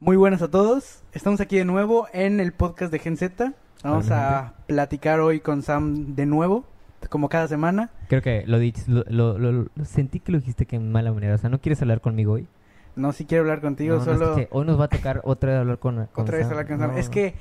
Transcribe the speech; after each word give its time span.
Muy 0.00 0.16
buenas 0.16 0.40
a 0.42 0.48
todos. 0.50 1.02
Estamos 1.12 1.40
aquí 1.40 1.58
de 1.58 1.64
nuevo 1.64 2.06
en 2.12 2.40
el 2.40 2.52
podcast 2.52 2.90
de 2.92 2.98
Gen 2.98 3.16
Z. 3.16 3.52
Vamos 3.82 4.10
a 4.10 4.54
platicar 4.66 5.20
hoy 5.20 5.40
con 5.40 5.62
Sam 5.62 6.14
de 6.14 6.26
nuevo, 6.26 6.64
como 7.08 7.28
cada 7.28 7.48
semana. 7.48 7.90
Creo 8.08 8.22
que 8.22 8.44
lo, 8.46 8.58
lo, 9.08 9.38
lo, 9.38 9.52
lo- 9.52 9.84
sentí 9.84 10.20
que 10.20 10.32
lo 10.32 10.38
dijiste 10.38 10.66
que 10.66 10.76
en 10.76 10.90
mala 10.92 11.12
manera. 11.12 11.34
O 11.34 11.38
sea, 11.38 11.50
¿no 11.50 11.60
quieres 11.60 11.80
hablar 11.82 12.00
conmigo 12.00 12.32
hoy? 12.34 12.46
No, 12.96 13.12
si 13.12 13.24
quiero 13.24 13.42
hablar 13.42 13.60
contigo, 13.60 13.96
No, 13.98 14.04
no, 14.04 14.12
es 14.12 14.18
solo 14.18 14.34
que 14.36 14.48
hoy 14.50 14.66
nos 14.66 14.78
va 14.80 14.84
a 14.84 14.88
tocar 14.88 15.20
otra 15.24 15.50
vez 15.52 15.60
hablar 15.60 15.78
con, 15.78 16.06
con 16.12 16.22
otra 16.22 16.36
vez 16.38 16.46
Sam. 16.46 16.52
hablar 16.52 16.66
con 16.66 16.78
Sam. 16.78 16.90
No. 16.92 16.96
Es 16.98 17.08
que 17.08 17.34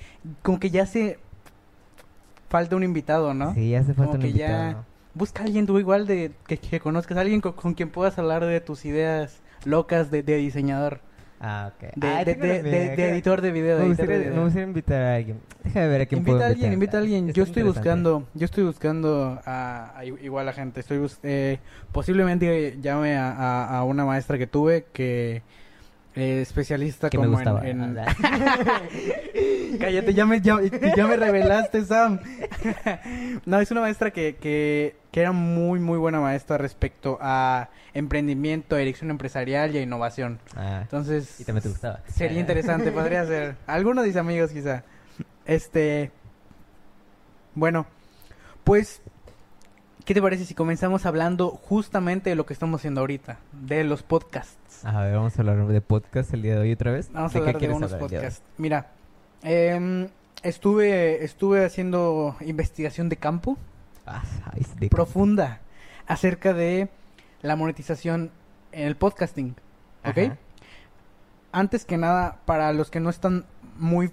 como 0.44 0.60
que 0.60 0.70
ya 0.70 0.86
se 0.86 1.20
falta 2.50 2.76
un 2.76 2.84
invitado, 2.84 3.34
¿no? 3.34 3.54
Sí, 3.54 3.73
hace 3.76 3.94
falta 3.94 4.12
Como 4.12 4.14
un 4.16 4.21
que 4.21 4.28
invitado. 4.28 4.71
ya- 4.71 4.84
Busca 5.16 5.41
a 5.41 5.46
alguien 5.46 5.66
tú 5.66 5.80
igual 5.80 6.05
de 6.07 6.32
que, 6.48 6.57
que 6.57 6.80
conozcas, 6.80 7.18
alguien 7.18 7.41
con, 7.41 7.54
con 7.54 7.73
quien 7.73 7.89
puedas 7.89 8.18
hablar 8.20 8.46
de 8.46 8.62
tus 8.62 8.86
ideas 8.86 9.41
locas 9.66 10.12
de, 10.12 10.21
de 10.23 10.36
diseñador, 10.38 11.02
Ah, 11.42 11.71
ok. 11.74 11.94
de, 11.96 12.08
Ay, 12.08 12.26
de, 12.26 12.36
de- 12.36 12.64
de- 12.64 13.10
editor 13.12 13.42
de 13.42 13.52
video. 13.52 13.78
de 13.78 13.84
Me 13.84 13.88
gustaría, 13.90 14.18
video. 14.18 14.34
me 14.34 14.44
gustaría 14.44 14.68
invitar 14.68 15.02
a 15.02 15.16
alguien. 15.16 15.40
Déjame 15.63 15.88
ver 15.88 16.02
a 16.02 16.05
quién 16.05 16.20
Invita 16.20 16.32
puedo 16.38 16.44
a 16.44 16.48
alguien, 16.52 16.73
invita 16.73 16.98
a 16.98 17.00
alguien. 17.00 17.34
Yo 17.34 17.44
estoy 17.44 17.63
buscando, 17.63 18.27
yo 18.34 18.46
estoy 18.46 18.63
buscando 18.66 19.40
a, 19.46 19.98
a 19.98 20.05
igual 20.05 20.49
a 20.49 20.54
gente. 20.54 20.82
Estoy 20.82 20.98
bus- 20.98 21.20
eh, 21.23 21.60
posiblemente 21.94 22.77
llame 22.82 23.16
a, 23.16 23.32
a- 23.32 23.77
a 23.77 23.84
una 23.86 24.04
maestra 24.05 24.38
que 24.38 24.48
tuve 24.48 24.86
que 24.91 25.41
eh, 26.16 26.41
especialista 26.41 27.09
Que 27.09 27.18
me 27.18 27.26
como 27.26 27.38
gustaba. 27.38 27.68
en, 27.68 27.81
en- 27.84 27.98
Ah, 27.99 28.16
Cállate, 29.80 30.13
ya 30.13 30.26
me, 30.26 30.41
ya, 30.41 30.58
ya 30.95 31.08
me 31.08 31.16
revelaste, 31.16 31.85
Sam. 31.85 32.20
no, 33.45 33.59
es 33.59 33.72
una 33.72 33.82
maestra 33.82 34.12
que, 34.12 34.35
que, 34.35 34.95
que 35.12 35.22
era 35.22 35.32
muy, 35.32 35.80
muy 35.80 35.98
buena 35.98 36.20
maestra 36.20 36.58
respecto 36.58 37.18
a 37.22 37.70
emprendimiento, 37.94 38.76
dirección 38.76 39.09
empresarial 39.12 39.73
y 39.73 39.77
a 39.77 39.82
innovación. 39.82 40.40
ah, 40.55 40.80
Entonces, 40.82 41.40
y 41.40 41.45
también 41.45 41.63
te 41.63 41.70
gustaba. 41.70 42.02
sería 42.08 42.38
Ah. 42.38 42.41
interesante, 42.41 42.91
podría 42.91 43.26
ser. 43.26 43.55
Algunos 43.68 44.04
de 44.04 44.10
mis 44.10 44.18
amigos, 44.18 44.52
quizá. 44.52 44.84
Este. 45.46 46.12
Bueno, 47.55 47.85
pues. 48.63 49.02
¿Qué 50.10 50.15
te 50.15 50.24
parece 50.24 50.43
si 50.46 50.55
comenzamos 50.55 51.05
hablando 51.05 51.52
justamente 51.52 52.32
de 52.32 52.35
lo 52.35 52.48
que 52.48 52.54
estamos 52.54 52.82
haciendo 52.82 53.02
ahorita? 53.02 53.38
De 53.52 53.84
los 53.84 54.02
podcasts. 54.02 54.84
A 54.84 55.04
ver, 55.04 55.13
vamos 55.13 55.38
a 55.38 55.41
hablar 55.43 55.68
de 55.68 55.82
podcast 55.82 56.34
el 56.34 56.41
día 56.41 56.55
de 56.55 56.62
hoy 56.62 56.71
otra 56.71 56.91
vez. 56.91 57.12
Vamos 57.13 57.29
a 57.29 57.34
qué 57.34 57.38
hablar 57.41 57.54
de 57.54 57.60
quieres 57.60 57.77
unos 57.77 57.93
hablar 57.93 58.10
de 58.10 58.15
podcasts. 58.18 58.41
Mira, 58.57 58.87
em, 59.43 60.07
estuve, 60.41 61.24
estuve 61.24 61.63
haciendo 61.63 62.35
investigación 62.41 63.07
de 63.07 63.18
campo 63.18 63.55
Ah, 64.07 64.24
de- 64.80 64.90
profunda 64.90 65.59
acerca 66.07 66.56
de 66.56 66.90
la 67.44 67.56
monetización 67.56 68.31
en 68.72 68.88
el 68.88 68.96
podcasting. 68.96 69.56
¿Ok? 70.06 70.18
Ajá. 70.18 70.38
Antes 71.52 71.85
que 71.85 71.97
nada, 71.97 72.40
para 72.46 72.74
los 72.74 72.90
que 72.90 73.00
no 73.00 73.12
están 73.12 73.46
muy 73.78 74.09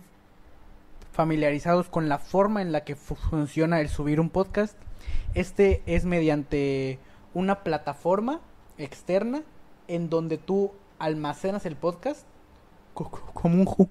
familiarizados 1.12 1.89
con 1.89 2.11
la 2.11 2.19
forma 2.19 2.61
en 2.61 2.70
la 2.72 2.84
que 2.84 2.97
fu- 2.97 3.14
funciona 3.14 3.80
el 3.80 3.89
subir 3.89 4.20
un 4.20 4.28
podcast, 4.28 4.77
este 5.34 5.82
es 5.86 6.05
mediante 6.05 6.98
una 7.34 7.62
plataforma 7.62 8.41
externa 8.78 9.42
en 9.88 10.08
donde 10.10 10.38
tú 10.38 10.72
almacenas 10.98 11.66
el 11.66 11.77
podcast 11.77 12.27
co- 12.94 13.10
co- 13.10 13.30
como 13.34 13.56
un 13.62 13.88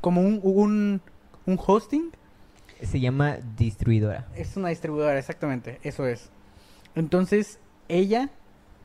como 0.00 0.20
un, 0.20 0.40
un, 0.42 1.00
un 1.46 1.58
hosting 1.66 2.10
Se 2.82 3.00
llama 3.00 3.36
distribuidora. 3.56 4.26
es 4.34 4.56
una 4.56 4.68
distribuidora, 4.68 5.18
exactamente, 5.18 5.78
eso 5.82 6.06
es. 6.06 6.30
Entonces, 6.94 7.58
ella 7.88 8.30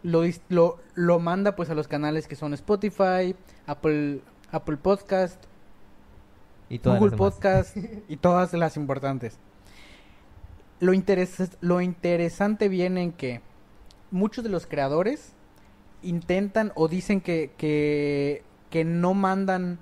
lo, 0.01 0.21
lo, 0.49 0.79
lo 0.95 1.19
manda 1.19 1.55
pues 1.55 1.69
a 1.69 1.75
los 1.75 1.87
canales 1.87 2.27
que 2.27 2.35
son 2.35 2.53
Spotify, 2.53 3.35
Apple, 3.65 4.21
Apple 4.51 4.77
Podcast, 4.77 5.43
Y 6.69 6.77
Google. 6.79 7.17
Podcast 7.17 7.75
y 8.07 8.17
todas 8.17 8.53
las 8.53 8.77
importantes. 8.77 9.37
Lo, 10.79 10.93
interes- 10.93 11.55
lo 11.61 11.81
interesante 11.81 12.67
viene 12.69 13.03
en 13.03 13.11
que 13.13 13.41
muchos 14.11 14.43
de 14.43 14.49
los 14.49 14.65
creadores 14.67 15.33
intentan 16.01 16.71
o 16.75 16.87
dicen 16.87 17.21
que, 17.21 17.51
que, 17.57 18.43
que 18.69 18.83
no 18.83 19.13
mandan 19.13 19.79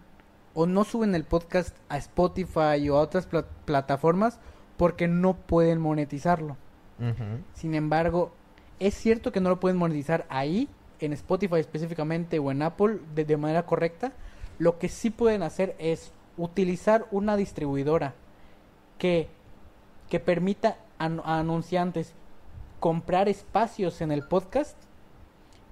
o 0.54 0.66
no 0.66 0.84
suben 0.84 1.16
el 1.16 1.24
podcast 1.24 1.76
a 1.90 1.98
Spotify 1.98 2.88
o 2.90 2.98
a 2.98 3.02
otras 3.02 3.26
pla- 3.26 3.46
plataformas 3.66 4.40
porque 4.78 5.08
no 5.08 5.34
pueden 5.36 5.80
monetizarlo. 5.82 6.58
Sin 7.56 7.74
embargo, 7.74 8.32
es 8.80 8.94
cierto 8.94 9.32
que 9.32 9.40
no 9.42 9.50
lo 9.50 9.60
pueden 9.60 9.78
monetizar 9.78 10.26
ahí, 10.30 10.70
en 11.00 11.14
Spotify 11.14 11.56
específicamente 11.56 12.38
o 12.38 12.52
en 12.52 12.62
Apple 12.62 13.00
de, 13.16 13.26
de 13.26 13.38
manera 13.38 13.66
correcta. 13.66 14.12
Lo 14.60 14.78
que 14.78 14.88
sí 14.88 15.10
pueden 15.10 15.42
hacer 15.42 15.76
es 15.80 16.12
utilizar 16.38 17.08
una 17.10 17.38
distribuidora 17.38 18.14
que, 19.00 19.30
que 20.12 20.20
permita 20.20 20.78
a 21.00 21.40
anunciantes 21.40 22.14
comprar 22.80 23.30
espacios 23.30 24.02
en 24.02 24.12
el 24.12 24.28
podcast 24.28 24.78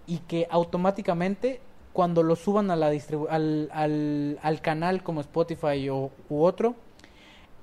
y 0.08 0.20
que 0.20 0.48
automáticamente 0.50 1.60
cuando 1.94 2.24
lo 2.24 2.36
suban 2.36 2.72
a 2.72 2.76
la 2.76 2.88
al, 2.88 3.70
al, 3.74 4.40
al 4.42 4.62
canal 4.62 5.04
como 5.04 5.20
Spotify 5.22 5.90
o, 5.90 6.10
u 6.30 6.44
otro, 6.44 6.76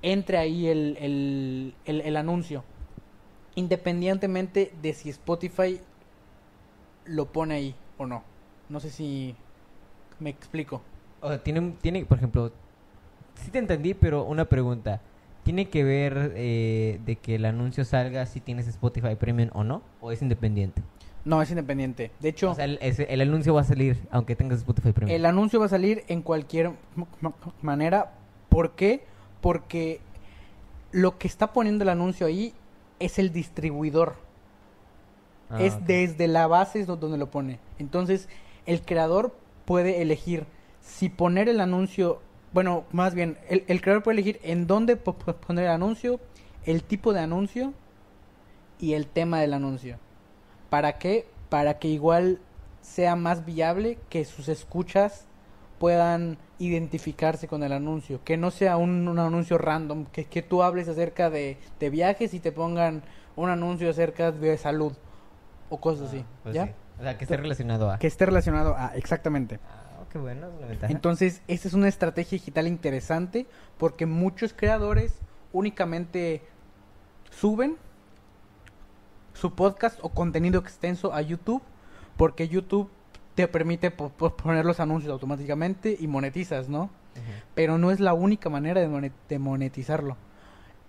entre 0.03 0.37
ahí 0.37 0.67
el, 0.67 0.97
el, 1.01 1.73
el, 1.85 2.01
el 2.01 2.15
anuncio 2.15 2.63
independientemente 3.55 4.71
de 4.83 4.93
si 4.93 5.09
Spotify 5.09 5.81
lo 7.05 7.25
pone 7.25 7.55
ahí 7.55 7.75
o 7.97 8.05
no. 8.05 8.21
No 8.69 8.79
sé 8.79 8.91
si 8.91 9.35
me 10.19 10.29
explico. 10.29 10.83
O 11.21 11.29
sea, 11.29 11.41
tiene, 11.41 11.73
tiene, 11.81 12.05
por 12.05 12.19
ejemplo, 12.19 12.51
sí 13.33 13.49
te 13.49 13.57
entendí, 13.57 13.95
pero 13.95 14.25
una 14.25 14.45
pregunta. 14.45 15.01
¿Tiene 15.47 15.69
que 15.69 15.85
ver 15.85 16.33
eh, 16.35 16.99
de 17.05 17.15
que 17.15 17.35
el 17.35 17.45
anuncio 17.45 17.85
salga 17.85 18.25
si 18.25 18.41
tienes 18.41 18.67
Spotify 18.67 19.15
Premium 19.15 19.49
o 19.53 19.63
no? 19.63 19.81
¿O 20.01 20.11
es 20.11 20.21
independiente? 20.21 20.81
No, 21.23 21.41
es 21.41 21.49
independiente. 21.49 22.11
De 22.19 22.27
hecho, 22.27 22.51
O 22.51 22.55
sea, 22.55 22.65
el, 22.65 23.21
anuncio 23.21 23.53
va 23.53 23.61
a 23.61 23.63
salir 23.63 23.97
aunque 24.11 24.35
tengas 24.35 24.57
Spotify 24.57 24.91
Premium. 24.91 25.15
el 25.15 25.25
anuncio 25.25 25.61
va 25.61 25.67
a 25.67 25.69
salir 25.69 26.03
en 26.09 26.21
cualquier 26.21 26.73
manera. 27.61 28.11
¿Por 28.49 28.71
qué? 28.71 29.05
Porque 29.39 30.01
lo 30.91 31.17
que 31.17 31.29
está 31.29 31.53
poniendo 31.53 31.83
el 31.85 31.89
anuncio 31.91 32.27
ahí 32.27 32.53
es 32.99 33.17
el 33.17 33.31
distribuidor. 33.31 34.15
Ah, 35.49 35.63
es 35.63 35.85
desde 35.87 36.27
la 36.27 36.47
base 36.47 36.83
donde 36.83 37.17
lo 37.17 37.31
pone. 37.31 37.59
Entonces, 37.79 38.27
el 38.65 38.81
creador 38.81 39.33
puede 39.63 40.01
elegir 40.01 40.45
si 40.81 41.07
poner 41.07 41.47
el 41.47 41.61
anuncio, 41.61 42.19
bueno, 42.53 42.85
más 42.91 43.13
bien, 43.13 43.37
el, 43.49 43.63
el 43.67 43.81
creador 43.81 44.03
puede 44.03 44.15
elegir 44.19 44.39
en 44.43 44.67
dónde 44.67 44.95
po- 44.95 45.13
po- 45.13 45.33
poner 45.35 45.65
el 45.65 45.71
anuncio, 45.71 46.19
el 46.65 46.83
tipo 46.83 47.13
de 47.13 47.19
anuncio 47.21 47.73
y 48.79 48.93
el 48.93 49.07
tema 49.07 49.39
del 49.41 49.53
anuncio. 49.53 49.97
¿Para 50.69 50.97
qué? 50.97 51.27
Para 51.49 51.79
que 51.79 51.87
igual 51.87 52.39
sea 52.81 53.15
más 53.15 53.45
viable 53.45 53.97
que 54.09 54.25
sus 54.25 54.49
escuchas 54.49 55.25
puedan 55.79 56.37
identificarse 56.59 57.47
con 57.47 57.61
el 57.63 57.71
anuncio, 57.71 58.23
que 58.23 58.35
no 58.37 58.49
sea 58.49 58.77
un, 58.77 59.07
un 59.07 59.19
anuncio 59.19 59.57
random, 59.57 60.05
que, 60.05 60.25
que 60.25 60.41
tú 60.41 60.63
hables 60.63 60.87
acerca 60.87 61.29
de, 61.29 61.57
de 61.79 61.89
viajes 61.89 62.33
y 62.33 62.39
te 62.39 62.51
pongan 62.51 63.03
un 63.35 63.49
anuncio 63.49 63.89
acerca 63.89 64.31
de 64.31 64.57
salud 64.57 64.93
o 65.69 65.77
cosas 65.79 66.07
así, 66.07 66.25
Pues 66.43 66.55
¿ya? 66.55 66.65
sí. 66.65 66.71
O 66.99 67.03
sea, 67.03 67.17
que 67.17 67.25
esté 67.25 67.37
relacionado 67.37 67.91
a... 67.91 67.99
Que 67.99 68.07
esté 68.07 68.25
relacionado 68.25 68.75
a, 68.75 68.95
exactamente. 68.95 69.59
Ah, 69.69 69.86
qué 70.17 70.21
bueno, 70.21 70.47
es 70.47 70.53
una 70.57 70.67
ventaja. 70.67 70.91
Entonces, 70.93 71.41
esta 71.47 71.67
es 71.67 71.73
una 71.73 71.87
estrategia 71.87 72.37
digital 72.37 72.67
interesante 72.67 73.45
porque 73.77 74.05
muchos 74.05 74.53
creadores 74.53 75.15
únicamente 75.53 76.41
suben 77.31 77.77
su 79.33 79.53
podcast 79.53 79.99
o 80.01 80.09
contenido 80.09 80.59
extenso 80.59 81.13
a 81.13 81.21
YouTube 81.21 81.61
porque 82.17 82.47
YouTube 82.47 82.89
te 83.35 83.47
permite 83.47 83.91
po- 83.91 84.09
po- 84.09 84.35
poner 84.35 84.65
los 84.65 84.79
anuncios 84.79 85.11
automáticamente 85.13 85.95
y 85.99 86.07
monetizas, 86.07 86.69
¿no? 86.69 86.89
Pero 87.55 87.77
no 87.77 87.91
es 87.91 87.99
la 87.99 88.13
única 88.13 88.49
manera 88.49 88.81
de, 88.81 88.87
monet- 88.87 89.11
de 89.29 89.39
monetizarlo. 89.39 90.17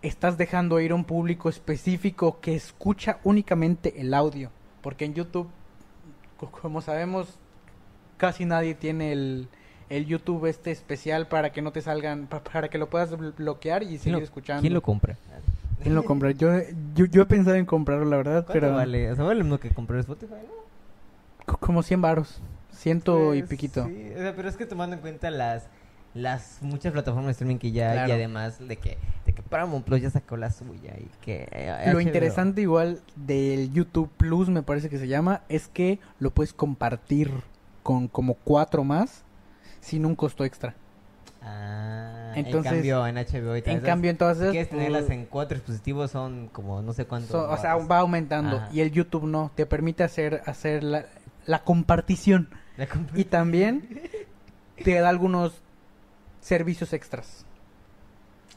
Estás 0.02 0.38
dejando 0.38 0.78
ir 0.80 0.92
a 0.92 0.94
un 0.94 1.04
público 1.04 1.48
específico 1.48 2.40
que 2.40 2.54
escucha 2.54 3.18
únicamente 3.24 4.00
el 4.00 4.14
audio. 4.14 4.50
Porque 4.82 5.04
en 5.06 5.14
YouTube, 5.14 5.48
co- 6.38 6.50
como 6.50 6.80
sabemos, 6.82 7.38
casi 8.18 8.44
nadie 8.44 8.74
tiene 8.74 9.12
el, 9.12 9.48
el 9.88 10.04
YouTube 10.06 10.44
este 10.46 10.70
especial 10.70 11.26
para 11.28 11.50
que 11.52 11.62
no 11.62 11.72
te 11.72 11.80
salgan, 11.80 12.26
pa- 12.26 12.42
para 12.44 12.68
que 12.68 12.76
lo 12.76 12.90
puedas 12.90 13.10
bl- 13.12 13.34
bloquear 13.36 13.82
y 13.82 13.86
¿Quién 13.86 13.98
seguir 14.00 14.18
lo, 14.18 14.24
escuchando. 14.24 14.60
¿Quién 14.60 14.74
lo 14.74 14.82
compra? 14.82 15.16
¿Quién 15.82 15.94
lo 15.94 16.04
compra? 16.04 16.32
Yo, 16.32 16.50
yo, 16.94 17.06
yo 17.06 17.22
he 17.22 17.26
pensado 17.26 17.56
en 17.56 17.64
comprarlo, 17.64 18.04
la 18.04 18.16
verdad, 18.18 18.44
¿Cuánto 18.44 18.52
pero 18.52 18.74
vale? 18.74 19.10
O 19.12 19.14
sea, 19.16 19.24
vale 19.24 19.38
lo 19.38 19.44
mismo 19.44 19.58
que 19.58 19.70
comprar 19.70 20.00
Spotify, 20.00 20.34
como 21.46 21.82
100 21.82 22.02
varos. 22.02 22.40
Ciento 22.72 23.34
y 23.34 23.38
Pues, 23.40 23.50
piquito. 23.50 23.86
Sí, 23.86 24.10
o 24.14 24.18
sea, 24.18 24.34
pero 24.36 24.48
es 24.48 24.56
que 24.56 24.66
tomando 24.66 24.94
en 24.96 25.00
cuenta 25.02 25.30
las 25.30 25.66
las 26.14 26.58
muchas 26.62 26.92
plataformas 26.92 27.26
de 27.26 27.32
streaming 27.32 27.58
que 27.58 27.70
ya 27.70 27.90
hay 27.90 27.94
Claro. 27.96 28.08
y 28.08 28.12
además 28.12 28.66
de 28.66 28.76
que 28.76 28.96
de 29.26 29.32
que 29.34 29.42
Paramount 29.42 29.84
Plus 29.84 30.00
ya 30.00 30.10
sacó 30.10 30.36
la 30.36 30.50
suya 30.50 30.94
y 30.98 31.06
que 31.20 31.46
eh, 31.52 31.82
Lo 31.86 31.92
HBO. 31.98 32.00
interesante 32.00 32.62
igual 32.62 33.00
del 33.14 33.72
YouTube 33.72 34.08
Plus, 34.16 34.48
me 34.48 34.62
parece 34.62 34.88
que 34.88 34.98
se 34.98 35.06
llama, 35.06 35.42
es 35.48 35.68
que 35.68 35.98
lo 36.18 36.30
puedes 36.30 36.52
compartir 36.54 37.30
con 37.82 38.08
como 38.08 38.34
cuatro 38.34 38.84
más 38.84 39.24
sin 39.80 40.04
un 40.06 40.14
costo 40.16 40.44
extra. 40.44 40.74
Ah, 41.42 42.32
Entonces, 42.34 42.72
en 42.72 42.76
cambio 42.76 43.06
en 43.06 43.14
HBO 43.16 43.56
y 43.56 43.62
En 43.64 43.80
cambio, 43.80 44.10
entonces... 44.10 44.50
quieres 44.50 44.68
tenerlas 44.70 45.08
uh, 45.08 45.12
en 45.12 45.24
cuatro 45.26 45.56
dispositivos 45.56 46.10
son 46.10 46.48
como 46.48 46.82
no 46.82 46.92
sé 46.92 47.06
cuántos. 47.06 47.30
so- 47.30 47.48
o 47.48 47.56
sea, 47.56 47.76
va 47.76 47.98
aumentando. 48.00 48.56
Ajá. 48.56 48.68
Y 48.72 48.80
el 48.80 48.90
YouTube 48.90 49.24
no, 49.24 49.50
te 49.54 49.64
permite 49.64 50.02
hacer, 50.04 50.42
hacer 50.46 50.82
la, 50.82 51.06
la 51.46 51.60
compartición. 51.64 52.48
La 52.76 52.86
comp- 52.88 53.10
Y 53.14 53.24
también 53.24 53.88
te 54.84 54.94
da 55.00 55.08
algunos 55.08 55.52
servicios 56.40 56.92
extras. 56.92 57.44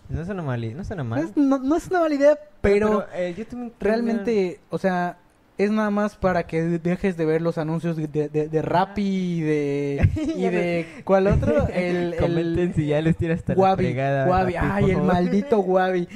No 0.09 0.25
suena 0.25 0.41
mal, 0.44 0.75
no 0.75 0.83
suena 0.83 1.03
No 1.03 1.09
mal. 1.09 1.19
es, 1.24 1.38
no- 1.38 1.59
no 1.59 1.75
es 1.77 1.88
una 1.88 2.00
mala 2.01 2.15
idea, 2.15 2.38
pero... 2.62 3.06
eh, 3.13 3.33
yo 3.38 3.45
también 3.47 3.74
Realmente, 3.79 4.59
o 4.69 4.77
sea, 4.77 5.17
es 5.63 5.72
nada 5.72 5.90
más 5.90 6.16
para 6.16 6.48
que 6.48 6.62
dejes 6.62 7.18
de 7.18 7.25
ver 7.25 7.42
los 7.42 7.58
anuncios 7.58 7.96
de, 7.96 8.08
de, 8.08 8.30
de 8.30 8.62
Rappi 8.62 9.02
y 9.04 9.42
de... 9.42 10.10
y 10.36 10.42
de... 10.42 10.88
¿Cuál 11.04 11.28
otro? 11.28 11.68
El... 11.74 12.16
Comenten 12.18 12.60
el 12.60 12.74
si 12.74 12.88
ya 12.88 13.02
les 13.02 13.16
tira 13.18 13.36
hasta 13.36 13.54
la 13.54 13.62
Wabi, 13.62 13.86
fregada. 13.86 14.28
Wabi. 14.28 14.56
Ay, 14.56 14.84
por 14.84 14.92
el 14.92 15.02
maldito 15.02 15.60
Wabi. 15.62 16.08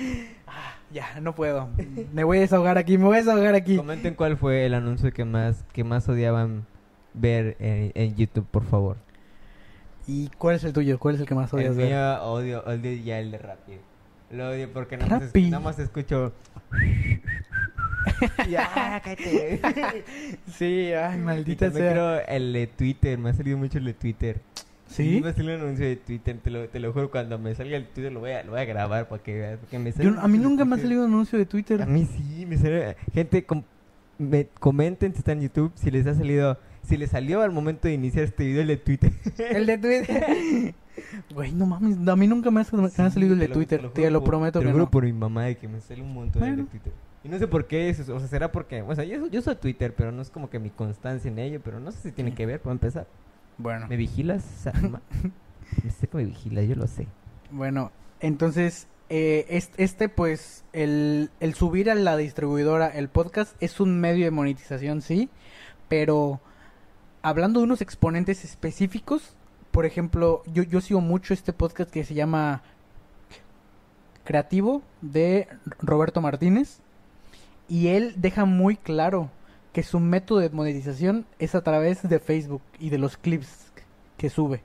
Ah, 0.47 0.75
ya, 0.91 1.19
no 1.21 1.35
puedo. 1.35 1.69
Me 2.13 2.23
voy 2.23 2.37
a 2.37 2.41
desahogar 2.41 2.77
aquí, 2.77 2.97
me 2.97 3.05
voy 3.05 3.17
a 3.17 3.19
desahogar 3.19 3.55
aquí. 3.55 3.77
Comenten 3.77 4.15
cuál 4.15 4.37
fue 4.37 4.65
el 4.65 4.73
anuncio 4.73 5.11
que 5.11 5.25
más 5.25 5.63
que 5.73 5.83
más 5.83 6.07
odiaban 6.09 6.65
ver 7.13 7.55
en, 7.59 7.91
en 7.95 8.15
YouTube, 8.15 8.47
por 8.49 8.63
favor. 8.63 8.97
¿Y 10.07 10.29
cuál 10.37 10.55
es 10.55 10.63
el 10.63 10.73
tuyo? 10.73 10.99
¿Cuál 10.99 11.15
es 11.15 11.21
el 11.21 11.27
que 11.27 11.35
más 11.35 11.51
el 11.53 11.59
odias 11.59 11.75
ver? 11.75 11.87
mío 11.87 12.23
odio, 12.23 12.63
odio 12.65 12.93
ya 13.03 13.19
el 13.19 13.31
de 13.31 13.37
Rappi. 13.37 13.73
Lo 14.31 14.49
odio 14.49 14.71
porque 14.73 14.97
nada 14.97 15.59
más 15.59 15.79
escucho. 15.79 16.33
ya, 18.49 19.01
cállate. 19.03 19.61
Sí, 20.57 20.91
ay, 20.93 21.17
maldita 21.19 21.71
sea. 21.71 21.91
creo 21.91 22.19
el 22.27 22.53
de 22.53 22.67
Twitter, 22.67 23.17
me 23.17 23.29
ha 23.29 23.33
salido 23.33 23.57
mucho 23.57 23.77
el 23.77 23.85
de 23.85 23.93
Twitter. 23.93 24.39
¿Sí? 24.87 25.19
Me 25.23 25.33
salió 25.33 25.55
un 25.55 25.61
anuncio 25.61 25.85
de 25.85 25.95
Twitter, 25.95 26.37
te 26.43 26.49
lo, 26.51 26.69
te 26.69 26.79
lo 26.79 26.93
juro, 26.93 27.09
cuando 27.09 27.39
me 27.39 27.55
salga 27.55 27.75
el 27.75 27.87
Twitter 27.87 28.11
lo 28.11 28.19
voy 28.19 28.31
a, 28.31 28.43
lo 28.43 28.51
voy 28.51 28.61
a 28.61 28.65
grabar 28.65 29.07
para 29.09 29.21
que 29.23 29.33
veas. 29.33 29.59
Porque 29.59 29.79
me 29.79 29.91
Yo- 29.91 30.19
a 30.19 30.27
mí 30.27 30.37
nunca 30.37 30.63
me 30.63 30.75
ha 30.75 30.79
salido 30.79 31.03
un 31.05 31.11
anuncio 31.11 31.39
de 31.39 31.45
Twitter. 31.45 31.81
A 31.81 31.85
mí 31.87 32.07
sí, 32.15 32.45
me 32.45 32.57
sale. 32.57 32.95
Gente, 33.13 33.43
com- 33.45 33.63
me 34.19 34.47
comenten 34.59 35.11
si 35.13 35.19
están 35.19 35.37
en 35.39 35.43
YouTube, 35.45 35.71
si 35.75 35.89
les 35.91 36.05
ha 36.07 36.13
salido. 36.13 36.57
Si 36.87 36.97
les 36.97 37.09
salió 37.09 37.41
al 37.41 37.51
momento 37.51 37.87
de 37.87 37.95
iniciar 37.95 38.25
este 38.25 38.45
video 38.45 38.61
el 38.61 38.67
de 38.67 38.77
Twitter. 38.77 39.11
El 39.39 39.65
de 39.65 39.77
Twitter. 39.79 40.75
Güey, 41.33 41.51
no 41.51 41.65
mames, 41.65 42.07
a 42.07 42.15
mí 42.15 42.27
nunca 42.27 42.51
me 42.51 42.61
ha, 42.61 42.63
salido 42.63 43.33
el 43.33 43.39
de 43.39 43.45
Te 43.45 43.49
lo- 43.49 43.53
Twitter. 43.55 43.79
te 43.79 43.83
lo 43.83 43.91
Te 43.91 44.01
juro 44.03 44.11
lo 44.11 44.19
por- 44.19 44.29
prometo 44.29 44.59
te 44.59 44.65
que 44.65 44.65
lo 44.67 44.71
juro 44.73 44.85
no. 44.85 44.91
por 44.91 45.03
mi 45.03 45.11
mamá 45.13 45.45
de 45.45 45.57
que 45.57 45.67
me 45.67 45.81
sale 45.81 46.01
un 46.03 46.13
montón 46.13 46.43
el 46.43 46.49
de 46.49 46.55
Bueno. 46.57 46.69
Twitter. 46.69 46.93
Y 47.25 47.27
no 47.27 47.39
sé 47.39 47.47
por 47.47 47.65
qué 47.65 47.89
es, 47.89 48.07
o 48.07 48.19
sea, 48.19 48.27
será 48.27 48.51
porque, 48.51 48.83
o 48.83 48.93
sea, 48.93 49.03
yo, 49.03 49.25
yo 49.25 49.39
uso 49.39 49.57
Twitter, 49.57 49.95
pero 49.95 50.11
no 50.11 50.21
es 50.21 50.29
como 50.29 50.47
que 50.51 50.59
mi 50.59 50.69
constancia 50.69 51.27
en 51.27 51.39
ello, 51.39 51.59
pero 51.63 51.79
no 51.79 51.91
sé 51.91 51.97
si 51.99 52.11
tiene 52.11 52.35
que 52.35 52.45
ver, 52.45 52.61
para 52.61 52.73
empezar. 52.73 53.07
Bueno. 53.57 53.87
¿Me 53.87 53.97
vigilas? 53.97 54.43
Sé 55.97 56.07
que 56.07 56.17
me 56.17 56.25
vigilas, 56.25 56.67
yo 56.67 56.75
lo 56.75 56.85
sé. 56.85 57.07
Bueno, 57.49 57.91
entonces, 58.19 58.87
eh, 59.09 59.47
es- 59.49 59.71
este, 59.77 60.07
pues, 60.07 60.65
el, 60.71 61.31
el 61.39 61.55
subir 61.55 61.89
a 61.89 61.95
la 61.95 62.15
distribuidora 62.15 62.87
el 62.89 63.09
podcast 63.09 63.55
es 63.59 63.79
un 63.79 63.99
medio 63.99 64.25
de 64.25 64.31
monetización, 64.31 65.01
sí, 65.01 65.29
pero 65.89 66.41
hablando 67.23 67.59
de 67.59 67.63
unos 67.63 67.81
exponentes 67.81 68.43
específicos, 68.45 69.35
por 69.71 69.87
ejemplo, 69.87 70.43
yo, 70.45 70.61
yo 70.61 70.79
sigo 70.79 71.01
mucho 71.01 71.33
este 71.33 71.53
podcast 71.53 71.89
que 71.89 72.03
se 72.03 72.13
llama 72.13 72.61
Creativo 74.23 74.83
de 75.01 75.47
Roberto 75.79 76.21
Martínez 76.21 76.81
y 77.67 77.87
él 77.89 78.13
deja 78.17 78.45
muy 78.45 78.75
claro 78.77 79.29
que 79.73 79.83
su 79.83 79.99
método 79.99 80.39
de 80.39 80.49
monetización 80.49 81.25
es 81.39 81.55
a 81.55 81.61
través 81.63 82.07
de 82.07 82.19
Facebook 82.19 82.61
y 82.79 82.89
de 82.89 82.97
los 82.97 83.17
clips 83.17 83.71
que 84.17 84.29
sube. 84.29 84.61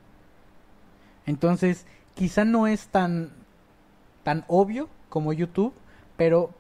Entonces, 1.26 1.86
quizá 2.14 2.44
no 2.44 2.66
es 2.66 2.88
tan 2.88 3.30
tan 4.22 4.44
obvio 4.48 4.88
como 5.08 5.32
YouTube, 5.32 5.72
pero 6.16 6.50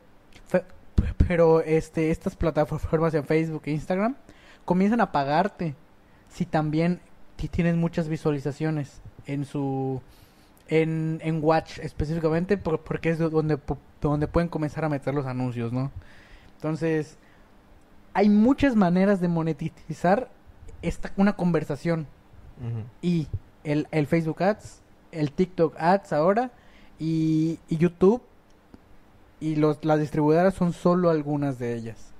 pero 1.28 1.60
este 1.60 2.10
estas 2.10 2.36
plataformas 2.36 3.14
en 3.14 3.24
Facebook 3.24 3.62
e 3.66 3.70
Instagram 3.72 4.16
comienzan 4.64 5.00
a 5.00 5.12
pagarte 5.12 5.74
si 6.28 6.44
también 6.46 7.00
ti- 7.36 7.48
tienes 7.48 7.76
muchas 7.76 8.08
visualizaciones 8.08 9.00
en 9.26 9.44
su 9.44 10.00
en, 10.68 11.20
en 11.22 11.42
Watch 11.42 11.78
específicamente 11.80 12.56
por- 12.56 12.80
porque 12.80 13.10
es 13.10 13.18
de 13.18 13.28
donde 13.28 13.58
donde 14.00 14.28
pueden 14.28 14.48
comenzar 14.48 14.84
a 14.84 14.88
meter 14.88 15.14
los 15.14 15.26
anuncios, 15.26 15.72
¿no? 15.72 15.90
Entonces, 16.60 17.16
hay 18.12 18.28
muchas 18.28 18.76
maneras 18.76 19.22
de 19.22 19.28
monetizar 19.28 20.28
esta 20.82 21.10
una 21.16 21.34
conversación 21.34 22.06
y 23.00 23.28
el, 23.64 23.88
el 23.92 24.06
Facebook 24.06 24.42
Ads, 24.42 24.82
el 25.10 25.32
TikTok 25.32 25.74
Ads 25.78 26.12
ahora 26.12 26.50
y, 26.98 27.58
y 27.70 27.78
YouTube 27.78 28.20
y 29.40 29.56
los, 29.56 29.82
las 29.86 30.00
distribuidoras 30.00 30.52
son 30.52 30.74
solo 30.74 31.08
algunas 31.08 31.58
de 31.58 31.74
ellas. 31.74 32.12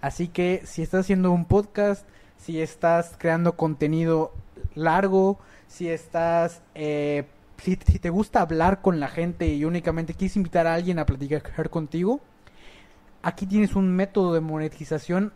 Así 0.00 0.28
que 0.28 0.62
si 0.64 0.82
estás 0.82 1.00
haciendo 1.00 1.32
un 1.32 1.44
podcast, 1.44 2.06
si 2.38 2.60
estás 2.60 3.16
creando 3.18 3.56
contenido 3.56 4.32
largo, 4.76 5.40
si 5.66 5.88
estás... 5.88 6.62
eh, 6.76 7.24
si, 7.60 7.76
si 7.84 7.98
te 7.98 8.08
gusta 8.10 8.40
hablar 8.40 8.82
con 8.82 9.00
la 9.00 9.08
gente 9.08 9.48
y 9.48 9.64
únicamente 9.64 10.14
quieres 10.14 10.36
invitar 10.36 10.68
a 10.68 10.74
alguien 10.74 11.00
a 11.00 11.06
platicar 11.06 11.68
contigo, 11.70 12.20
aquí 13.22 13.46
tienes 13.46 13.76
un 13.76 13.94
método 13.94 14.34
de 14.34 14.40
monetización 14.40 15.32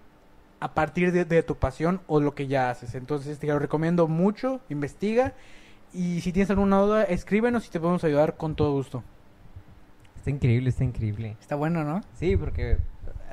a 0.60 0.74
partir 0.74 1.12
de, 1.12 1.24
de 1.24 1.42
tu 1.42 1.56
pasión 1.56 2.00
o 2.06 2.20
lo 2.20 2.34
que 2.34 2.46
ya 2.46 2.70
haces. 2.70 2.94
Entonces 2.94 3.38
te 3.38 3.46
lo 3.46 3.58
recomiendo 3.58 4.08
mucho, 4.08 4.60
investiga 4.68 5.34
y 5.92 6.20
si 6.22 6.32
tienes 6.32 6.50
alguna 6.50 6.78
duda, 6.78 7.04
escríbenos 7.04 7.66
y 7.66 7.70
te 7.70 7.78
podemos 7.78 8.02
ayudar 8.04 8.36
con 8.36 8.56
todo 8.56 8.72
gusto. 8.72 9.04
Está 10.16 10.30
increíble, 10.30 10.70
está 10.70 10.84
increíble. 10.84 11.36
Está 11.40 11.54
bueno, 11.54 11.84
¿no? 11.84 12.00
Sí, 12.14 12.36
porque 12.36 12.72
eh, 12.72 12.78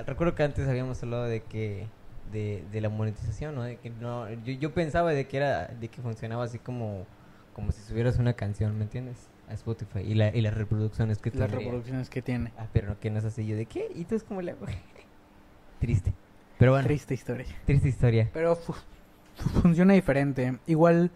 recuerdo 0.05 0.35
que 0.35 0.43
antes 0.43 0.67
habíamos 0.67 1.01
hablado 1.01 1.23
de 1.23 1.41
que 1.41 1.87
de, 2.31 2.63
de 2.71 2.81
la 2.81 2.89
monetización, 2.89 3.55
¿no? 3.55 3.63
De 3.63 3.77
que 3.77 3.89
no 3.89 4.29
yo, 4.29 4.53
yo 4.53 4.73
pensaba 4.73 5.11
de 5.11 5.27
que 5.27 5.37
era 5.37 5.67
de 5.67 5.87
que 5.87 6.01
funcionaba 6.01 6.43
así 6.43 6.59
como 6.59 7.05
como 7.53 7.71
si 7.71 7.81
subieras 7.81 8.17
una 8.17 8.33
canción, 8.33 8.77
¿me 8.77 8.83
entiendes? 8.83 9.29
A 9.51 9.55
Spotify 9.55 9.99
y 9.99 10.13
la 10.15 10.35
y 10.35 10.41
las 10.41 10.53
reproducciones 10.53 11.17
que 11.19 11.29
Las 11.29 11.39
tendría. 11.39 11.59
reproducciones 11.59 12.09
que 12.09 12.21
tiene. 12.21 12.51
Ah, 12.57 12.67
pero 12.71 12.99
que 12.99 13.09
no 13.11 13.19
es 13.19 13.25
así 13.25 13.45
yo 13.45 13.55
de 13.55 13.65
qué? 13.65 13.91
¿Y 13.95 14.05
tú 14.05 14.15
es 14.15 14.23
como 14.23 14.39
hago? 14.39 14.65
Triste. 15.79 16.13
Pero 16.57 16.71
bueno, 16.73 16.87
Triste 16.87 17.13
historia. 17.13 17.45
triste 17.65 17.89
historia. 17.89 18.29
Pero 18.33 18.55
fu- 18.55 18.73
fu- 18.73 19.49
funciona 19.61 19.93
diferente. 19.93 20.57
Igual 20.67 21.11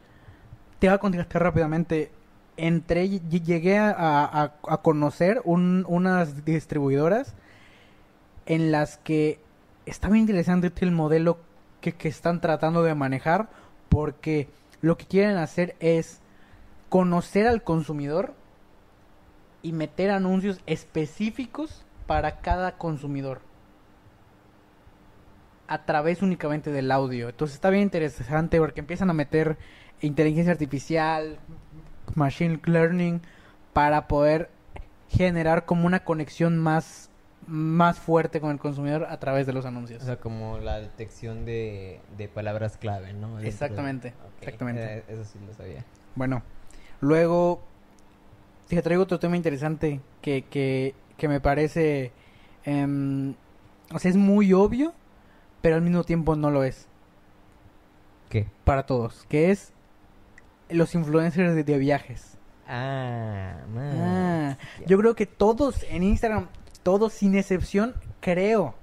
te 0.79 0.87
voy 0.87 0.95
a 0.95 0.97
contestar 0.97 1.43
rápidamente. 1.43 2.11
Entré, 2.57 3.07
llegué 3.09 3.77
a, 3.77 3.91
a- 3.91 4.53
a 4.67 4.77
conocer 4.81 5.41
un- 5.43 5.85
unas 5.87 6.45
distribuidoras 6.45 7.35
en 8.45 8.71
las 8.71 8.97
que 8.97 9.39
está 9.85 10.07
bien 10.09 10.21
interesante 10.21 10.71
el 10.81 10.91
modelo 10.91 11.37
que, 11.81 11.91
que 11.93 12.07
están 12.07 12.41
tratando 12.41 12.81
de 12.83 12.95
manejar 12.95 13.49
porque 13.89 14.47
lo 14.81 14.97
que 14.97 15.05
quieren 15.05 15.37
hacer 15.37 15.75
es 15.79 16.21
conocer 16.89 17.47
al 17.47 17.63
consumidor 17.63 18.33
y 19.61 19.73
meter 19.73 20.11
anuncios 20.11 20.59
específicos 20.65 21.83
para 22.07 22.39
cada 22.41 22.77
consumidor 22.77 23.41
a 25.67 25.83
través 25.85 26.21
únicamente 26.21 26.71
del 26.71 26.91
audio. 26.91 27.29
Entonces 27.29 27.55
está 27.55 27.69
bien 27.71 27.83
interesante 27.83 28.59
porque 28.59 28.81
empiezan 28.81 29.09
a 29.09 29.13
meter 29.13 29.57
inteligencia 30.01 30.51
artificial, 30.51 31.39
machine 32.13 32.59
learning 32.65 33.21
para 33.73 34.07
poder 34.07 34.49
generar 35.09 35.65
como 35.65 35.87
una 35.87 36.03
conexión 36.03 36.57
más 36.57 37.09
más 37.47 37.99
fuerte 37.99 38.41
con 38.41 38.49
el 38.49 38.57
consumidor 38.57 39.05
a 39.07 39.19
través 39.19 39.45
de 39.45 39.53
los 39.53 39.67
anuncios. 39.67 40.01
O 40.01 40.05
sea, 40.05 40.17
como 40.19 40.57
la 40.57 40.79
detección 40.79 41.45
de, 41.45 42.01
de 42.17 42.27
palabras 42.27 42.75
clave, 42.77 43.13
¿no? 43.13 43.27
Dentro 43.27 43.41
de- 43.43 43.47
Exactamente, 43.49 44.13
exactamente. 44.41 44.97
eh, 44.97 45.03
eso 45.09 45.23
sí 45.25 45.37
lo 45.45 45.53
sabía. 45.53 45.85
Bueno, 46.15 46.41
luego 47.01 47.61
te 48.67 48.81
traigo 48.81 49.03
otro 49.03 49.19
tema 49.19 49.35
interesante 49.37 50.01
que, 50.21 50.43
que, 50.43 50.95
que 51.17 51.27
me 51.27 51.39
parece, 51.39 52.11
em, 52.63 53.35
o 53.93 53.99
sea, 53.99 54.09
es 54.11 54.17
muy 54.17 54.53
obvio, 54.53 54.93
pero 55.61 55.75
al 55.75 55.81
mismo 55.81 56.03
tiempo 56.03 56.35
no 56.35 56.49
lo 56.51 56.63
es 56.63 56.87
¿Qué? 58.29 58.47
para 58.63 58.85
todos, 58.85 59.25
que 59.29 59.51
es 59.51 59.71
los 60.69 60.95
influencers 60.95 61.53
de, 61.55 61.63
de 61.63 61.77
viajes. 61.77 62.37
Ah, 62.67 63.57
man. 63.73 63.97
Ah, 63.99 64.57
yo 64.87 64.97
creo 64.97 65.15
que 65.15 65.27
todos 65.27 65.83
en 65.89 66.01
Instagram, 66.03 66.47
todos 66.81 67.13
sin 67.13 67.35
excepción, 67.35 67.93
creo 68.19 68.73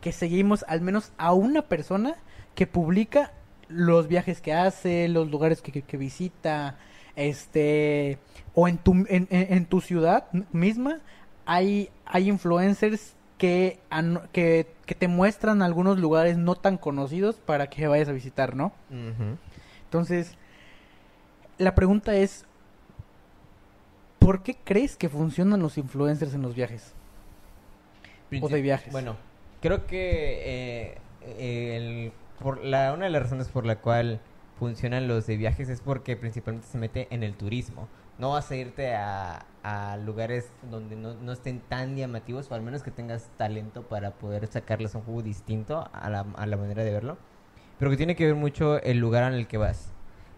que 0.00 0.10
seguimos 0.12 0.64
al 0.66 0.80
menos 0.80 1.12
a 1.18 1.32
una 1.32 1.62
persona 1.62 2.16
que 2.56 2.66
publica 2.66 3.32
los 3.68 4.08
viajes 4.08 4.40
que 4.40 4.52
hace, 4.52 5.06
los 5.08 5.30
lugares 5.30 5.62
que, 5.62 5.70
que- 5.70 5.82
que 5.82 5.96
visita, 5.96 6.76
este, 7.20 8.18
o 8.54 8.66
en 8.68 8.78
tu, 8.78 8.92
en, 9.08 9.28
en- 9.30 9.66
tu 9.66 9.80
ciudad 9.80 10.24
misma 10.52 10.98
hay, 11.46 11.90
hay 12.06 12.28
influencers 12.28 13.14
que, 13.38 13.78
que, 14.32 14.66
que 14.86 14.94
te 14.94 15.08
muestran 15.08 15.62
algunos 15.62 15.98
lugares 15.98 16.36
no 16.36 16.54
tan 16.56 16.76
conocidos 16.76 17.36
para 17.36 17.68
que 17.68 17.86
vayas 17.88 18.08
a 18.08 18.12
visitar, 18.12 18.54
¿no? 18.56 18.72
Entonces, 19.84 20.36
la 21.58 21.74
pregunta 21.74 22.14
es, 22.14 22.44
¿Por 24.18 24.42
qué 24.42 24.56
crees 24.62 24.96
que 24.96 25.08
funcionan 25.08 25.60
los 25.60 25.78
influencers 25.78 26.34
en 26.34 26.42
los 26.42 26.54
viajes? 26.54 26.92
O 28.44 28.48
de 28.48 28.60
viajes. 28.62 28.92
Bueno, 28.92 29.16
creo 29.62 29.86
que 29.86 30.94
eh, 31.24 31.76
el- 31.76 32.12
por 32.38 32.62
la, 32.64 32.92
una 32.92 33.06
de 33.06 33.10
las 33.10 33.22
razones 33.22 33.48
por 33.48 33.64
la 33.66 33.76
cual 33.76 34.20
funcionan 34.60 35.08
los 35.08 35.26
de 35.26 35.36
viajes 35.36 35.68
es 35.68 35.80
porque 35.80 36.16
principalmente 36.16 36.68
se 36.68 36.78
mete 36.78 37.08
en 37.12 37.24
el 37.24 37.36
turismo. 37.36 37.88
No 38.18 38.30
vas 38.32 38.50
a 38.52 38.56
irte 38.56 38.94
a, 38.94 39.46
a 39.64 39.96
lugares 39.96 40.52
donde 40.62 40.94
no, 40.96 41.14
no 41.14 41.32
estén 41.32 41.60
tan 41.62 41.96
llamativos 41.96 42.50
o 42.50 42.54
al 42.54 42.62
menos 42.62 42.82
que 42.84 42.92
tengas 42.92 43.30
talento 43.36 43.88
para 43.88 44.18
poder 44.18 44.46
sacarles 44.46 44.94
un 44.94 45.02
juego 45.02 45.22
distinto 45.22 45.88
a 45.92 46.10
la, 46.10 46.20
a 46.36 46.46
la 46.46 46.56
manera 46.58 46.84
de 46.84 46.92
verlo. 46.92 47.18
Pero 47.78 47.90
que 47.90 47.96
tiene 47.96 48.16
que 48.16 48.26
ver 48.26 48.34
mucho 48.36 48.80
el 48.82 48.98
lugar 48.98 49.32
en 49.32 49.38
el 49.38 49.48
que 49.48 49.56
vas. 49.56 49.92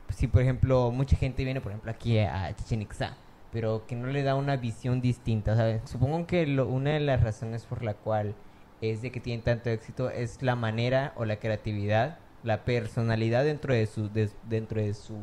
Si, 0.09 0.29
por 0.29 0.43
ejemplo, 0.43 0.91
mucha 0.91 1.17
gente 1.17 1.45
viene, 1.45 1.61
por 1.61 1.73
ejemplo, 1.73 1.91
aquí 1.91 2.19
a 2.19 2.55
Chichen 2.55 2.83
Itza, 2.83 3.17
pero 3.50 3.87
que 3.87 3.97
no 3.97 4.09
le 4.09 4.23
da 4.23 4.35
una 4.35 4.57
visión 4.57 5.00
distinta, 5.00 5.57
¿sabes? 5.57 5.83
Supongo 5.91 6.26
que 6.26 6.47
lo- 6.47 6.69
una 6.69 6.93
de 6.93 7.00
las 7.00 7.23
razones 7.23 7.67
por 7.67 7.83
la 7.83 7.95
cual 7.95 8.37
es 8.81 9.02
de 9.02 9.11
que 9.12 9.21
tienen 9.21 9.45
tanto 9.45 9.71
éxito 9.71 10.11
es 10.11 10.43
la 10.43 10.57
manera 10.57 11.12
o 11.17 11.25
la 11.25 11.37
creatividad, 11.38 12.19
la 12.43 12.65
personalidad 12.65 13.45
dentro 13.45 13.75
de 13.75 13.87
su 13.87 14.09
de- 14.11 14.31
dentro 14.49 14.81
de 14.81 14.95
su 14.95 15.17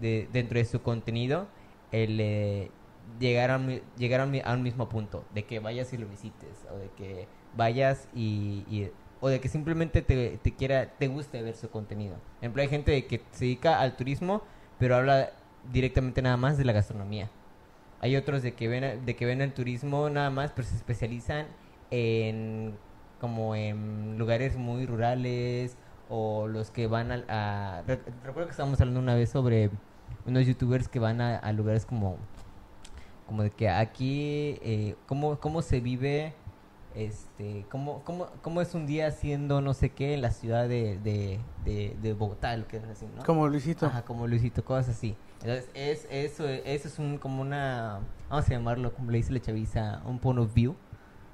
de- 0.00 0.28
dentro 0.32 0.58
de 0.58 0.64
su 0.64 0.82
contenido, 0.82 1.48
el 1.92 2.20
eh, 2.20 2.70
llegar 3.18 3.50
a 3.50 3.60
llegar 3.96 4.20
a 4.20 4.24
un, 4.24 4.62
mismo 4.62 4.88
punto, 4.88 5.24
de 5.34 5.44
que 5.44 5.60
vayas 5.60 5.92
y 5.92 5.98
lo 5.98 6.06
visites 6.06 6.66
o 6.72 6.76
de 6.76 6.90
que 6.96 7.28
vayas 7.56 8.08
y, 8.14 8.88
o 9.20 9.28
de 9.28 9.40
que 9.40 9.48
simplemente 9.48 10.02
te, 10.02 10.38
quiera 10.56 10.90
te 10.98 11.08
guste 11.08 11.42
ver 11.42 11.56
su 11.56 11.70
contenido. 11.70 12.16
Hay 12.42 12.68
gente 12.68 13.06
que 13.06 13.22
se 13.32 13.44
dedica 13.46 13.80
al 13.80 13.96
turismo, 13.96 14.42
pero 14.78 14.96
habla 14.96 15.30
directamente 15.72 16.22
nada 16.22 16.36
más 16.36 16.58
de 16.58 16.64
la 16.64 16.72
gastronomía. 16.72 17.30
Hay 18.00 18.16
otros 18.16 18.42
de 18.42 18.54
que 18.54 18.68
ven 18.68 19.04
de 19.06 19.16
que 19.16 19.24
ven 19.24 19.40
el 19.40 19.52
turismo 19.54 20.10
nada 20.10 20.30
más, 20.30 20.52
pero 20.52 20.68
se 20.68 20.76
especializan 20.76 21.46
en 21.90 22.76
como 23.20 23.54
en 23.54 24.18
lugares 24.18 24.56
muy 24.56 24.84
rurales 24.84 25.76
o 26.08 26.46
los 26.46 26.70
que 26.70 26.86
van 26.86 27.10
al- 27.12 27.24
a, 27.28 27.82
re- 27.86 28.00
recuerdo 28.24 28.46
que 28.46 28.50
estábamos 28.52 28.80
hablando 28.80 29.00
una 29.00 29.14
vez 29.14 29.30
sobre 29.30 29.70
unos 30.24 30.46
youtubers 30.46 30.88
que 30.88 30.98
van 30.98 31.20
a, 31.20 31.36
a 31.36 31.52
lugares 31.52 31.84
como 31.86 32.16
como 33.26 33.42
de 33.42 33.50
que 33.50 33.68
aquí 33.68 34.58
eh, 34.62 34.94
cómo 35.06 35.38
cómo 35.40 35.62
se 35.62 35.80
vive 35.80 36.32
este 36.94 37.66
cómo, 37.70 38.02
cómo, 38.04 38.28
cómo 38.42 38.60
es 38.60 38.74
un 38.74 38.86
día 38.86 39.08
haciendo 39.08 39.60
no 39.60 39.74
sé 39.74 39.90
qué 39.90 40.14
en 40.14 40.22
la 40.22 40.30
ciudad 40.30 40.68
de, 40.68 40.98
de, 40.98 41.40
de, 41.64 41.96
de 42.00 42.12
Bogotá 42.14 42.56
lo 42.56 42.66
que 42.68 42.76
es 42.78 42.84
así 42.84 43.06
¿no? 43.14 43.22
Como 43.24 43.48
Luisito. 43.48 43.86
Ajá, 43.86 44.02
como 44.02 44.26
Luisito, 44.26 44.64
cosas 44.64 44.96
así. 44.96 45.16
Entonces, 45.42 45.68
es, 45.74 46.06
eso, 46.10 46.48
eso 46.48 46.88
es 46.88 46.98
un, 46.98 47.18
como 47.18 47.42
una, 47.42 48.00
vamos 48.30 48.46
a 48.46 48.50
llamarlo, 48.50 48.94
como 48.94 49.10
le 49.10 49.18
dice 49.18 49.32
la 49.32 49.40
chaviza, 49.40 50.00
un 50.06 50.18
point 50.18 50.40
of 50.40 50.54
view 50.54 50.74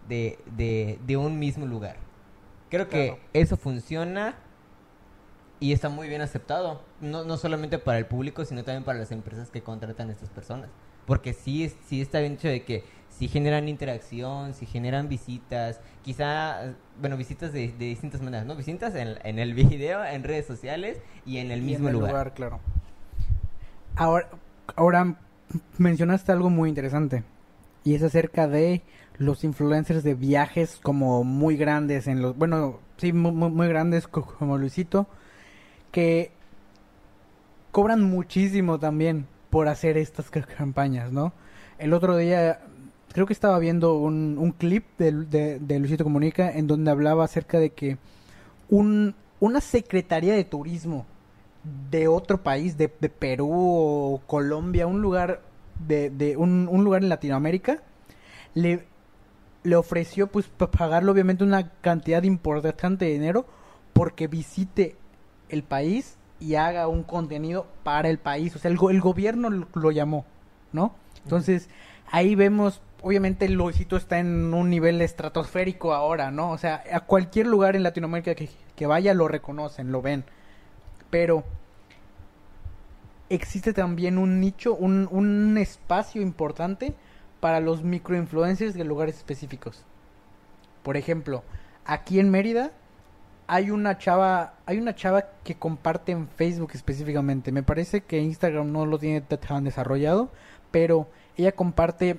de, 0.08 0.38
de, 0.56 0.98
de 1.06 1.16
un 1.16 1.38
mismo 1.38 1.66
lugar. 1.66 1.96
Creo 2.68 2.88
que 2.88 3.06
Claro. 3.08 3.20
eso 3.32 3.56
funciona 3.56 4.34
y 5.62 5.72
está 5.72 5.88
muy 5.88 6.08
bien 6.08 6.20
aceptado. 6.22 6.82
No, 7.00 7.24
no 7.24 7.36
solamente 7.36 7.78
para 7.78 7.98
el 7.98 8.06
público, 8.06 8.44
sino 8.44 8.64
también 8.64 8.84
para 8.84 8.98
las 8.98 9.12
empresas 9.12 9.50
que 9.50 9.62
contratan 9.62 10.08
a 10.08 10.12
estas 10.12 10.30
personas. 10.30 10.70
Porque 11.06 11.32
sí, 11.32 11.64
es- 11.64 11.76
sí 11.86 12.00
está 12.00 12.20
bien 12.20 12.34
hecho 12.34 12.48
de 12.48 12.64
que 12.64 12.84
si 13.08 13.28
generan 13.28 13.68
interacción, 13.68 14.54
si 14.54 14.66
generan 14.66 15.08
visitas, 15.08 15.80
quizá, 16.02 16.74
bueno, 17.00 17.16
visitas 17.16 17.52
de, 17.52 17.68
de 17.72 17.84
distintas 17.86 18.22
maneras, 18.22 18.46
¿no? 18.46 18.56
Visitas 18.56 18.94
en, 18.94 19.18
en 19.24 19.38
el 19.38 19.54
video, 19.54 20.04
en 20.04 20.24
redes 20.24 20.46
sociales 20.46 20.98
y 21.26 21.38
en 21.38 21.50
el 21.50 21.62
Y 21.62 21.62
mismo 21.62 21.88
en 21.88 21.88
el 21.88 21.92
lugar. 21.92 22.24
claro. 22.34 22.60
Ahora, 23.96 24.28
ahora 24.76 25.16
mencionaste 25.78 26.32
algo 26.32 26.50
muy 26.50 26.68
interesante 26.68 27.24
y 27.84 27.94
es 27.94 28.02
acerca 28.02 28.48
de 28.48 28.82
los 29.18 29.44
influencers 29.44 30.02
de 30.04 30.14
viajes 30.14 30.78
como 30.82 31.24
muy 31.24 31.56
grandes 31.56 32.06
en 32.06 32.22
los, 32.22 32.36
bueno, 32.36 32.80
sí, 32.96 33.12
muy, 33.12 33.32
muy- 33.32 33.68
grandes 33.68 34.08
co- 34.08 34.26
como 34.38 34.58
Luisito, 34.58 35.06
que 35.92 36.32
cobran 37.70 38.02
muchísimo 38.02 38.78
también 38.78 39.26
por 39.50 39.68
hacer 39.68 39.96
estas 39.96 40.30
ca- 40.30 40.42
campañas, 40.42 41.12
¿no? 41.12 41.32
El 41.78 41.92
otro 41.92 42.16
día 42.16 42.60
creo 43.12 43.26
que 43.26 43.32
estaba 43.32 43.58
viendo 43.58 43.94
un, 43.94 44.36
clip 44.56 44.84
de, 44.98 45.12
de- 45.12 45.58
Luisito 45.78 46.04
Comunica 46.04 46.50
en 46.50 46.66
donde 46.66 46.90
hablaba 46.90 47.24
acerca 47.24 47.58
de 47.58 47.70
que 47.70 47.98
un, 48.68 49.14
una 49.40 49.60
secretaría 49.60 50.34
de 50.34 50.44
turismo 50.44 51.06
de 51.90 52.08
otro 52.08 52.42
país, 52.42 52.76
de, 52.76 52.92
de 53.00 53.08
Perú 53.08 53.50
o 53.52 54.22
Colombia, 54.26 54.86
un 54.86 55.00
lugar 55.02 55.42
de, 55.86 56.10
de 56.10 56.36
un, 56.36 56.68
un 56.70 56.84
lugar 56.84 57.02
en 57.02 57.08
Latinoamérica, 57.08 57.82
le, 58.54 58.86
le 59.62 59.76
ofreció 59.76 60.26
pues 60.26 60.48
pa- 60.48 60.70
pagarle 60.70 61.10
obviamente 61.10 61.44
una 61.44 61.70
cantidad 61.80 62.22
importante 62.22 63.04
de 63.04 63.12
dinero 63.12 63.46
porque 63.92 64.26
visite 64.26 64.96
el 65.52 65.62
país 65.62 66.16
y 66.40 66.56
haga 66.56 66.88
un 66.88 67.04
contenido 67.04 67.66
para 67.84 68.08
el 68.08 68.18
país. 68.18 68.56
O 68.56 68.58
sea, 68.58 68.70
el, 68.70 68.78
el 68.90 69.00
gobierno 69.00 69.48
lo, 69.50 69.90
llamó, 69.92 70.24
¿no? 70.72 70.94
Entonces, 71.22 71.68
ahí 72.10 72.34
vemos, 72.34 72.82
obviamente 73.02 73.48
Luisito 73.48 73.96
está 73.96 74.18
en 74.18 74.52
un 74.52 74.70
nivel 74.70 75.00
estratosférico 75.00 75.94
ahora, 75.94 76.30
¿no? 76.30 76.50
O 76.50 76.58
sea, 76.58 76.82
a 76.92 77.00
cualquier 77.00 77.46
lugar 77.46 77.76
en 77.76 77.84
Latinoamérica 77.84 78.34
que, 78.34 78.48
que 78.74 78.86
vaya 78.86 79.14
lo 79.14 79.28
reconocen, 79.28 79.92
lo 79.92 80.02
ven. 80.02 80.24
Pero 81.10 81.44
existe 83.28 83.72
también 83.72 84.18
un 84.18 84.40
nicho, 84.40 84.74
un, 84.74 85.08
un 85.12 85.56
espacio 85.58 86.22
importante 86.22 86.94
para 87.40 87.60
los 87.60 87.82
microinfluencers 87.82 88.74
de 88.74 88.84
lugares 88.84 89.16
específicos. 89.18 89.84
Por 90.82 90.96
ejemplo, 90.96 91.44
aquí 91.84 92.18
en 92.18 92.30
Mérida 92.30 92.72
hay 93.54 93.70
una 93.70 93.98
chava, 93.98 94.54
hay 94.64 94.78
una 94.78 94.94
chava 94.94 95.26
que 95.44 95.56
comparte 95.56 96.12
en 96.12 96.26
Facebook 96.26 96.70
específicamente. 96.72 97.52
Me 97.52 97.62
parece 97.62 98.00
que 98.00 98.18
Instagram 98.18 98.72
no 98.72 98.86
lo 98.86 98.98
tiene 98.98 99.20
tan 99.20 99.64
desarrollado, 99.64 100.30
pero 100.70 101.06
ella 101.36 101.52
comparte 101.52 102.18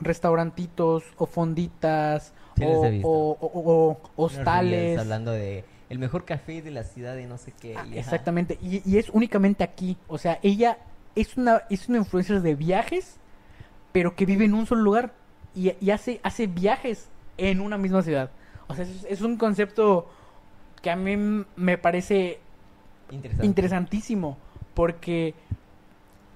restaurantitos 0.00 1.04
o 1.16 1.26
fonditas 1.26 2.32
Sí, 2.56 2.64
o, 2.64 3.00
o- 3.04 3.38
o- 3.40 4.00
hostales. 4.16 4.98
hablando 4.98 5.30
de 5.30 5.64
el 5.88 5.98
mejor 5.98 6.24
café 6.24 6.60
de 6.60 6.70
la 6.72 6.82
ciudad 6.82 7.14
de 7.14 7.26
no 7.26 7.38
sé 7.38 7.52
qué. 7.58 7.74
Ah, 7.76 7.86
y 7.86 7.96
exactamente, 7.98 8.58
y, 8.60 8.82
y 8.84 8.98
es 8.98 9.08
únicamente 9.10 9.64
aquí. 9.64 9.96
O 10.08 10.18
sea, 10.18 10.38
ella 10.42 10.78
es 11.14 11.36
una, 11.36 11.62
es 11.70 11.88
una 11.88 11.98
influencer 11.98 12.42
de 12.42 12.54
viajes, 12.56 13.16
pero 13.92 14.14
que 14.16 14.26
vive 14.26 14.44
en 14.44 14.54
un 14.54 14.66
solo 14.66 14.82
lugar 14.82 15.12
y, 15.54 15.72
y 15.80 15.90
hace, 15.92 16.20
hace 16.24 16.46
viajes 16.46 17.08
en 17.38 17.60
una 17.60 17.78
misma 17.78 18.02
ciudad. 18.02 18.30
O 18.66 18.74
sea, 18.74 18.84
es, 18.84 19.06
es 19.08 19.20
un 19.22 19.36
concepto 19.38 20.10
que 20.80 20.90
a 20.90 20.96
mí 20.96 21.44
me 21.56 21.78
parece 21.78 22.40
Interesante. 23.10 23.46
interesantísimo, 23.46 24.36
porque 24.74 25.34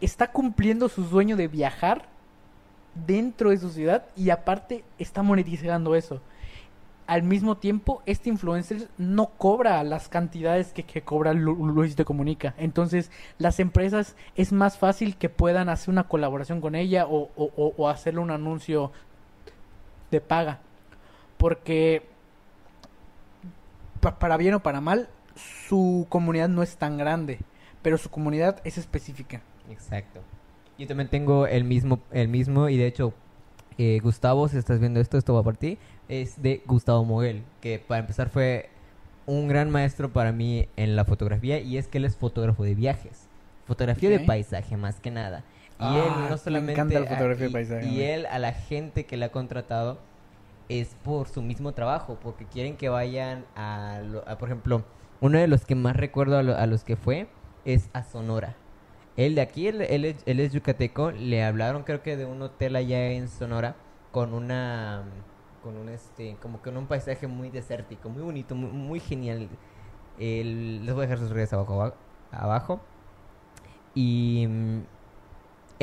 está 0.00 0.32
cumpliendo 0.32 0.88
su 0.88 1.04
sueño 1.04 1.37
de 1.37 1.49
viajar 1.49 2.06
dentro 3.06 3.50
de 3.50 3.58
su 3.58 3.70
ciudad 3.70 4.04
y 4.16 4.30
aparte 4.30 4.84
está 4.99 5.22
monetizando 5.22 5.94
eso. 5.94 6.20
Al 7.06 7.25
mismo 7.25 7.56
tiempo, 7.56 8.00
este 8.06 8.30
influencer 8.30 8.88
no 8.96 9.26
cobra 9.37 9.82
las 9.82 10.08
cantidades 10.08 10.72
que, 10.72 10.84
que 10.84 11.02
cobra 11.02 11.34
Lu- 11.34 11.66
Luisito 11.66 12.04
Comunica. 12.04 12.54
Entonces, 12.58 13.11
las 13.38 13.61
empresas 13.61 14.14
es 14.37 14.52
más 14.52 14.78
fácil 14.78 15.16
que 15.16 15.28
puedan 15.28 15.68
hacer 15.68 15.90
una 15.90 16.04
colaboración 16.04 16.61
con 16.61 16.75
ella 16.75 17.06
o, 17.06 17.30
o- 17.37 17.88
hacerle 17.88 18.20
un 18.20 18.30
anuncio 18.30 18.92
de 20.11 20.20
paga. 20.20 20.61
Porque, 21.38 22.06
para 24.02 24.37
bien 24.37 24.54
o 24.54 24.62
para 24.62 24.80
mal, 24.80 25.09
su 25.35 26.06
comunidad 26.09 26.49
no 26.49 26.62
es 26.62 26.76
tan 26.76 26.99
grande, 26.99 27.38
pero 27.82 27.97
su 27.99 28.11
comunidad 28.11 28.61
es 28.64 28.76
específica. 28.78 29.40
Exacto. 29.71 30.21
Yo 30.78 30.87
también 30.87 31.09
tengo 31.09 31.47
el 31.47 31.64
mismo, 31.64 32.00
el 32.11 32.28
mismo 32.28 32.68
y 32.68 32.76
de 32.76 32.87
hecho, 32.87 33.14
eh, 33.78 34.00
Gustavo, 34.02 34.49
si 34.49 34.59
estás 34.59 34.80
viendo 34.80 35.00
esto, 35.00 35.16
esto 35.16 35.35
va 35.35 35.42
para 35.42 35.56
ti, 35.56 35.78
es 36.09 36.42
de 36.42 36.62
Gustavo 36.66 37.04
Moguel, 37.04 37.42
que 37.61 37.78
para 37.78 38.00
empezar 38.00 38.28
fue 38.28 38.68
un 39.26 39.49
gran 39.49 39.71
maestro 39.71 40.12
para 40.12 40.32
mí 40.32 40.68
en 40.76 40.97
la 40.97 41.04
fotografía 41.04 41.61
y 41.61 41.78
es 41.78 41.87
que 41.88 41.99
él 41.99 42.04
es 42.04 42.16
fotógrafo 42.16 42.64
de 42.64 42.75
viajes, 42.75 43.28
fotografía 43.66 44.11
de 44.11 44.21
paisaje 44.21 44.76
más 44.76 44.99
que 45.00 45.11
nada. 45.11 45.44
Y 45.78 45.85
Ah, 45.85 46.04
él 46.25 46.30
no 46.30 46.38
solamente 46.38 46.73
encanta 46.73 47.00
la 47.00 47.06
a- 47.06 47.09
fotografía 47.14 47.44
de 47.47 47.50
y- 47.50 47.52
paisaje, 47.52 47.87
y 47.87 47.94
güey. 47.97 48.02
él 48.11 48.26
a 48.26 48.38
la 48.38 48.52
gente 48.52 49.04
que 49.06 49.16
le 49.16 49.25
ha 49.26 49.32
contratado 49.32 49.99
es 50.69 50.95
por 50.97 51.28
su 51.28 51.42
mismo 51.42 51.73
trabajo, 51.73 52.19
porque 52.21 52.47
quieren 52.47 52.76
que 52.76 52.88
vayan 52.88 53.47
a, 53.57 54.00
por 54.38 54.49
ejemplo, 54.49 54.85
uno 55.21 55.38
de 55.38 55.49
los 55.49 55.64
que 55.64 55.75
más 55.75 55.97
recuerdo 55.97 56.38
a, 56.38 56.42
lo- 56.42 56.57
a 56.57 56.66
los 56.66 56.85
que 56.85 56.97
fue 56.97 57.28
es 57.64 57.90
a 57.92 58.02
Sonora. 58.04 58.57
Él 59.16 59.35
de 59.35 59.42
aquí, 59.42 59.69
él, 59.69 59.81
es, 60.04 60.52
yucateco, 60.52 61.11
le 61.12 61.45
hablaron 61.45 61.83
creo 61.85 62.02
que 62.02 62.16
de 62.16 62.25
un 62.26 62.40
hotel 62.42 62.76
allá 62.76 63.11
en 63.12 63.28
Sonora 63.28 63.76
con 64.11 64.33
una, 64.35 65.04
con 65.62 65.76
un 65.76 65.88
este, 65.90 66.37
como 66.40 66.62
con 66.62 66.76
un 66.76 66.87
paisaje 66.87 67.26
muy 67.26 67.50
desértico, 67.50 68.09
muy 68.09 68.23
bonito, 68.23 68.54
muy, 68.54 68.71
muy 68.71 69.00
genial. 69.00 69.49
El- 70.19 70.85
les 70.87 70.95
voy 70.95 71.04
a 71.04 71.09
dejar 71.09 71.19
sus 71.19 71.31
redes 71.31 71.52
abajo, 71.52 71.75
aba- 71.83 71.95
abajo. 72.31 72.81
Y 73.95 74.47
mm, 74.49 74.81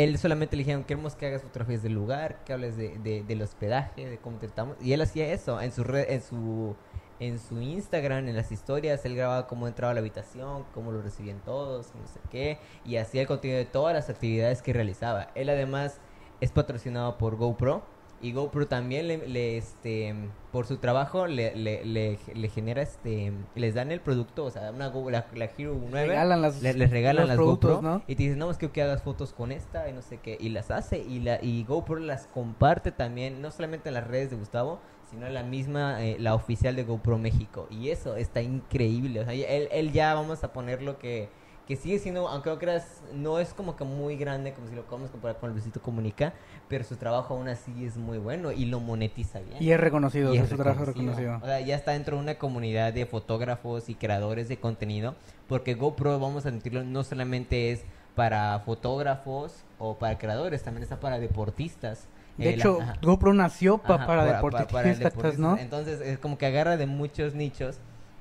él 0.04 0.18
solamente 0.18 0.56
le 0.56 0.62
dijeron, 0.64 0.84
queremos 0.84 1.16
que 1.16 1.26
hagas 1.28 1.42
fotografías 1.42 1.84
del 1.84 1.94
lugar, 1.94 2.44
que 2.46 2.54
hables 2.54 2.78
de, 2.78 2.98
de- 3.00 3.24
del 3.24 3.42
hospedaje, 3.42 4.06
de 4.10 4.18
cómo 4.18 4.38
tratamos. 4.38 4.78
Y 4.82 4.94
él 4.94 5.02
hacía 5.02 5.32
eso 5.34 5.60
en 5.62 5.72
su 5.72 5.84
red, 5.84 6.10
en 6.10 6.22
su 6.22 6.76
en 7.22 7.38
su 7.38 7.60
Instagram, 7.60 8.30
en 8.30 8.36
las 8.38 8.50
historias, 8.50 9.04
él 9.04 9.14
grababa 9.18 9.46
cómo 9.46 9.68
entraba 9.68 9.92
a 9.92 9.94
la 9.94 10.00
habitación, 10.00 10.64
cómo 10.74 10.94
lo 10.94 11.02
recibían 11.02 11.42
todos, 11.44 11.94
no 11.94 12.08
sé 12.08 12.22
qué, 12.32 12.60
y 12.86 12.96
hacía 12.96 13.20
el 13.22 13.28
contenido 13.28 13.58
de 13.60 13.66
todas 13.66 13.94
las 13.94 14.10
actividades 14.10 14.62
que 14.62 14.72
realizaba. 14.72 15.28
Él 15.36 15.50
además 15.50 16.00
es 16.40 16.52
patrocinado 16.52 17.18
por 17.18 17.36
GoPro 17.36 17.84
y 18.22 18.34
GoPro 18.34 18.68
también 18.68 19.08
le, 19.08 19.28
le, 19.28 19.58
este 19.58 20.14
por 20.52 20.66
su 20.66 20.78
trabajo 20.78 21.28
le, 21.28 21.56
le, 21.56 21.86
le, 21.86 22.50
genera 22.50 22.82
este 22.82 23.32
les 23.56 23.76
dan 23.76 23.92
el 23.92 24.02
producto, 24.02 24.46
o 24.46 24.52
sea, 24.52 24.72
una 24.72 24.88
Go- 24.88 25.10
la, 25.10 25.28
la 25.34 25.46
Hero 25.58 25.78
9 25.80 26.08
Regalan 26.08 26.42
las, 26.42 26.62
le- 26.62 26.74
les 26.74 26.90
regalan 26.90 27.28
las 27.28 27.38
productos, 27.38 27.78
GoPro 27.82 27.90
¿no? 27.90 28.04
y 28.08 28.16
te 28.16 28.24
dicen, 28.24 28.40
no, 28.40 28.50
es 28.52 28.58
que 28.58 28.72
que 28.72 28.82
hagas 28.82 29.04
fotos 29.04 29.32
con 29.34 29.52
esta 29.52 29.90
y 29.90 29.94
no 29.94 30.02
sé 30.02 30.18
qué, 30.20 30.38
y 30.40 30.50
las 30.50 30.72
hace 30.72 31.00
y 31.00 31.20
la 31.20 31.40
y 31.42 31.64
GoPro 31.66 32.00
las 32.00 32.28
comparte 32.28 32.92
también, 32.92 33.42
no 33.42 33.52
solamente 33.52 33.90
en 33.90 33.94
las 33.96 34.08
redes 34.08 34.32
de 34.32 34.36
Gustavo, 34.38 34.80
sino 35.10 35.26
en 35.28 35.34
la 35.34 35.44
misma, 35.44 36.04
eh, 36.06 36.18
la 36.20 36.36
oficial 36.36 36.76
de 36.76 36.84
GoPro 36.84 37.18
México, 37.18 37.68
y 37.72 37.90
eso 37.90 38.16
está 38.16 38.42
increíble, 38.42 39.22
o 39.22 39.24
sea, 39.26 39.34
él, 39.34 39.68
él 39.72 39.92
ya 39.92 40.14
vamos 40.14 40.44
a 40.44 40.52
ponerlo 40.54 41.00
que, 41.00 41.30
que 41.70 41.76
sigue 41.76 42.00
siendo, 42.00 42.28
aunque 42.28 42.50
no 42.50 42.58
creas, 42.58 43.04
no 43.14 43.38
es 43.38 43.54
como 43.54 43.76
que 43.76 43.84
muy 43.84 44.18
grande, 44.18 44.54
como 44.54 44.68
si 44.68 44.74
lo 44.74 44.82
podemos 44.86 45.12
comparar 45.12 45.38
con 45.38 45.50
el 45.52 45.54
Luisito 45.56 45.80
Comunica, 45.80 46.34
pero 46.68 46.84
su 46.84 46.96
trabajo 46.96 47.36
aún 47.36 47.48
así 47.48 47.86
es 47.86 47.96
muy 47.96 48.18
bueno 48.18 48.52
y 48.52 48.66
lo 48.66 48.80
monetiza 48.80 49.38
bien. 49.40 49.62
Y 49.62 49.72
es 49.72 49.80
reconocido, 49.80 50.32
Y 50.34 50.38
sea, 50.38 50.44
es 50.46 50.50
su 50.50 50.56
trabajo 50.56 50.82
es 50.82 50.88
reconocido. 50.88 51.16
reconocido. 51.34 51.46
O 51.46 51.48
sea, 51.48 51.62
ya 51.64 51.76
está 51.76 51.92
dentro 51.92 52.18
de 52.18 52.24
una 52.24 52.40
comunidad 52.40 52.92
de 52.92 53.06
fotógrafos 53.06 53.88
y 53.88 53.94
creadores 53.94 54.50
de 54.50 54.58
contenido, 54.58 55.14
porque 55.48 55.76
GoPro, 55.76 56.20
vamos 56.20 56.48
a 56.48 56.50
admitirlo, 56.50 56.84
no 56.84 57.04
solamente 57.04 57.72
es 57.72 57.84
para 58.16 58.60
fotógrafos 58.62 59.64
o 59.78 60.00
para 60.00 60.18
creadores, 60.18 60.64
también 60.64 60.82
está 60.82 61.00
para 61.00 61.20
deportistas. 61.20 62.08
De 62.38 62.50
Eh, 62.50 62.54
hecho. 62.56 62.80
GoPro 63.04 63.36
nació 63.36 63.78
pa- 63.78 63.94
Ajá, 63.94 64.08
para, 64.08 64.22
para- 64.24 64.34
deportistas, 64.38 65.14
para 65.14 65.30
el 65.30 65.40
¿no? 65.40 65.56
Entonces, 65.56 66.02
es 66.02 66.18
como 66.18 66.40
que 66.40 66.48
agarra 66.48 66.78
de 66.78 66.88
muchos 66.88 67.36
nichos 67.36 67.78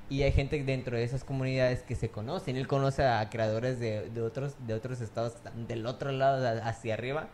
y 0.09 0.23
hay 0.23 0.31
gente 0.31 0.63
dentro 0.63 0.97
de 0.97 1.03
esas 1.03 1.23
comunidades 1.23 1.83
que 1.83 1.95
se 1.95 2.09
conocen. 2.09 2.55
Él 2.57 2.67
conoce 2.67 3.03
a 3.05 3.29
creadores 3.29 3.79
de, 3.79 4.09
de 4.09 4.21
otros 4.21 4.55
de 4.65 4.73
otros 4.73 5.01
estados 5.01 5.35
del 5.67 5.85
otro 5.85 6.11
lado, 6.11 6.61
hacia 6.63 6.95
arriba. 6.95 7.27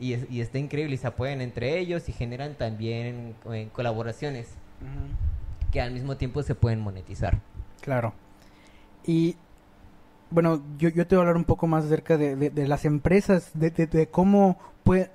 Y, 0.00 0.14
es- 0.14 0.30
y 0.30 0.40
está 0.40 0.58
increíble 0.58 0.94
y 0.94 0.98
se 0.98 1.06
apoyan 1.06 1.40
entre 1.40 1.78
ellos 1.78 2.08
y 2.08 2.12
generan 2.12 2.54
también 2.54 3.34
eh, 3.52 3.68
colaboraciones 3.72 4.48
que 5.70 5.80
al 5.80 5.92
mismo 5.92 6.16
tiempo 6.16 6.42
se 6.42 6.54
pueden 6.54 6.80
monetizar. 6.80 7.38
Claro. 7.82 8.12
Y 9.06 9.36
bueno, 10.30 10.62
yo, 10.78 10.88
yo 10.88 11.06
te 11.06 11.14
voy 11.14 11.20
a 11.20 11.22
hablar 11.22 11.36
un 11.36 11.44
poco 11.44 11.66
más 11.66 11.84
acerca 11.84 12.16
de, 12.16 12.34
de- 12.36 12.50
de 12.50 12.66
las 12.66 12.84
empresas, 12.84 13.50
de, 13.54 13.70
de- 13.70 13.86
de 13.86 14.06
cómo 14.08 14.58
puede, 14.82 15.10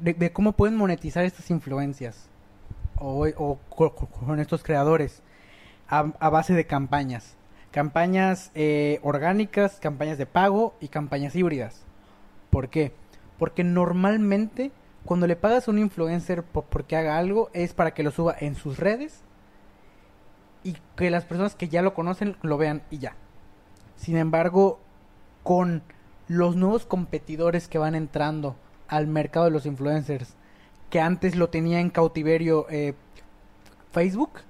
de, 0.00 0.14
de 0.14 0.32
cómo 0.32 0.52
pueden 0.52 0.76
monetizar 0.76 1.24
estas 1.24 1.50
influencias 1.50 2.28
o, 2.96 3.26
o 3.36 3.58
co- 3.68 3.94
co- 3.94 4.06
con 4.06 4.38
estos 4.40 4.62
creadores 4.62 5.22
a, 5.98 6.30
base 6.30 6.54
de 6.54 6.66
campañas. 6.66 7.36
Campañas 7.70 8.50
eh, 8.54 9.00
orgánicas, 9.02 9.78
campañas 9.80 10.18
de 10.18 10.26
pago 10.26 10.74
y 10.80 10.88
campañas 10.88 11.34
híbridas. 11.34 11.82
¿Por 12.50 12.68
qué? 12.68 12.92
Porque 13.38 13.64
normalmente 13.64 14.70
cuando 15.04 15.26
le 15.26 15.36
pagas 15.36 15.68
a 15.68 15.70
un 15.70 15.78
influencer 15.78 16.42
po- 16.42 16.62
porque 16.62 16.96
haga 16.96 17.18
algo 17.18 17.50
es 17.52 17.74
para 17.74 17.92
que 17.92 18.02
lo 18.02 18.10
suba 18.10 18.34
en 18.38 18.54
sus 18.54 18.78
redes 18.78 19.22
y 20.62 20.76
que 20.96 21.10
las 21.10 21.24
personas 21.24 21.54
que 21.54 21.68
ya 21.68 21.82
lo 21.82 21.94
conocen 21.94 22.36
lo 22.42 22.56
vean 22.56 22.82
y 22.90 22.98
ya. 22.98 23.16
Sin 23.96 24.16
embargo, 24.16 24.80
con 25.42 25.82
los 26.26 26.56
nuevos 26.56 26.86
competidores 26.86 27.68
que 27.68 27.78
van 27.78 27.94
entrando 27.94 28.56
al 28.88 29.06
mercado 29.06 29.46
de 29.46 29.50
los 29.50 29.66
influencers, 29.66 30.36
que 30.90 31.00
antes 31.00 31.36
lo 31.36 31.50
tenía 31.50 31.80
en 31.80 31.90
cautiverio 31.90 32.66
eh, 32.70 32.94
Facebook 33.92 34.40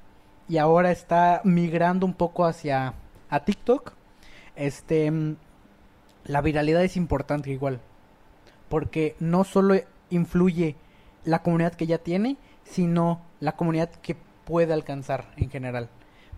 y 0.48 0.58
ahora 0.58 0.90
está 0.90 1.40
migrando 1.44 2.06
un 2.06 2.14
poco 2.14 2.44
hacia 2.44 2.94
a 3.30 3.44
TikTok, 3.44 3.92
este 4.56 5.10
mm, 5.10 5.36
la 6.24 6.40
viralidad 6.40 6.82
es 6.84 6.96
importante 6.96 7.50
igual, 7.50 7.80
porque 8.68 9.16
no 9.20 9.44
solo 9.44 9.74
influye 10.10 10.76
la 11.24 11.42
comunidad 11.42 11.74
que 11.74 11.86
ya 11.86 11.98
tiene, 11.98 12.36
sino 12.64 13.22
la 13.40 13.52
comunidad 13.52 13.90
que 13.90 14.16
puede 14.44 14.72
alcanzar 14.72 15.32
en 15.36 15.50
general. 15.50 15.88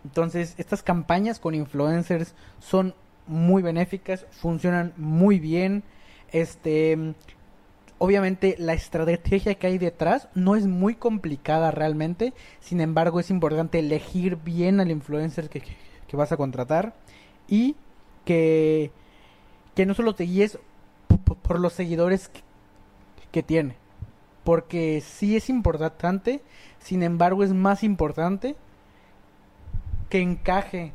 Entonces, 0.05 0.55
estas 0.59 0.83
campañas 0.83 1.41
con 1.41 1.55
influencers 1.55 2.35
son 2.61 2.95
muy 3.27 3.63
benéficas, 3.63 4.27
funcionan 4.31 4.93
muy 4.97 5.41
bien. 5.41 5.83
Este, 6.31 6.97
mm, 6.97 7.15
obviamente 7.99 8.57
la 8.59 8.75
estrategia 8.75 9.55
que 9.57 9.67
hay 9.67 9.79
detrás 9.79 10.29
no 10.35 10.57
es 10.57 10.67
muy 10.67 10.95
complicada 10.95 11.71
realmente. 11.71 12.33
Sin 12.61 12.81
embargo, 12.81 13.21
es 13.21 13.31
importante 13.31 13.79
elegir 13.79 14.37
bien 14.37 14.81
al 14.81 14.91
influencer 14.91 15.49
que, 15.49 15.61
que- 15.61 16.17
vas 16.17 16.33
a 16.33 16.37
contratar 16.39 16.95
y 17.49 17.77
que, 18.25 18.91
que 19.75 19.87
no 19.87 19.95
solo 19.95 20.15
te 20.15 20.25
guíes 20.25 20.59
por 21.43 21.61
los 21.61 21.73
seguidores 21.75 22.29
que, 22.29 22.41
que 23.33 23.43
tiene. 23.43 23.77
Porque 24.45 25.03
sí 25.05 25.37
es 25.37 25.51
importante, 25.51 26.43
sin 26.79 27.03
embargo 27.03 27.45
es 27.45 27.53
más 27.53 27.83
importante 27.85 28.57
que 30.09 30.21
encaje 30.21 30.93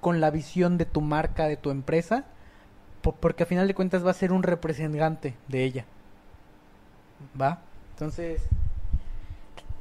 con 0.00 0.20
la 0.20 0.30
visión 0.30 0.78
de 0.78 0.84
tu 0.84 1.00
marca, 1.00 1.46
de 1.48 1.56
tu 1.56 1.70
empresa, 1.70 2.24
po- 3.02 3.12
porque 3.14 3.42
a 3.44 3.46
final 3.46 3.68
de 3.68 3.74
cuentas 3.74 4.04
va 4.06 4.10
a 4.10 4.14
ser 4.14 4.32
un 4.32 4.42
representante 4.42 5.34
de 5.48 5.64
ella. 5.64 5.86
¿Va? 7.40 7.62
Entonces, 7.92 8.42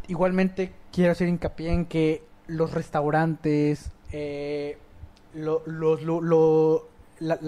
igualmente 0.07 0.71
quiero 0.91 1.11
hacer 1.11 1.27
hincapié 1.27 1.71
en 1.71 1.85
que 1.85 2.23
los 2.47 2.73
restaurantes, 2.73 3.91
eh, 4.11 4.77
lo- 5.33 5.63
los- 5.65 6.01
lo- 6.03 6.21
lo- 6.21 6.87
la, 7.19 7.39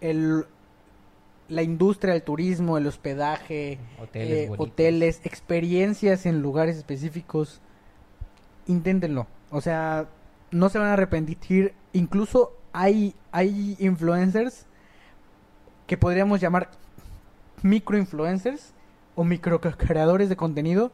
el- 0.00 0.44
la 1.48 1.62
industria 1.62 2.12
del 2.12 2.22
turismo, 2.22 2.76
el 2.78 2.86
hospedaje, 2.86 3.78
Hoteles, 4.00 4.50
eh, 4.50 4.54
hoteles, 4.58 5.20
experiencias 5.24 6.26
en 6.26 6.42
lugares 6.42 6.76
específicos, 6.76 7.60
inténtenlo. 8.66 9.26
O 9.50 9.60
sea, 9.60 10.08
no 10.50 10.68
se 10.68 10.78
van 10.78 10.88
a 10.88 10.92
arrepentir. 10.94 11.74
Incluso 11.92 12.52
hay, 12.72 13.14
hay 13.32 13.76
influencers 13.78 14.66
que 15.86 15.96
podríamos 15.96 16.40
llamar 16.40 16.70
microinfluencers 17.62 18.74
o 19.18 19.24
micro 19.24 19.60
creadores 19.60 20.28
de 20.28 20.36
contenido 20.36 20.92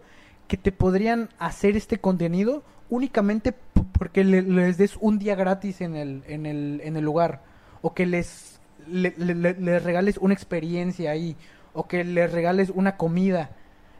que 0.48 0.56
te 0.56 0.72
podrían 0.72 1.28
hacer 1.38 1.76
este 1.76 1.98
contenido 1.98 2.62
únicamente 2.88 3.54
porque 3.98 4.24
le- 4.24 4.40
les 4.40 4.78
des 4.78 4.96
un 4.98 5.18
día 5.18 5.34
gratis 5.34 5.82
en 5.82 5.94
el, 5.94 6.22
en 6.26 6.46
el, 6.46 6.80
en 6.82 6.96
el 6.96 7.04
lugar 7.04 7.42
o 7.82 7.92
que 7.92 8.06
les, 8.06 8.60
le- 8.88 9.14
le- 9.18 9.34
le- 9.34 9.60
les 9.60 9.82
regales 9.84 10.16
una 10.16 10.32
experiencia 10.32 11.10
ahí 11.10 11.36
o 11.74 11.86
que 11.86 12.02
les 12.02 12.32
regales 12.32 12.70
una 12.74 12.96
comida. 12.96 13.50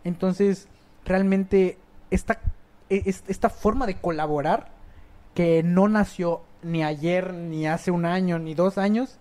Entonces, 0.05 0.69
realmente 1.05 1.77
esta, 2.11 2.41
e- 2.89 3.03
es- 3.05 3.25
esta 3.29 3.51
forma 3.51 3.87
de 3.87 3.97
colaborar 3.97 4.71
que 5.35 5.63
no 5.63 5.87
nació 5.89 6.41
ni 6.63 6.83
ayer, 6.83 7.35
ni 7.35 7.67
hace 7.67 7.91
un 7.91 8.07
año, 8.07 8.39
ni 8.39 8.55
dos 8.55 8.79
años, 8.79 9.19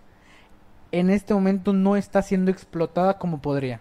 en 0.92 1.10
este 1.10 1.34
momento 1.34 1.74
no 1.74 1.96
está 1.96 2.22
siendo 2.22 2.50
explotada 2.50 3.18
como 3.18 3.42
podría. 3.42 3.80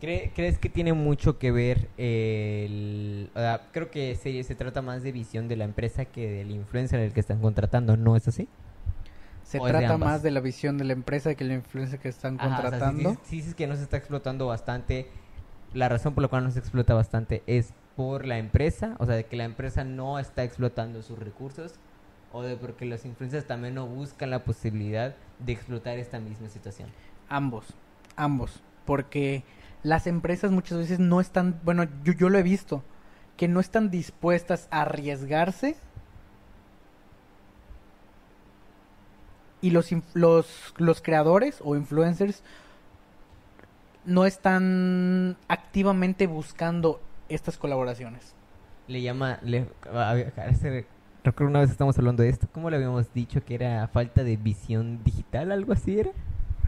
¿Cree- 0.00 0.32
¿Crees 0.34 0.58
que 0.58 0.68
tiene 0.70 0.92
mucho 0.94 1.38
que 1.38 1.50
ver 1.52 1.88
el... 1.98 3.30
o 3.34 3.38
sea, 3.38 3.60
creo 3.72 3.90
que 3.90 4.14
se, 4.16 4.42
se 4.44 4.54
trata 4.54 4.80
más 4.82 5.02
de 5.02 5.12
visión 5.12 5.46
de 5.48 5.56
la 5.56 5.64
empresa 5.64 6.04
que 6.06 6.28
del 6.30 6.50
influencer 6.50 7.00
al 7.00 7.12
que 7.12 7.20
están 7.20 7.40
contratando, 7.40 7.96
¿no 7.96 8.16
es 8.16 8.26
así? 8.26 8.48
Se 9.44 9.58
¿O 9.58 9.66
es 9.66 9.72
de 9.72 9.78
trata 9.80 9.98
más 9.98 10.22
de 10.22 10.30
la 10.30 10.40
visión 10.40 10.78
de 10.78 10.84
la 10.84 10.92
empresa 10.92 11.34
que 11.34 11.44
la 11.44 11.54
influencia 11.54 11.98
que 11.98 12.08
están 12.08 12.36
Ajá, 12.40 12.46
o 12.46 12.48
sea, 12.48 12.56
si 12.62 12.70
contratando. 12.70 13.10
dices- 13.10 13.18
si 13.28 13.36
dices 13.36 13.54
que 13.54 13.66
no 13.66 13.76
se 13.76 13.82
está 13.82 13.96
explotando 13.98 14.46
bastante, 14.46 15.08
la 15.74 15.88
razón 15.88 16.14
por 16.14 16.22
la 16.22 16.28
cual 16.28 16.44
no 16.44 16.50
se 16.50 16.60
explota 16.60 16.94
bastante 16.94 17.42
es 17.46 17.74
por 17.96 18.24
la 18.26 18.38
empresa, 18.38 18.96
o 18.98 19.06
sea, 19.06 19.16
de 19.16 19.24
que 19.26 19.36
la 19.36 19.44
empresa 19.44 19.84
no 19.84 20.18
está 20.18 20.44
explotando 20.44 21.02
sus 21.02 21.18
recursos, 21.18 21.74
o 22.32 22.42
de 22.42 22.56
porque 22.56 22.86
los 22.86 23.04
influencers 23.04 23.46
también 23.46 23.74
no 23.74 23.86
buscan 23.86 24.30
la 24.30 24.44
posibilidad 24.44 25.14
de 25.40 25.52
explotar 25.52 25.98
esta 25.98 26.20
misma 26.20 26.48
situación. 26.48 26.88
Ambos, 27.28 27.66
ambos. 28.16 28.62
Porque 28.86 29.42
las 29.82 30.06
empresas 30.06 30.50
muchas 30.50 30.78
veces 30.78 30.98
no 30.98 31.20
están, 31.20 31.60
bueno, 31.64 31.84
yo, 32.04 32.12
yo 32.12 32.28
lo 32.28 32.38
he 32.38 32.42
visto, 32.42 32.82
que 33.36 33.48
no 33.48 33.60
están 33.60 33.90
dispuestas 33.90 34.68
a 34.70 34.82
arriesgarse. 34.82 35.76
Y 39.62 39.70
los, 39.70 39.90
los, 40.14 40.74
los 40.78 41.02
creadores 41.02 41.60
o 41.62 41.76
influencers 41.76 42.42
no 44.04 44.24
están 44.24 45.36
activamente 45.48 46.26
buscando 46.26 47.00
estas 47.28 47.58
colaboraciones. 47.58 48.34
Le 48.88 49.02
llama, 49.02 49.38
le, 49.42 49.66
recuerdo 51.22 51.50
una 51.50 51.60
vez 51.60 51.70
estamos 51.70 51.96
hablando 51.98 52.22
de 52.22 52.30
esto, 52.30 52.48
¿cómo 52.52 52.70
le 52.70 52.76
habíamos 52.76 53.12
dicho 53.12 53.44
que 53.44 53.54
era 53.54 53.86
falta 53.88 54.24
de 54.24 54.36
visión 54.36 55.04
digital, 55.04 55.52
algo 55.52 55.72
así 55.72 55.98
era? 55.98 56.10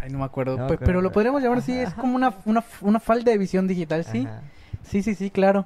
Ay, 0.03 0.11
no 0.11 0.19
me 0.19 0.25
acuerdo. 0.25 0.57
No 0.59 0.65
acuerdo, 0.65 0.85
pero 0.85 1.01
lo 1.01 1.13
podríamos 1.13 1.43
llamar 1.43 1.59
así, 1.59 1.73
Ajá, 1.73 1.83
es 1.83 1.89
ajá. 1.93 2.01
como 2.01 2.17
una, 2.17 2.35
una, 2.45 2.65
una 2.81 2.99
falta 3.01 3.31
de 3.31 3.39
visión 3.39 3.69
digital, 3.69 4.05
¿sí? 4.05 4.27
Ajá. 4.27 4.43
Sí, 4.83 5.03
sí, 5.03 5.15
sí, 5.15 5.31
claro. 5.31 5.65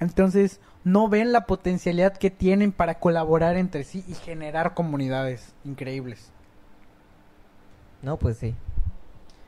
Entonces, 0.00 0.60
no 0.82 1.08
ven 1.08 1.30
la 1.32 1.46
potencialidad 1.46 2.16
que 2.16 2.30
tienen 2.30 2.72
para 2.72 2.96
colaborar 2.98 3.56
entre 3.56 3.84
sí 3.84 4.04
y 4.08 4.14
generar 4.14 4.74
comunidades 4.74 5.54
increíbles. 5.64 6.30
No, 8.02 8.16
pues 8.18 8.38
sí. 8.38 8.54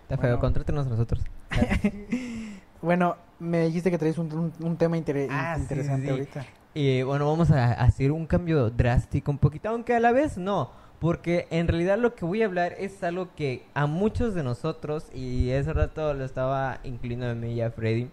Está 0.02 0.16
feo, 0.16 0.30
Bueno. 0.30 0.40
contrátenos 0.40 0.86
a 0.86 0.90
nosotros. 0.90 1.20
Bueno, 2.80 3.16
me 3.40 3.64
dijiste 3.66 3.90
que 3.90 3.98
traes 3.98 4.18
un, 4.18 4.32
un- 4.32 4.52
un 4.64 4.76
tema 4.76 4.96
Ah, 5.30 5.54
sí, 5.56 5.62
interesante 5.62 6.04
sí. 6.04 6.10
ahorita. 6.10 6.46
Y 6.74 7.02
bueno, 7.02 7.26
vamos 7.26 7.50
a 7.50 7.72
hacer 7.72 8.12
un 8.12 8.24
cambio 8.24 8.70
drástico 8.70 9.32
un 9.32 9.38
poquito, 9.38 9.68
aunque 9.68 9.96
a 9.96 10.00
la 10.00 10.12
vez 10.12 10.38
no, 10.38 10.70
porque 11.00 11.46
en 11.50 11.68
realidad 11.68 11.98
lo 11.98 12.14
que 12.14 12.24
voy 12.24 12.42
a 12.42 12.46
hablar 12.46 12.74
es 12.78 13.02
algo 13.02 13.28
que 13.36 13.64
a 13.74 13.86
muchos 13.86 14.34
de 14.34 14.42
nosotros, 14.42 15.06
y 15.14 15.50
ese 15.50 15.72
rato 15.72 16.12
lo 16.14 16.24
estaba 16.24 16.80
inclinando 16.84 17.32
a 17.32 17.34
mí 17.34 17.54
y 17.54 17.60
a 17.60 17.70
Freddy, 17.70 18.10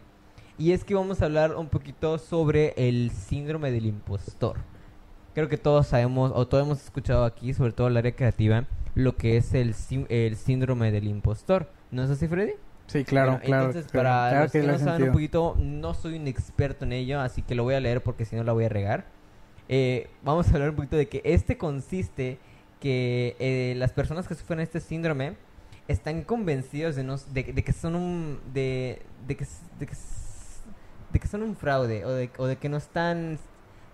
y 0.58 0.72
es 0.72 0.84
que 0.84 0.96
vamos 0.96 1.22
a 1.22 1.26
hablar 1.26 1.56
un 1.56 1.68
poquito 1.68 2.18
sobre 2.18 2.74
el 2.78 3.12
síndrome 3.12 3.72
del 3.72 3.88
impostor. 3.88 4.58
Creo 5.34 5.50
que 5.50 5.58
todos 5.58 5.88
sabemos, 5.88 6.32
o 6.34 6.48
todos 6.48 6.64
hemos 6.64 6.84
escuchado 6.84 7.26
aquí, 7.26 7.54
sobre 7.54 7.74
todo 7.74 7.88
el 7.88 7.98
área 7.98 8.16
creativa, 8.16 8.66
lo 8.94 9.18
que 9.18 9.36
es 9.36 9.54
el, 9.54 9.76
el 10.08 10.36
síndrome 10.38 10.92
del 10.92 11.08
impostor. 11.08 11.70
¿No 11.92 12.04
es 12.04 12.10
así, 12.10 12.28
Freddy? 12.28 12.54
Sí, 12.88 13.04
claro, 13.04 13.32
Bueno, 13.32 13.46
claro. 13.46 13.66
Entonces, 13.66 13.92
claro, 13.92 14.10
para 14.10 14.30
claro 14.30 14.44
los 14.44 14.52
que 14.52 14.64
no 14.64 14.80
saben 14.80 15.04
un 15.08 15.12
poquito, 15.12 15.56
no 15.60 15.94
soy 15.94 16.18
un 16.18 16.28
experto 16.28 16.86
en 16.86 16.94
ello, 16.94 17.20
así 17.20 17.42
que 17.42 17.56
lo 17.56 17.64
voy 17.64 17.74
a 17.74 17.80
leer 17.80 18.02
porque 18.02 18.26
si 18.26 18.36
no 18.36 18.44
la 18.44 18.54
voy 18.54 18.66
a 18.66 18.70
regar. 18.70 19.06
Eh, 19.68 20.08
vamos 20.24 20.48
a 20.48 20.54
hablar 20.54 20.70
un 20.70 20.76
poquito 20.76 20.96
de 20.96 21.08
que 21.08 21.22
este 21.26 21.58
consiste 21.58 22.38
que 22.86 23.36
eh, 23.40 23.74
las 23.78 23.94
personas 23.94 24.28
que 24.28 24.36
sufren 24.36 24.60
este 24.60 24.80
síndrome 24.80 25.36
están 25.88 26.22
convencidos 26.22 26.96
de, 26.96 27.04
no, 27.04 27.18
de, 27.34 27.44
que 27.44 27.74
son 27.74 27.96
un 27.96 28.40
de, 28.54 29.02
que, 29.28 31.28
son 31.28 31.42
un 31.42 31.56
fraude 31.56 32.06
o 32.06 32.12
de, 32.12 32.30
o 32.38 32.46
de 32.46 32.58
que 32.58 32.70
no 32.70 32.78
están 32.78 33.40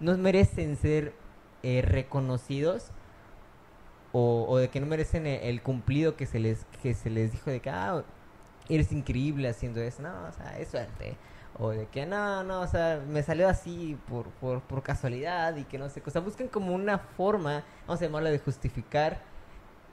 no 0.02 0.18
merecen 0.18 0.76
ser 0.76 1.14
eh, 1.64 1.82
reconocidos 1.82 2.92
o, 4.12 4.58
de 4.58 4.68
que 4.68 4.82
no 4.82 4.88
merecen 4.88 5.26
e- 5.26 5.48
el, 5.48 5.62
cumplido 5.62 6.18
que 6.18 6.26
se 6.26 6.40
les 6.40 6.66
que 6.84 6.94
se 6.94 7.10
les 7.10 7.32
dijo 7.32 7.50
de 7.50 7.62
que 7.62 7.70
ah, 7.70 8.04
eres 8.68 8.92
increíble 8.92 9.48
haciendo 9.48 9.80
eso 9.80 10.02
no 10.02 10.12
o 10.28 10.34
sea 10.34 10.60
es 10.60 10.68
suerte 10.68 11.16
o 11.60 11.70
de 11.70 11.88
que 11.88 12.06
no 12.06 12.44
no 12.44 12.62
o 12.62 12.68
sea 12.68 13.04
me 13.08 13.24
salió 13.24 13.48
así 13.48 13.98
por, 14.08 14.28
por, 14.30 14.62
por 14.62 14.84
casualidad 14.84 15.56
y 15.58 15.64
que 15.64 15.78
no 15.78 15.90
sé 15.90 16.02
o 16.06 16.10
sea 16.10 16.22
buscan 16.22 16.48
como 16.48 16.74
una 16.74 16.98
forma 16.98 17.64
vamos 17.88 18.02
a 18.02 18.06
llamarla 18.06 18.30
de 18.30 18.40
justificar 18.40 19.22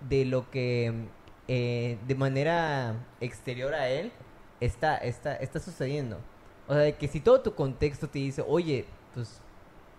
de 0.08 0.24
lo 0.24 0.50
que 0.50 1.08
eh, 1.48 1.98
de 2.06 2.14
manera 2.14 2.94
exterior 3.20 3.74
a 3.74 3.88
él 3.88 4.12
está, 4.60 4.96
está, 4.98 5.34
está 5.36 5.58
sucediendo. 5.60 6.18
O 6.66 6.74
sea, 6.74 6.82
de 6.82 6.96
que 6.96 7.08
si 7.08 7.20
todo 7.20 7.40
tu 7.40 7.54
contexto 7.54 8.08
te 8.08 8.18
dice, 8.18 8.44
oye, 8.46 8.84
pues 9.14 9.40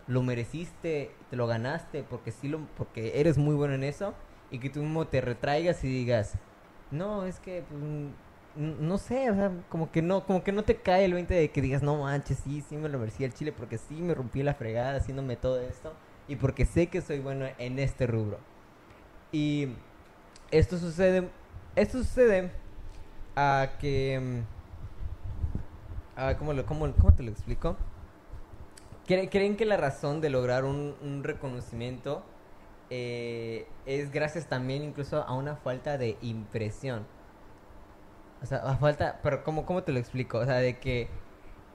lo 0.08 0.22
mereciste, 0.22 1.12
te 1.30 1.36
lo 1.36 1.48
ganaste 1.48 2.04
porque 2.04 2.32
sí 2.32 2.48
lo, 2.48 2.60
porque 2.78 3.20
eres 3.20 3.38
muy 3.38 3.56
bueno 3.56 3.74
en 3.74 3.84
eso, 3.84 4.14
y 4.52 4.60
que 4.60 4.70
tú 4.70 4.82
mismo 4.82 5.08
te 5.08 5.22
retraigas 5.22 5.84
y 5.84 5.88
digas, 5.88 6.34
no, 6.92 7.26
es 7.26 7.40
que 7.40 7.64
pues, 7.68 7.82
no 8.60 8.98
sé, 8.98 9.32
o 9.32 9.36
como 9.70 9.92
que 9.92 10.02
no, 10.02 10.26
como 10.26 10.44
que 10.44 10.52
no 10.52 10.64
te 10.64 10.76
cae 10.78 11.06
el 11.06 11.14
20 11.14 11.34
de 11.34 11.52
que 11.52 11.62
digas, 11.62 11.84
no 11.84 11.98
manches, 11.98 12.40
sí, 12.44 12.62
sí 12.68 12.78
me 12.78 12.90
lo 12.90 13.00
merecía 13.00 13.26
el 13.26 13.34
chile 13.34 13.52
porque 13.52 13.78
sí 13.78 13.96
me 14.02 14.14
rompí 14.14 14.44
la 14.44 14.54
fregada 14.54 14.98
haciéndome 14.98 15.36
todo 15.38 15.60
esto 15.62 15.94
y 16.28 16.36
porque 16.36 16.66
sé 16.66 16.88
que 16.88 17.02
soy 17.02 17.20
bueno 17.20 17.46
en 17.58 17.80
este 17.80 18.08
rubro. 18.08 18.38
Y 19.32 19.70
esto 20.52 20.78
sucede, 20.78 21.30
esto 21.76 22.00
sucede 22.00 22.52
a 23.36 23.70
que, 23.80 24.46
mm, 26.16 26.20
a, 26.20 26.36
¿cómo, 26.38 26.52
cómo- 26.66 26.94
cómo 26.96 27.14
te 27.14 27.24
lo 27.24 27.32
explico? 27.32 27.76
Cre- 29.08 29.30
¿Creen 29.30 29.56
que 29.58 29.66
la 29.66 29.78
razón 29.78 30.22
de 30.22 30.30
lograr 30.30 30.66
un, 30.66 30.96
un 31.02 31.24
reconocimiento 31.24 32.24
eh, 32.90 33.68
es 33.86 34.12
gracias 34.12 34.48
también 34.48 34.84
incluso 34.84 35.24
a 35.24 35.34
una 35.36 35.56
falta 35.56 35.98
de 35.98 36.18
impresión? 36.22 37.06
O 38.42 38.46
sea, 38.46 38.60
a 38.60 38.78
falta, 38.78 39.20
pero 39.22 39.44
¿cómo, 39.44 39.66
¿cómo 39.66 39.84
te 39.84 39.92
lo 39.92 40.00
explico? 40.00 40.40
O 40.40 40.46
sea, 40.46 40.56
de 40.56 40.80
que 40.80 41.10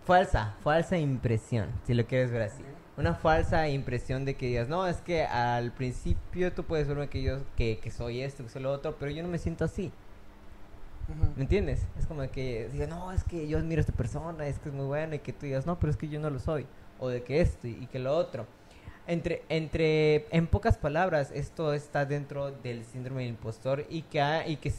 falsa, 0.05 0.55
falsa 0.63 0.97
impresión, 0.99 1.69
si 1.87 1.95
lo 1.95 2.07
quieres 2.07 2.31
ver 2.31 2.43
así. 2.43 2.63
Una 2.97 3.15
falsa 3.15 3.69
impresión 3.69 4.25
de 4.25 4.35
que 4.37 4.47
digas, 4.47 4.69
no, 4.69 4.87
es 4.87 4.99
que 4.99 5.25
al 5.25 5.73
principio 5.73 6.53
tú 6.53 6.65
puedes 6.65 6.87
verme 6.89 7.09
que 7.09 7.23
yo, 7.23 7.39
que, 7.57 7.79
que 7.81 7.91
soy 7.91 8.23
esto, 8.23 8.45
que 8.45 8.51
soy 8.51 8.63
lo 8.63 8.73
otro, 8.73 8.97
pero 8.99 9.11
yo 9.11 9.23
no 9.23 9.29
me 9.29 9.39
siento 9.39 9.65
así. 9.65 9.93
¿Me 11.37 11.43
entiendes? 11.43 11.83
Es 11.99 12.07
como 12.07 12.23
que 12.31 12.69
digas, 12.73 12.89
no, 12.89 13.13
es 13.13 13.25
que 13.25 13.47
yo 13.47 13.59
admiro 13.59 13.81
a 13.81 13.83
esta 13.83 13.93
persona, 13.93 14.47
es 14.47 14.59
que 14.59 14.71
es 14.71 14.75
muy 14.75 14.87
bueno, 14.87 15.15
y 15.15 15.19
que 15.19 15.33
tú 15.35 15.45
digas, 15.47 15.67
no, 15.67 15.79
pero 15.79 15.91
es 15.91 15.97
que 15.99 16.09
yo 16.09 16.19
no 16.19 16.31
lo 16.31 16.39
soy. 16.39 16.67
O 16.99 17.09
de 17.09 17.23
que 17.23 17.41
esto 17.41 17.67
y, 17.69 17.87
que 17.89 17.99
lo 17.99 18.17
otro. 18.17 18.47
Entre, 19.07 19.43
entre, 19.51 20.27
en 20.35 20.47
pocas 20.47 20.79
palabras, 20.79 21.31
esto 21.35 21.75
está 21.75 22.07
dentro 22.07 22.53
del 22.53 22.85
síndrome 22.87 23.23
del 23.23 23.31
impostor 23.33 23.85
y 23.91 24.03
que, 24.03 24.21
ha- 24.23 24.49
y 24.49 24.57
que 24.57 24.71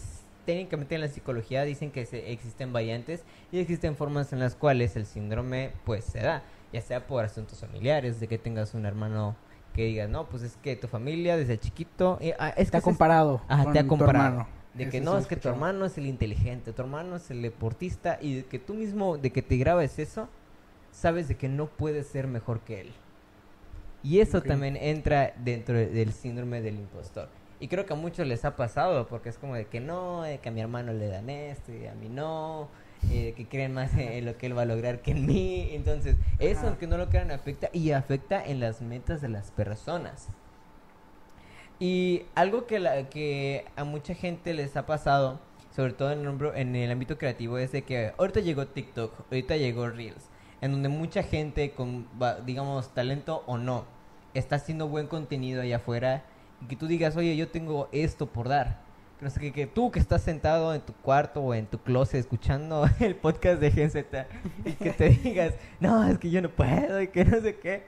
técnicamente 0.46 0.96
en 0.96 1.02
la 1.02 1.08
psicología 1.08 1.64
dicen 1.64 1.92
que 1.92 2.06
se, 2.06 2.32
existen 2.32 2.72
variantes 2.74 3.24
y 3.52 3.60
existen 3.60 3.96
formas 3.96 4.32
en 4.34 4.40
las 4.40 4.56
cuales 4.56 4.96
el 4.96 5.06
síndrome 5.06 5.72
pues 5.86 6.06
se 6.06 6.20
da, 6.20 6.44
ya 6.72 6.82
sea 6.82 7.08
por 7.08 7.24
asuntos 7.26 7.60
familiares, 7.60 8.20
de 8.20 8.28
que 8.28 8.38
tengas 8.38 8.74
un 8.74 8.86
hermano 8.86 9.36
que 9.74 9.86
diga, 9.86 10.08
no, 10.08 10.28
pues 10.30 10.44
es 10.44 10.56
que 10.64 10.76
tu 10.76 10.88
familia 10.88 11.36
desde 11.36 11.60
chiquito... 11.60 12.18
eh, 12.22 12.34
ah, 12.40 12.50
es 12.56 12.72
Te 12.72 12.78
ha 12.78 12.80
que 12.80 12.84
se- 12.84 12.84
comparado. 12.86 13.42
Ajá, 13.48 13.64
con 13.66 13.74
te 13.74 13.80
ha 13.80 13.88
comparado. 13.88 14.26
hermano. 14.28 14.48
De 14.74 14.90
que 14.90 14.98
Eso 14.98 15.12
no, 15.14 15.18
es 15.18 15.26
que 15.28 15.38
tu 15.38 15.48
hermano 15.50 15.86
es 15.86 15.98
el 15.98 16.06
inteligente, 16.06 16.74
tu 16.74 16.82
hermano 16.82 17.16
es 17.16 17.32
el 17.32 17.42
deportista 17.42 18.18
y 18.22 18.36
de 18.36 18.46
que 18.46 18.60
tú 18.60 18.74
mismo, 18.74 19.18
de 19.18 19.32
que 19.32 19.42
te 19.42 19.56
grabes 19.58 20.00
eso, 20.00 20.28
sabes 20.92 21.28
de 21.30 21.36
que 21.36 21.48
no 21.50 21.68
puedes 21.68 22.08
ser 22.08 22.28
mejor 22.28 22.60
que 22.62 22.82
él. 22.82 22.92
Y 24.04 24.20
eso 24.20 24.42
también 24.42 24.76
entra 24.78 25.34
dentro 25.38 25.76
de- 25.78 25.88
del 25.88 26.12
síndrome 26.14 26.62
del 26.62 26.76
impostor. 26.76 27.30
Y 27.66 27.68
creo 27.68 27.88
que 27.88 27.94
a 27.94 27.96
muchos 27.96 28.28
les 28.28 28.46
ha 28.46 28.56
pasado, 28.56 29.08
porque 29.08 29.30
es 29.30 29.40
como 29.40 29.56
de 29.56 29.66
que 29.66 29.80
no, 29.80 30.22
de 30.22 30.38
que 30.38 30.50
a 30.50 30.52
mi 30.52 30.62
hermano 30.62 30.94
le 30.94 31.08
dan 31.08 31.32
esto 31.32 31.74
y 31.74 31.88
a 31.88 31.96
mí 31.96 32.10
no, 32.10 32.68
eh, 33.10 33.34
que 33.36 33.48
creen 33.48 33.74
más 33.74 33.92
en 33.98 34.24
lo 34.24 34.38
que 34.38 34.46
él 34.46 34.56
va 34.56 34.62
a 34.62 34.66
lograr 34.66 35.02
que 35.02 35.10
en 35.10 35.26
mí. 35.26 35.70
Entonces, 35.72 36.16
eso, 36.38 36.60
Ajá. 36.60 36.68
aunque 36.68 36.86
no 36.86 36.96
lo 36.96 37.10
crean, 37.10 37.32
afecta 37.32 37.72
y 37.74 37.90
afecta 37.90 38.46
en 38.46 38.60
las 38.60 38.82
metas 38.82 39.20
de 39.20 39.30
las 39.30 39.50
personas. 39.50 40.28
Y 41.80 42.28
algo 42.36 42.68
que, 42.68 42.78
la, 42.78 43.10
que 43.10 43.66
a 43.76 43.84
mucha 43.84 44.14
gente 44.14 44.54
les 44.54 44.78
ha 44.78 44.86
pasado, 44.86 45.40
sobre 45.76 45.94
todo 45.94 46.12
en 46.12 46.24
el, 46.24 46.52
en 46.56 46.76
el 46.76 46.92
ámbito 46.92 47.18
creativo, 47.18 47.58
es 47.58 47.72
de 47.72 47.82
que 47.82 48.14
ahorita 48.20 48.42
llegó 48.42 48.68
TikTok, 48.68 49.12
ahorita 49.32 49.58
llegó 49.58 49.90
Reels, 49.90 50.30
en 50.62 50.72
donde 50.72 50.90
mucha 50.90 51.24
gente 51.24 51.72
con, 51.72 52.06
digamos, 52.46 52.94
talento 52.94 53.42
o 53.48 53.58
no, 53.58 53.86
está 54.36 54.58
haciendo 54.58 54.88
buen 54.88 55.08
contenido 55.08 55.64
allá 55.64 55.78
afuera 55.78 56.26
que 56.68 56.76
tú 56.76 56.88
digas, 56.88 57.16
oye, 57.16 57.36
yo 57.36 57.50
tengo 57.50 57.90
esto 57.92 58.28
por 58.28 58.50
dar. 58.50 58.84
Pero 59.18 59.30
es 59.30 59.40
que, 59.40 59.54
que 59.54 59.66
tú 59.66 59.92
que 59.92 60.00
estás 60.00 60.22
sentado 60.22 60.74
en 60.74 60.82
tu 60.82 60.94
cuarto 60.94 61.42
o 61.42 61.54
en 61.54 61.68
tu 61.68 61.80
closet 61.80 62.20
escuchando 62.20 62.86
el 63.00 63.16
podcast 63.16 63.62
de 63.62 63.72
Gen 63.72 63.90
Z 63.90 64.28
y 64.66 64.74
que 64.74 64.92
te 64.92 65.10
digas, 65.24 65.54
no, 65.80 66.04
es 66.08 66.18
que 66.18 66.30
yo 66.30 66.42
no 66.42 66.50
puedo 66.50 67.02
y 67.02 67.08
que 67.08 67.24
no 67.24 67.40
sé 67.42 67.58
qué. 67.58 67.84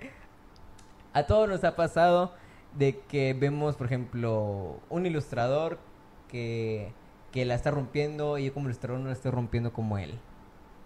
A 1.14 1.26
todos 1.26 1.50
nos 1.50 1.64
ha 1.64 1.76
pasado 1.76 2.34
de 2.78 3.00
que 3.00 3.34
vemos, 3.34 3.76
por 3.76 3.88
ejemplo, 3.88 4.80
un 4.90 5.06
ilustrador 5.06 5.80
que, 6.28 6.94
que 7.32 7.44
la 7.46 7.56
está 7.56 7.72
rompiendo 7.72 8.38
y 8.38 8.46
yo 8.46 8.54
como 8.54 8.68
ilustrador 8.68 9.00
no 9.00 9.08
la 9.08 9.14
estoy 9.14 9.32
rompiendo 9.32 9.74
como 9.74 9.98
él. 9.98 10.20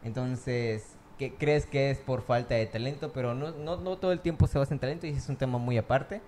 Entonces, 0.04 0.96
que 1.20 1.36
crees 1.36 1.68
que 1.68 1.92
es 1.92 2.00
por 2.00 2.24
falta 2.24 2.56
de 2.56 2.66
talento, 2.66 3.12
pero 3.14 3.36
no, 3.36 3.52
no, 3.52 3.78
no 3.78 3.98
todo 3.98 4.12
el 4.12 4.22
tiempo 4.22 4.48
se 4.48 4.58
basa 4.58 4.74
en 4.74 4.80
talento 4.80 5.06
y 5.06 5.12
es 5.12 5.30
un 5.30 5.36
tema 5.36 5.60
muy 5.60 5.78
aparte. 5.78 6.22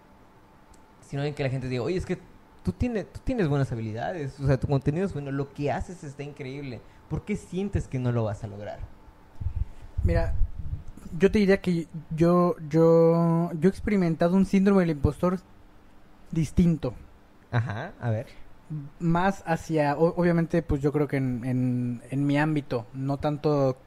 Sino 1.08 1.24
en 1.24 1.34
que 1.36 1.44
la 1.44 1.50
gente 1.50 1.68
diga, 1.70 1.84
oye, 1.84 1.98
es 1.98 2.06
que 2.06 2.20
tú 2.64 2.72
tienes, 2.74 3.12
tú 3.12 3.20
tienes 3.24 3.48
buenas 3.48 3.72
habilidades, 3.72 4.40
o 4.40 4.48
sea, 4.48 4.60
tu 4.60 4.68
contenido 4.68 5.06
es 5.06 5.14
bueno, 5.14 5.32
lo 5.32 5.54
que 5.54 5.72
haces 5.72 6.04
está 6.04 6.24
increíble. 6.24 6.82
¿Por 7.10 7.26
qué 7.26 7.36
sientes 7.36 7.88
que 7.88 8.00
no 8.00 8.12
lo 8.12 8.24
vas 8.24 8.44
a 8.44 8.48
lograr? 8.48 8.80
Mira, 10.04 10.34
yo 11.20 11.32
te 11.32 11.40
diría 11.40 11.62
que 11.62 11.88
yo, 12.10 12.56
yo, 12.70 13.52
yo 13.54 13.70
he 13.70 13.72
experimentado 13.72 14.36
un 14.36 14.46
síndrome 14.46 14.82
del 14.82 14.92
impostor 14.92 15.40
distinto. 16.32 16.96
Ajá, 17.52 17.94
a 18.02 18.10
ver. 18.10 18.28
Más 19.00 19.44
hacia, 19.46 19.98
o- 19.98 20.16
obviamente, 20.20 20.62
pues 20.64 20.82
yo 20.82 20.92
creo 20.92 21.08
que 21.08 21.18
en, 21.18 21.44
en, 21.46 22.02
en 22.10 22.26
mi 22.26 22.38
ámbito, 22.38 22.88
no 22.94 23.18
tanto 23.18 23.78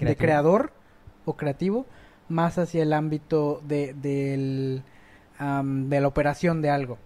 de, 0.00 0.16
creador 0.16 0.72
o 1.24 1.36
creativo, 1.36 1.86
más 2.28 2.58
hacia 2.58 2.82
el 2.82 2.92
ámbito 2.92 3.60
de, 3.64 3.94
del, 3.94 4.82
de 5.64 6.00
la 6.00 6.08
operación 6.08 6.62
de 6.62 6.70
algo. 6.70 6.98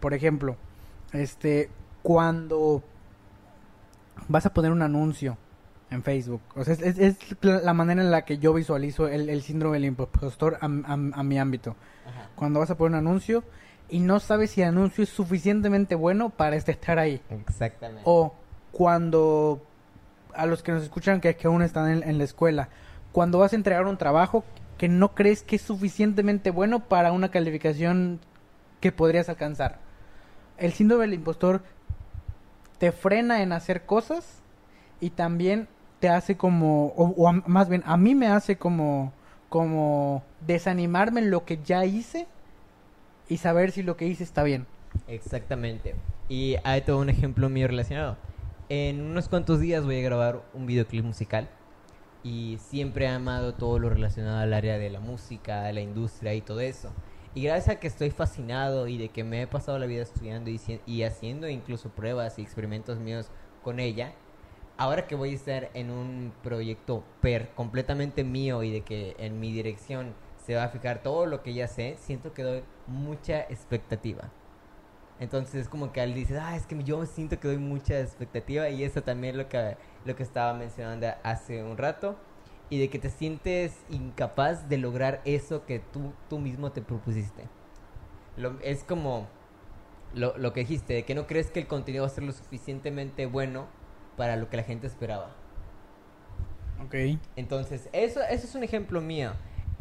Por 0.00 0.14
ejemplo, 0.14 0.56
este, 1.12 1.70
cuando 2.02 2.82
vas 4.28 4.46
a 4.46 4.52
poner 4.52 4.72
un 4.72 4.82
anuncio 4.82 5.36
en 5.90 6.02
Facebook, 6.02 6.40
o 6.56 6.64
sea, 6.64 6.74
es, 6.74 6.80
es- 6.82 6.98
es 6.98 7.16
la 7.42 7.60
la 7.60 7.74
manera 7.74 8.00
en 8.02 8.10
la 8.10 8.24
que 8.24 8.38
yo 8.38 8.54
visualizo 8.54 9.08
el, 9.08 9.28
el 9.28 9.42
síndrome 9.42 9.74
del 9.76 9.84
impostor 9.86 10.58
a, 10.60 10.66
a- 10.66 10.92
a 11.20 11.22
mi 11.22 11.38
ámbito 11.38 11.76
Ajá. 12.08 12.30
cuando 12.34 12.60
vas 12.60 12.70
a 12.70 12.76
poner 12.76 12.92
un 12.98 13.06
anuncio 13.06 13.44
y 13.88 14.00
no 14.00 14.18
sabes 14.20 14.52
si 14.52 14.62
el 14.62 14.68
anuncio 14.68 15.04
es 15.04 15.10
suficientemente 15.10 15.94
bueno 15.94 16.30
para 16.30 16.56
este 16.56 16.72
estar 16.72 16.98
ahí. 16.98 17.20
Exactamente. 17.28 18.02
O 18.06 18.34
cuando 18.70 19.62
a 20.34 20.46
los 20.46 20.62
que 20.62 20.72
nos 20.72 20.82
escuchan 20.82 21.20
que, 21.20 21.36
que 21.36 21.46
aún 21.46 21.60
están 21.62 21.90
en, 21.90 22.02
en 22.08 22.16
la 22.16 22.24
escuela, 22.24 22.70
cuando 23.12 23.38
vas 23.38 23.52
a 23.52 23.56
entregar 23.56 23.84
un 23.86 23.98
trabajo 23.98 24.44
que 24.82 24.88
no 24.88 25.14
crees 25.14 25.44
que 25.44 25.54
es 25.54 25.62
suficientemente 25.62 26.50
bueno 26.50 26.80
para 26.88 27.12
una 27.12 27.30
calificación 27.30 28.18
que 28.80 28.90
podrías 28.90 29.28
alcanzar. 29.28 29.78
El 30.58 30.72
síndrome 30.72 31.04
del 31.04 31.14
impostor 31.14 31.62
te 32.78 32.90
frena 32.90 33.42
en 33.44 33.52
hacer 33.52 33.86
cosas 33.86 34.42
y 35.00 35.10
también 35.10 35.68
te 36.00 36.08
hace 36.08 36.36
como, 36.36 36.86
o, 36.96 37.28
a- 37.28 37.44
más 37.46 37.68
bien, 37.68 37.84
a 37.86 37.96
mí 37.96 38.16
me 38.16 38.26
hace 38.26 38.56
como, 38.56 39.12
como 39.48 40.24
desanimarme 40.48 41.20
en 41.20 41.30
lo 41.30 41.44
que 41.44 41.60
ya 41.62 41.84
hice 41.84 42.26
y 43.28 43.36
saber 43.36 43.70
si 43.70 43.84
lo 43.84 43.96
que 43.96 44.08
hice 44.08 44.24
está 44.24 44.42
bien. 44.42 44.66
Exactamente. 45.06 45.94
Y 46.28 46.56
hay 46.64 46.80
todo 46.80 46.98
un 46.98 47.08
ejemplo 47.08 47.48
mío 47.48 47.68
relacionado. 47.68 48.16
En 48.68 49.00
unos 49.00 49.28
cuantos 49.28 49.60
días 49.60 49.84
voy 49.84 50.00
a 50.00 50.02
grabar 50.02 50.42
un 50.54 50.66
videoclip 50.66 51.04
musical 51.04 51.48
y 52.22 52.58
siempre 52.60 53.06
he 53.06 53.08
amado 53.08 53.54
todo 53.54 53.78
lo 53.78 53.90
relacionado 53.90 54.38
al 54.38 54.52
área 54.52 54.78
de 54.78 54.90
la 54.90 55.00
música, 55.00 55.70
la 55.72 55.80
industria 55.80 56.34
y 56.34 56.40
todo 56.40 56.60
eso. 56.60 56.90
Y 57.34 57.42
gracias 57.44 57.76
a 57.76 57.80
que 57.80 57.86
estoy 57.86 58.10
fascinado 58.10 58.88
y 58.88 58.98
de 58.98 59.08
que 59.08 59.24
me 59.24 59.42
he 59.42 59.46
pasado 59.46 59.78
la 59.78 59.86
vida 59.86 60.02
estudiando 60.02 60.50
y, 60.50 60.60
y 60.86 61.02
haciendo 61.02 61.48
incluso 61.48 61.88
pruebas 61.88 62.38
y 62.38 62.42
experimentos 62.42 62.98
míos 62.98 63.30
con 63.62 63.80
ella, 63.80 64.12
ahora 64.76 65.06
que 65.06 65.14
voy 65.14 65.30
a 65.30 65.34
estar 65.34 65.70
en 65.74 65.90
un 65.90 66.32
proyecto 66.42 67.04
per 67.20 67.50
completamente 67.54 68.24
mío 68.24 68.62
y 68.62 68.70
de 68.70 68.82
que 68.82 69.16
en 69.18 69.40
mi 69.40 69.52
dirección 69.52 70.14
se 70.44 70.56
va 70.56 70.64
a 70.64 70.68
fijar 70.68 71.02
todo 71.02 71.26
lo 71.26 71.42
que 71.42 71.54
ya 71.54 71.68
sé, 71.68 71.96
siento 72.00 72.32
que 72.32 72.42
doy 72.42 72.62
mucha 72.86 73.40
expectativa. 73.42 74.30
Entonces 75.20 75.54
es 75.54 75.68
como 75.68 75.92
que 75.92 76.00
al 76.00 76.14
dices, 76.14 76.38
ah, 76.40 76.56
es 76.56 76.66
que 76.66 76.82
yo 76.82 77.06
siento 77.06 77.38
que 77.38 77.48
doy 77.48 77.58
mucha 77.58 78.00
expectativa 78.00 78.68
y 78.68 78.82
eso 78.84 79.02
también 79.02 79.34
es 79.34 79.38
lo 79.44 79.48
que, 79.48 79.76
lo 80.04 80.16
que 80.16 80.22
estaba 80.22 80.52
mencionando 80.54 81.08
hace 81.22 81.62
un 81.62 81.76
rato. 81.78 82.16
Y 82.70 82.78
de 82.80 82.88
que 82.88 82.98
te 82.98 83.10
sientes 83.10 83.84
incapaz 83.90 84.68
de 84.68 84.78
lograr 84.78 85.20
eso 85.24 85.66
que 85.66 85.78
tú, 85.78 86.12
tú 86.28 86.38
mismo 86.38 86.72
te 86.72 86.80
propusiste. 86.82 87.44
Lo- 88.36 88.58
es 88.60 88.84
como 88.84 89.28
lo, 90.14 90.36
lo 90.38 90.52
que 90.52 90.60
dijiste, 90.60 90.94
de 90.94 91.04
que 91.04 91.14
no 91.14 91.26
crees 91.26 91.50
que 91.50 91.60
el 91.60 91.66
contenido 91.66 92.04
va 92.04 92.08
a 92.08 92.10
ser 92.14 92.24
lo 92.24 92.32
suficientemente 92.32 93.26
bueno 93.26 93.66
para 94.16 94.36
lo 94.36 94.48
que 94.50 94.56
la 94.56 94.62
gente 94.64 94.86
esperaba. 94.86 95.36
Ok. 96.84 96.94
Entonces, 97.36 97.88
eso, 97.92 98.22
eso 98.22 98.46
es 98.46 98.54
un 98.54 98.62
ejemplo 98.64 99.00
mío. 99.00 99.32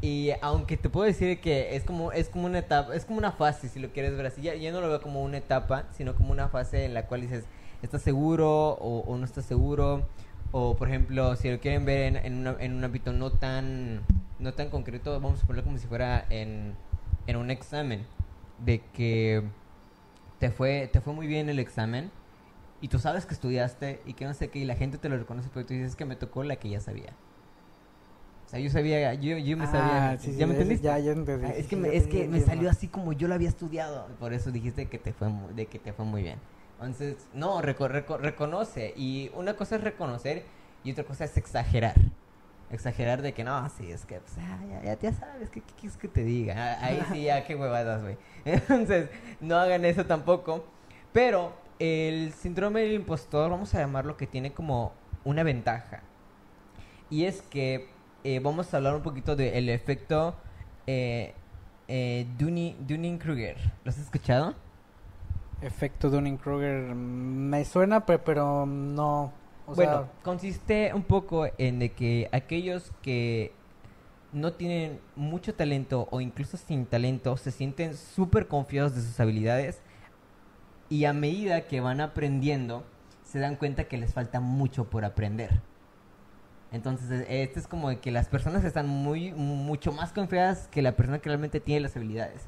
Y 0.01 0.31
aunque 0.41 0.77
te 0.77 0.89
puedo 0.89 1.05
decir 1.05 1.39
que 1.41 1.75
es 1.75 1.83
como, 1.83 2.11
es 2.11 2.27
como 2.29 2.45
una 2.47 2.59
etapa, 2.59 2.95
es 2.95 3.05
como 3.05 3.19
una 3.19 3.31
fase, 3.33 3.69
si 3.69 3.79
lo 3.79 3.89
quieres 3.91 4.15
ver 4.17 4.25
así. 4.25 4.41
Ya, 4.41 4.55
ya 4.55 4.71
no 4.71 4.81
lo 4.81 4.87
veo 4.89 5.01
como 5.01 5.21
una 5.23 5.37
etapa, 5.37 5.85
sino 5.91 6.15
como 6.15 6.31
una 6.31 6.49
fase 6.49 6.85
en 6.85 6.93
la 6.95 7.05
cual 7.07 7.21
dices, 7.21 7.45
¿estás 7.83 8.01
seguro 8.01 8.49
o, 8.79 9.15
no 9.17 9.25
estás 9.25 9.45
seguro? 9.45 10.07
O, 10.51 10.75
por 10.75 10.87
ejemplo, 10.87 11.35
si 11.35 11.49
lo 11.51 11.59
quieren 11.59 11.85
ver 11.85 12.01
en, 12.01 12.15
en, 12.17 12.33
una- 12.39 12.55
en 12.59 12.73
un 12.73 12.83
ámbito 12.83 13.13
no 13.13 13.31
tan, 13.31 14.01
no 14.39 14.53
tan 14.53 14.69
concreto, 14.69 15.11
vamos 15.19 15.43
a 15.43 15.45
ponerlo 15.47 15.63
como 15.65 15.77
si 15.77 15.87
fuera 15.87 16.25
en, 16.29 16.73
en 17.27 17.35
un 17.37 17.51
examen. 17.51 18.05
De 18.57 18.81
que 18.93 19.43
te 20.39 20.51
fue, 20.51 20.89
te 20.91 21.01
fue 21.01 21.13
muy 21.13 21.27
bien 21.27 21.49
el 21.49 21.59
examen 21.59 22.11
y 22.81 22.89
tú 22.89 22.99
sabes 22.99 23.25
que 23.25 23.33
estudiaste 23.35 24.01
y 24.05 24.13
que 24.13 24.25
no 24.25 24.33
sé 24.33 24.49
qué, 24.49 24.59
y 24.59 24.65
la 24.65 24.75
gente 24.75 24.97
te 24.99 25.09
lo 25.09 25.17
reconoce, 25.17 25.49
pero 25.53 25.65
tú 25.65 25.73
dices 25.73 25.91
"Es 25.91 25.95
que 25.97 26.05
me 26.05 26.15
tocó 26.17 26.43
la 26.43 26.57
que 26.57 26.69
ya 26.69 26.79
sabía. 26.81 27.13
Sea, 28.51 28.59
yo 28.59 28.69
sabía, 28.69 29.13
yo, 29.13 29.37
yo 29.37 29.55
me 29.55 29.65
sabía. 29.65 30.11
Ah, 30.11 30.17
sí, 30.19 30.33
sí, 30.33 30.37
¿Ya 30.37 30.45
me 30.45 30.51
ese- 30.53 30.61
entendiste? 30.63 30.85
Ya, 30.87 30.99
ya 30.99 31.11
entendí. 31.13 31.45
Ah, 31.47 31.53
sí, 31.53 31.59
es 31.61 31.67
que, 31.67 31.75
sí, 31.77 31.81
me, 31.81 31.95
es 31.95 32.07
que 32.07 32.27
me 32.27 32.41
salió 32.41 32.69
así 32.69 32.87
como 32.89 33.13
yo 33.13 33.29
lo 33.29 33.33
había 33.33 33.47
estudiado. 33.47 34.07
Por 34.19 34.33
eso 34.33 34.51
dijiste 34.51 34.87
que 34.89 34.97
te 34.99 35.13
fue 35.13 35.29
mu- 35.29 35.47
de 35.53 35.67
que 35.67 35.79
te 35.79 35.93
fue 35.93 36.03
muy 36.03 36.21
bien. 36.21 36.37
Entonces, 36.73 37.15
no, 37.33 37.61
reco- 37.61 37.89
reco- 37.89 38.17
reconoce. 38.19 38.93
Y 38.97 39.31
una 39.35 39.53
cosa 39.53 39.77
es 39.77 39.83
reconocer 39.85 40.43
y 40.83 40.91
otra 40.91 41.05
cosa 41.05 41.23
es 41.23 41.37
exagerar. 41.37 41.95
Exagerar 42.71 43.21
de 43.21 43.33
que 43.33 43.43
no, 43.45 43.69
sí, 43.69 43.89
es 43.89 44.05
que 44.05 44.19
pues, 44.19 44.33
ah, 44.39 44.59
ya, 44.69 44.83
ya, 44.83 44.99
ya 44.99 45.13
sabes, 45.13 45.49
¿qué, 45.49 45.61
qué 45.61 45.73
quieres 45.79 45.97
que 45.97 46.07
te 46.09 46.23
diga? 46.23 46.55
Ah, 46.57 46.85
Ahí 46.85 47.01
sí, 47.11 47.23
ya, 47.23 47.45
qué 47.45 47.55
huevadas, 47.55 48.01
güey. 48.01 48.17
Entonces, 48.45 49.09
no 49.39 49.55
hagan 49.57 49.85
eso 49.85 50.05
tampoco. 50.05 50.65
Pero 51.13 51.53
el 51.79 52.33
síndrome 52.33 52.81
del 52.81 52.93
impostor, 52.93 53.49
vamos 53.49 53.73
a 53.75 53.79
llamarlo 53.79 54.17
que 54.17 54.27
tiene 54.27 54.51
como 54.51 54.91
una 55.23 55.43
ventaja. 55.43 56.01
Y 57.09 57.23
es 57.25 57.41
que 57.41 57.89
eh, 58.23 58.39
vamos 58.39 58.73
a 58.73 58.77
hablar 58.77 58.95
un 58.95 59.01
poquito 59.01 59.35
del 59.35 59.69
efecto 59.69 60.35
eh, 60.87 61.33
eh, 61.87 62.25
Dunning- 62.37 62.75
Dunning-Kruger. 62.87 63.57
¿Lo 63.83 63.89
has 63.89 63.97
escuchado? 63.97 64.55
Efecto 65.61 66.09
Dunning-Kruger 66.09 66.95
me 66.95 67.63
suena, 67.65 68.05
pe- 68.05 68.19
pero 68.19 68.65
no. 68.65 69.31
O 69.67 69.75
bueno, 69.75 69.91
sea, 69.91 70.11
consiste 70.23 70.91
un 70.93 71.03
poco 71.03 71.47
en 71.57 71.79
de 71.79 71.91
que 71.93 72.29
aquellos 72.31 72.91
que 73.01 73.53
no 74.33 74.53
tienen 74.53 74.99
mucho 75.15 75.53
talento 75.53 76.07
o 76.11 76.21
incluso 76.21 76.57
sin 76.57 76.85
talento 76.85 77.37
se 77.37 77.51
sienten 77.51 77.95
súper 77.95 78.47
confiados 78.47 78.95
de 78.95 79.01
sus 79.01 79.19
habilidades 79.19 79.81
y 80.89 81.05
a 81.05 81.13
medida 81.13 81.67
que 81.67 81.79
van 81.81 82.01
aprendiendo 82.01 82.83
se 83.23 83.39
dan 83.39 83.55
cuenta 83.55 83.85
que 83.85 83.97
les 83.97 84.13
falta 84.13 84.39
mucho 84.39 84.89
por 84.89 85.05
aprender. 85.05 85.61
Entonces, 86.71 87.25
e- 87.29 87.43
este 87.43 87.59
es 87.59 87.67
como 87.67 87.89
de 87.89 87.99
que 87.99 88.11
las 88.11 88.27
personas 88.27 88.63
están 88.63 88.87
muy 88.87 89.31
mucho 89.33 89.91
más 89.91 90.11
confiadas 90.13 90.67
que 90.69 90.81
la 90.81 90.93
persona 90.93 91.19
que 91.19 91.29
realmente 91.29 91.59
tiene 91.59 91.81
las 91.81 91.95
habilidades. 91.97 92.43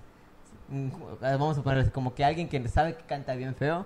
Mm, 0.70 0.90
Vamos 1.22 1.58
a 1.58 1.62
ponerles 1.64 1.90
como 1.92 2.16
que 2.16 2.24
alguien 2.24 2.48
que 2.48 2.66
sabe 2.70 2.96
que 2.96 3.04
canta 3.04 3.36
bien 3.36 3.54
feo, 3.56 3.86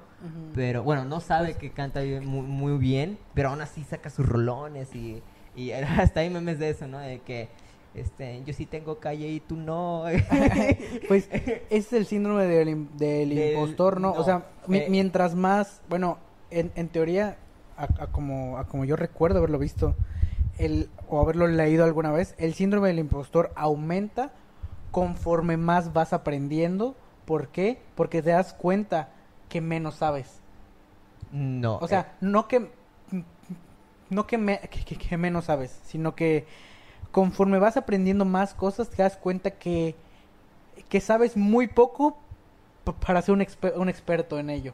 pero 0.54 0.84
bueno, 0.84 1.06
no 1.06 1.20
sabe 1.22 1.56
que 1.56 1.72
canta 1.72 2.02
bien- 2.02 2.26
muy, 2.26 2.44
muy 2.46 2.78
bien, 2.78 3.18
pero 3.34 3.50
aún 3.50 3.62
así 3.62 3.84
saca 3.84 4.10
sus 4.12 4.28
rolones 4.28 4.94
y, 4.96 5.22
y 5.56 5.72
hasta 6.12 6.20
hay 6.20 6.30
memes 6.30 6.60
de 6.60 6.70
eso, 6.70 6.88
¿no? 6.88 7.00
De 7.00 7.20
que 7.20 7.50
este, 7.96 8.44
yo 8.46 8.54
sí 8.54 8.68
tengo 8.68 9.00
calle 9.00 9.28
y 9.28 9.40
tú 9.40 9.56
no. 9.56 10.04
pues 11.08 11.30
es 11.72 11.94
el 11.94 12.06
síndrome 12.06 12.46
del, 12.46 12.68
im- 12.70 12.90
del 12.92 13.30
Del- 13.30 13.54
impostor, 13.54 14.00
¿no? 14.00 14.14
no, 14.14 14.20
O 14.22 14.24
sea, 14.24 14.46
eh. 14.72 14.86
mientras 14.88 15.34
más, 15.34 15.82
bueno, 15.90 16.20
en, 16.52 16.72
en 16.76 16.90
teoría, 16.90 17.38
a, 17.76 17.84
a 18.04 18.08
como, 18.08 18.58
a 18.60 18.66
como 18.68 18.86
yo 18.86 18.96
recuerdo 18.96 19.40
haberlo 19.40 19.58
visto 19.60 19.96
el, 20.58 20.90
o 21.08 21.22
haberlo 21.22 21.48
leído 21.48 21.84
alguna 21.86 22.12
vez, 22.12 22.36
el 22.38 22.54
síndrome 22.54 22.90
del 22.90 23.00
impostor 23.00 23.52
aumenta 23.56 24.32
conforme 24.92 25.58
más 25.58 25.94
vas 25.94 26.14
aprendiendo. 26.14 26.96
¿Por 27.26 27.50
qué? 27.50 27.82
Porque 27.96 28.22
te 28.22 28.32
das 28.32 28.54
cuenta 28.54 29.10
que 29.50 29.62
menos 29.62 29.96
sabes. 29.96 30.42
no. 31.32 31.78
O 31.80 31.88
sea, 31.88 32.18
no 32.22 32.48
que 32.48 32.72
no 34.10 34.28
que, 34.28 34.38
me- 34.38 34.60
que, 34.60 35.18
menos 35.18 35.46
sabes, 35.46 35.80
sino 35.86 36.16
que 36.16 36.46
conforme 37.12 37.60
vas 37.60 37.78
aprendiendo 37.78 38.26
más 38.26 38.54
cosas 38.54 38.90
te 38.90 39.04
das 39.04 39.18
cuenta 39.18 39.52
que, 39.52 39.96
que 40.90 41.02
sabes 41.02 41.38
muy 41.38 41.68
poco 41.68 42.18
para 43.06 43.22
ser 43.22 43.34
un, 43.36 43.42
exper- 43.42 43.78
un 43.78 43.90
experto 43.90 44.40
en 44.40 44.50
ello. 44.50 44.74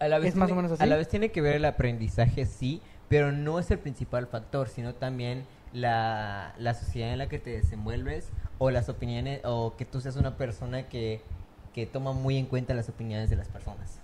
A 0.00 0.08
la 0.08 0.18
vez 0.18 0.30
¿Es 0.30 0.36
más 0.36 0.50
o 0.50 0.56
menos 0.56 0.72
así? 0.72 0.82
A 0.82 0.86
la 0.86 0.96
vez 0.96 1.08
tiene 1.08 1.30
que 1.30 1.40
ver 1.40 1.56
el 1.56 1.64
aprendizaje, 1.64 2.44
sí, 2.46 2.82
pero 3.12 3.30
no 3.30 3.58
es 3.58 3.70
el 3.70 3.78
principal 3.78 4.26
factor, 4.26 4.70
sino 4.70 4.94
también 4.94 5.44
la, 5.74 6.54
la 6.56 6.72
sociedad 6.72 7.12
en 7.12 7.18
la 7.18 7.28
que 7.28 7.38
te 7.38 7.50
desenvuelves 7.50 8.30
o 8.56 8.70
las 8.70 8.88
opiniones, 8.88 9.42
o 9.44 9.76
que 9.76 9.84
tú 9.84 10.00
seas 10.00 10.16
una 10.16 10.38
persona 10.38 10.88
que, 10.88 11.20
que 11.74 11.84
toma 11.84 12.14
muy 12.14 12.38
en 12.38 12.46
cuenta 12.46 12.72
las 12.72 12.88
opiniones 12.88 13.28
de 13.28 13.36
las 13.36 13.48
personas. 13.48 13.98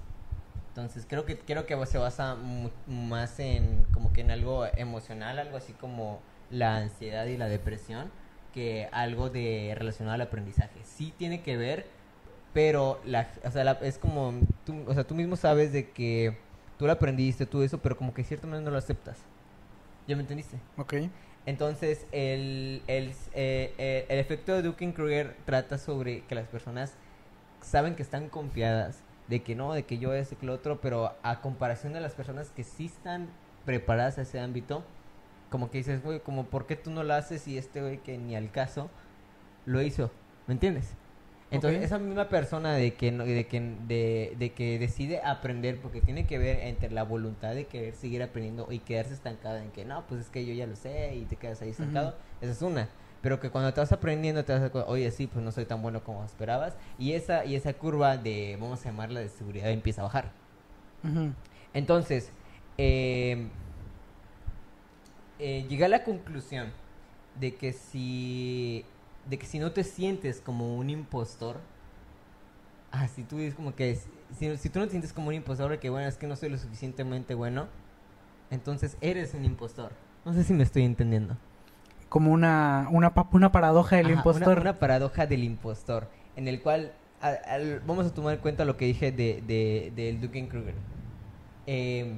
Entonces 0.68 1.06
creo 1.08 1.24
que 1.24 1.38
creo 1.38 1.64
que 1.64 1.86
se 1.86 1.96
basa 1.96 2.36
más 2.86 3.40
en 3.40 3.86
como 3.94 4.12
que 4.12 4.20
en 4.20 4.30
algo 4.30 4.66
emocional, 4.76 5.38
algo 5.38 5.56
así 5.56 5.72
como 5.72 6.20
la 6.50 6.76
ansiedad 6.76 7.24
y 7.24 7.38
la 7.38 7.48
depresión, 7.48 8.10
que 8.52 8.90
algo 8.92 9.30
de 9.30 9.74
relacionado 9.74 10.16
al 10.16 10.20
aprendizaje. 10.20 10.80
Sí 10.84 11.14
tiene 11.16 11.40
que 11.40 11.56
ver, 11.56 11.86
pero 12.52 13.00
la, 13.06 13.26
o 13.42 13.50
sea, 13.50 13.64
la- 13.64 13.78
es 13.80 13.96
como 13.96 14.34
tú, 14.66 14.84
o 14.86 14.92
sea, 14.92 15.04
tú 15.04 15.14
mismo 15.14 15.36
sabes 15.36 15.72
de 15.72 15.92
que 15.92 16.46
tú 16.78 16.86
lo 16.86 16.92
aprendiste, 16.92 17.46
tú 17.46 17.62
eso, 17.62 17.78
pero 17.78 17.96
como 17.96 18.14
que 18.14 18.24
cierto 18.24 18.46
manera 18.46 18.64
no 18.64 18.70
lo 18.70 18.78
aceptas. 18.78 19.18
¿Ya 20.06 20.16
me 20.16 20.22
entendiste? 20.22 20.58
Ok. 20.76 20.94
Entonces, 21.44 22.06
el, 22.12 22.82
el, 22.86 23.10
eh, 23.34 23.74
eh, 23.78 24.06
el 24.08 24.18
efecto 24.18 24.54
de 24.54 24.62
Dunning-Kruger 24.62 25.36
trata 25.44 25.78
sobre 25.78 26.20
que 26.22 26.34
las 26.34 26.46
personas 26.46 26.94
saben 27.60 27.94
que 27.94 28.02
están 28.02 28.28
confiadas, 28.28 29.02
de 29.28 29.42
que 29.42 29.54
no, 29.54 29.72
de 29.72 29.84
que 29.84 29.98
yo 29.98 30.14
esto, 30.14 30.38
que 30.38 30.46
lo 30.46 30.54
otro, 30.54 30.80
pero 30.80 31.14
a 31.22 31.40
comparación 31.40 31.92
de 31.92 32.00
las 32.00 32.12
personas 32.12 32.50
que 32.50 32.64
sí 32.64 32.86
están 32.86 33.28
preparadas 33.64 34.18
a 34.18 34.22
ese 34.22 34.40
ámbito, 34.40 34.84
como 35.50 35.70
que 35.70 35.78
dices, 35.78 36.02
güey, 36.02 36.20
como, 36.20 36.44
¿por 36.44 36.66
qué 36.66 36.76
tú 36.76 36.90
no 36.90 37.02
lo 37.02 37.14
haces 37.14 37.48
y 37.48 37.58
este 37.58 37.80
güey 37.80 37.98
que 37.98 38.18
ni 38.18 38.36
al 38.36 38.50
caso 38.50 38.90
lo 39.66 39.82
hizo? 39.82 40.10
¿Me 40.46 40.54
entiendes? 40.54 40.94
Entonces, 41.50 41.82
esa 41.82 41.98
misma 41.98 42.28
persona 42.28 42.74
de 42.74 42.94
que, 42.94 43.10
no- 43.10 43.24
de, 43.24 43.46
que, 43.46 43.60
de, 43.60 44.34
de 44.38 44.52
que 44.52 44.78
decide 44.78 45.22
aprender, 45.22 45.80
porque 45.80 46.02
tiene 46.02 46.26
que 46.26 46.38
ver 46.38 46.58
entre 46.66 46.90
la 46.90 47.04
voluntad 47.04 47.54
de 47.54 47.66
querer 47.66 47.94
seguir 47.94 48.22
aprendiendo 48.22 48.68
y 48.70 48.80
quedarse 48.80 49.14
estancada 49.14 49.62
en 49.64 49.70
que 49.70 49.84
no, 49.86 50.06
pues 50.06 50.20
es 50.22 50.28
que 50.30 50.44
yo 50.44 50.52
ya 50.52 50.66
lo 50.66 50.76
sé 50.76 51.14
y 51.16 51.24
te 51.24 51.36
quedas 51.36 51.62
ahí 51.62 51.70
estancado, 51.70 52.14
esa 52.42 52.52
es 52.52 52.60
una. 52.62 52.90
pero 53.22 53.40
que 53.40 53.50
cuando 53.50 53.72
te 53.72 53.80
vas 53.80 53.92
aprendiendo 53.92 54.44
te 54.44 54.52
das 54.52 54.70
cuenta, 54.70 54.88
oye, 54.90 55.10
sí, 55.10 55.26
pues 55.26 55.42
no 55.44 55.50
soy 55.52 55.64
tan 55.64 55.80
bueno 55.82 56.04
como 56.04 56.24
esperabas, 56.24 56.76
y 56.98 57.12
esa, 57.14 57.44
y 57.46 57.54
esa 57.56 57.72
curva 57.74 58.16
de, 58.18 58.56
vamos 58.60 58.80
a 58.82 58.90
llamarla 58.90 59.20
de 59.20 59.28
seguridad, 59.30 59.70
empieza 59.70 60.02
a 60.02 60.04
bajar. 60.04 60.32
Entonces, 61.72 62.30
eh, 62.76 63.48
eh, 65.38 65.66
llegué 65.68 65.84
a 65.84 65.88
la 65.88 66.04
conclusión 66.04 66.72
de 67.34 67.54
que 67.56 67.72
si 67.72 68.84
de 69.28 69.38
que 69.38 69.46
si 69.46 69.58
no 69.58 69.72
te 69.72 69.84
sientes 69.84 70.40
como 70.40 70.76
un 70.76 70.90
impostor, 70.90 71.56
ah, 72.92 73.08
si 73.08 73.22
tú 73.24 73.36
dices 73.38 73.54
como 73.54 73.74
que 73.74 73.98
si, 74.38 74.56
si 74.56 74.68
tú 74.70 74.78
no 74.78 74.86
te 74.86 74.92
sientes 74.92 75.12
como 75.12 75.28
un 75.28 75.34
impostor 75.34 75.70
de 75.70 75.78
que 75.78 75.90
bueno, 75.90 76.08
es 76.08 76.16
que 76.16 76.26
no 76.26 76.36
soy 76.36 76.48
lo 76.48 76.58
suficientemente 76.58 77.34
bueno, 77.34 77.66
entonces 78.50 78.96
eres 79.00 79.34
un 79.34 79.44
impostor. 79.44 79.92
No 80.24 80.32
sé 80.32 80.44
si 80.44 80.52
me 80.52 80.62
estoy 80.62 80.84
entendiendo. 80.84 81.36
Como 82.08 82.32
una, 82.32 82.88
una, 82.90 83.12
una 83.32 83.52
paradoja 83.52 83.96
del 83.96 84.06
Ajá, 84.06 84.12
una- 84.14 84.18
impostor. 84.20 84.58
Una, 84.60 84.78
paradoja 84.78 85.26
del 85.26 85.44
impostor, 85.44 86.08
en 86.36 86.48
el 86.48 86.60
cual 86.62 86.92
a- 87.20 87.28
al- 87.52 87.80
vamos 87.80 88.06
a 88.06 88.14
tomar 88.14 88.34
en 88.34 88.40
cuenta 88.40 88.64
lo 88.64 88.76
que 88.76 88.86
dije 88.86 89.12
de, 89.12 89.42
de, 89.46 89.92
del 89.94 90.20
Duke 90.20 90.48
Kruger. 90.48 90.74
Eh, 91.66 92.14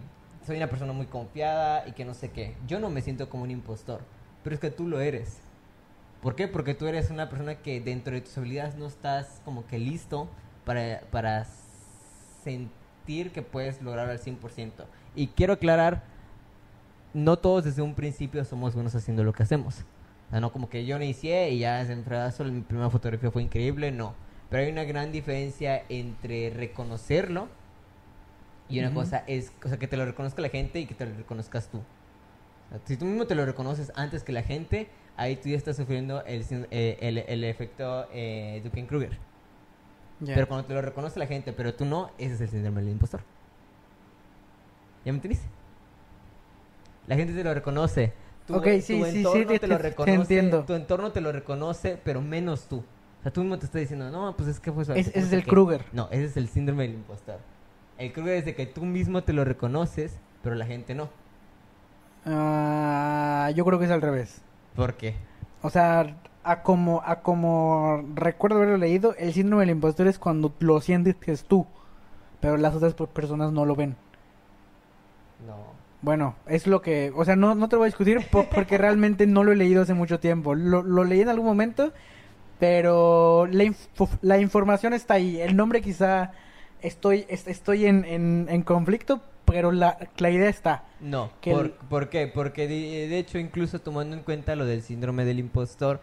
soy 0.47 0.57
una 0.57 0.69
persona 0.69 0.93
muy 0.93 1.07
confiada 1.07 1.87
y 1.89 1.93
que 1.93 2.05
no 2.05 2.15
sé 2.15 2.31
qué. 2.31 2.55
Yo 2.69 2.79
no 2.79 2.89
me 2.89 3.03
siento 3.03 3.29
como 3.29 3.43
un 3.43 3.51
impostor, 3.51 4.01
pero 4.45 4.55
es 4.55 4.61
que 4.61 4.71
tú 4.71 4.87
lo 4.89 5.01
eres. 5.01 5.41
¿Por 6.23 6.35
qué? 6.35 6.49
Porque 6.49 6.75
tú 6.75 6.87
eres 6.87 7.11
una 7.11 7.29
persona 7.29 7.57
que 7.57 7.81
dentro 7.81 8.15
de 8.15 8.21
tus 8.21 8.37
habilidades 8.37 8.77
no 8.77 8.87
estás 8.87 9.41
como 9.45 9.67
que 9.67 9.79
listo 9.79 10.29
para, 10.65 11.01
para 11.11 11.47
sentir 12.45 13.33
que 13.33 13.43
puedes 13.43 13.81
lograr 13.81 14.11
al 14.11 14.19
100%. 14.19 14.73
Y 15.17 15.29
quiero 15.29 15.55
aclarar, 15.55 16.03
no 17.15 17.39
todos 17.39 17.65
desde 17.65 17.83
un 17.83 17.95
principio 17.95 18.45
somos 18.45 18.75
buenos 18.75 18.95
haciendo 18.95 19.25
lo 19.25 19.33
que 19.33 19.43
hacemos. 19.43 19.85
O 20.29 20.31
sea, 20.31 20.41
no 20.41 20.53
como 20.53 20.69
que 20.69 20.85
yo 20.85 20.99
no 20.99 21.05
inicié 21.05 21.51
y 21.51 21.61
ya 21.61 21.81
en 21.81 22.05
fregazo 22.05 22.45
mi 22.45 22.61
primera 22.61 22.91
fotografía 22.91 23.31
fue 23.31 23.43
increíble, 23.43 23.91
no. 23.91 24.15
Pero 24.49 24.63
hay 24.63 24.71
una 24.71 24.85
gran 24.85 25.13
diferencia 25.13 25.85
entre 25.89 26.51
reconocerlo 26.51 27.49
y 28.69 28.79
una 28.79 28.95
cosa 28.95 29.25
es, 29.27 29.53
o 29.65 29.69
sea, 29.69 29.79
que 29.79 29.89
te 29.89 29.97
lo 29.97 30.05
reconozca 30.05 30.41
la 30.41 30.49
gente 30.49 30.79
y 30.79 30.87
que 30.87 30.95
te 30.95 31.07
lo 31.07 31.17
reconozcas 31.17 31.69
tú. 31.69 31.79
O 31.79 32.71
sea, 32.71 32.81
si 32.85 32.97
tú 32.97 33.05
mismo 33.05 33.27
te 33.27 33.35
lo 33.35 33.45
reconoces 33.45 33.91
antes 33.97 34.23
que 34.23 34.31
la 34.31 34.43
gente, 34.43 34.89
ahí 35.21 35.37
tú 35.37 35.49
ya 35.51 35.57
estás 35.57 35.77
sufriendo 35.77 36.25
el, 36.25 36.45
eh, 36.71 36.97
el, 37.01 37.19
el 37.19 37.45
efecto 37.45 38.07
eh, 38.13 38.61
Duncan-Kruger. 38.65 39.19
Ya. 40.21 40.35
Pero 40.35 40.49
cuando 40.49 40.67
te 40.67 40.75
lo 40.75 40.83
reconoce 40.83 41.19
la 41.19 41.27
gente, 41.27 41.53
pero 41.53 41.75
tú 41.75 41.85
no, 41.85 42.11
ese 42.19 42.35
es 42.35 42.41
el 42.41 42.49
síndrome 42.49 42.81
del 42.81 42.91
impostor. 42.91 43.21
¿Ya 45.05 45.13
me 45.13 45.17
entendiste? 45.19 45.47
La 47.07 47.17
gente 47.17 47.33
te 47.35 47.45
lo 47.45 47.53
reconoce. 47.55 48.13
Tu, 48.47 48.57
Ok, 48.57 48.65
sí, 48.83 48.99
tu 48.99 49.05
sí, 49.05 49.11
sí, 49.13 49.19
entorno 49.19 49.47
te- 49.47 49.59
te 49.59 49.67
lo 49.67 49.77
te 49.77 49.83
reconoce. 49.83 50.15
entiendo. 50.15 50.65
Tu 50.65 50.75
entorno 50.75 51.13
te 51.13 51.21
lo 51.21 51.33
reconoce, 51.33 51.99
pero 52.03 52.21
menos 52.21 52.67
tú. 52.69 52.79
O 52.79 53.23
sea, 53.23 53.33
tú 53.33 53.41
mismo 53.43 53.59
te 53.59 53.67
estás 53.67 53.81
diciendo, 53.83 54.11
no, 54.11 54.35
pues 54.37 54.49
es 54.49 54.59
que 54.61 54.73
fue 54.73 54.85
suave, 54.85 55.01
Es- 55.01 55.11
que 55.11 55.19
es 55.19 55.33
el 55.33 55.45
qué". 55.45 55.51
Kruger. 55.51 55.85
No, 55.93 56.09
ese 56.11 56.25
es 56.25 56.37
el 56.37 56.49
síndrome 56.49 56.85
del 56.85 56.95
impostor. 56.95 57.39
El 57.99 58.13
Kruger 58.13 58.35
es 58.37 58.45
de 58.47 58.55
que 58.55 58.65
tú 58.67 58.85
mismo 58.87 59.23
te 59.23 59.33
lo 59.35 59.45
reconoces, 59.45 60.19
pero 60.43 60.55
la 60.55 60.65
gente 60.67 60.95
no. 60.95 61.11
Ah, 62.25 63.51
yo 63.55 63.65
creo 63.65 63.79
que 63.79 63.85
es 63.87 63.91
al 63.91 64.03
revés. 64.03 64.43
¿Por 64.75 64.95
qué? 64.97 65.15
O 65.63 65.71
sea, 65.71 66.17
a 66.43 66.63
como, 66.63 67.03
a 67.05 67.23
como 67.23 68.03
recuerdo 68.15 68.57
haberlo 68.59 68.77
leído, 68.79 69.15
el 69.17 69.33
síndrome 69.33 69.63
del 69.63 69.71
impostor 69.77 70.07
es 70.07 70.19
cuando 70.19 70.55
lo 70.61 70.81
sientes 70.81 71.17
que 71.17 71.33
es 71.33 71.45
tú, 71.45 71.67
pero 72.41 72.57
las 72.57 72.75
otras 72.75 72.95
per- 72.95 73.09
personas 73.09 73.53
no 73.53 73.67
lo 73.67 73.77
ven. 73.77 73.97
No. 75.39 75.57
Bueno, 76.03 76.35
es 76.47 76.67
lo 76.67 76.81
que, 76.83 77.13
o 77.15 77.25
sea, 77.25 77.37
no, 77.37 77.55
no 77.55 77.69
te 77.69 77.77
lo 77.77 77.81
voy 77.81 77.87
a 77.87 77.91
discutir 77.91 78.27
po- 78.31 78.49
porque 78.49 78.79
realmente 78.79 79.27
no 79.27 79.45
lo 79.45 79.53
he 79.53 79.57
leído 79.57 79.83
hace 79.83 79.95
mucho 79.95 80.19
tiempo. 80.21 80.55
Lo, 80.55 80.83
lo 80.83 81.05
leí 81.05 81.21
en 81.21 81.29
algún 81.29 81.47
momento, 81.47 81.93
pero 82.59 83.47
la, 83.49 83.65
info- 83.65 84.09
la 84.23 84.39
información 84.39 84.95
está 84.95 85.15
ahí. 85.15 85.41
El 85.41 85.57
nombre 85.57 85.83
quizá 85.83 86.33
estoy, 86.83 87.27
es- 87.29 87.47
estoy 87.47 87.87
en, 87.87 88.05
en, 88.05 88.47
en 88.51 88.63
conflicto, 88.63 89.21
pero 89.45 89.73
la, 89.73 89.99
la 90.19 90.31
idea 90.31 90.49
está. 90.49 90.85
No, 91.01 91.31
Que 91.41 91.53
¿por, 91.53 91.67
el- 91.67 91.71
¿por 91.73 92.09
qué? 92.09 92.27
Porque 92.29 92.69
de, 92.69 93.09
de 93.09 93.19
hecho, 93.19 93.39
incluso 93.39 93.81
tomando 93.81 94.17
en 94.17 94.23
cuenta 94.23 94.55
lo 94.57 94.65
del 94.67 94.83
síndrome 94.83 95.25
del 95.25 95.39
impostor, 95.39 96.01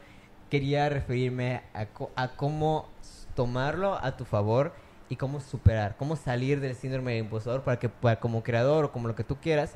quería 0.49 0.89
referirme 0.89 1.61
a, 1.73 1.87
a 2.15 2.35
cómo 2.35 2.87
tomarlo 3.35 3.93
a 3.95 4.17
tu 4.17 4.25
favor 4.25 4.73
y 5.09 5.15
cómo 5.15 5.39
superar, 5.39 5.95
cómo 5.97 6.15
salir 6.15 6.59
del 6.59 6.75
síndrome 6.75 7.13
del 7.13 7.25
impostor 7.25 7.61
para 7.61 7.79
que 7.79 7.89
para, 7.89 8.19
como 8.19 8.43
creador 8.43 8.85
o 8.85 8.91
como 8.91 9.07
lo 9.07 9.15
que 9.15 9.23
tú 9.23 9.37
quieras 9.37 9.75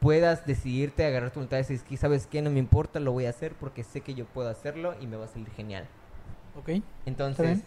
puedas 0.00 0.46
decidirte, 0.46 1.04
agarrar 1.04 1.30
tu 1.30 1.40
voluntad 1.40 1.58
y 1.58 1.60
decir, 1.60 1.76
"Es 1.76 1.82
que, 1.82 1.96
¿sabes 1.98 2.26
qué? 2.26 2.40
No 2.40 2.50
me 2.50 2.58
importa, 2.58 3.00
lo 3.00 3.12
voy 3.12 3.26
a 3.26 3.30
hacer 3.30 3.52
porque 3.52 3.84
sé 3.84 4.00
que 4.00 4.14
yo 4.14 4.24
puedo 4.24 4.48
hacerlo 4.48 4.94
y 5.00 5.06
me 5.06 5.16
va 5.18 5.26
a 5.26 5.28
salir 5.28 5.50
genial. 5.50 5.86
¿Ok? 6.58 6.82
Entonces. 7.06 7.60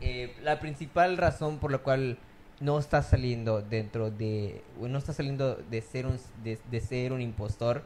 Eh, 0.00 0.34
la 0.42 0.60
principal 0.60 1.16
razón 1.16 1.58
por 1.58 1.72
la 1.72 1.78
cual 1.78 2.18
no 2.60 2.78
estás 2.78 3.08
saliendo 3.08 3.62
dentro 3.62 4.10
de, 4.10 4.62
no 4.80 4.98
estás 4.98 5.16
saliendo 5.16 5.56
de 5.56 5.80
ser 5.82 6.06
un, 6.06 6.18
de, 6.42 6.80
ser 6.80 7.12
un 7.12 7.20
impostor 7.20 7.82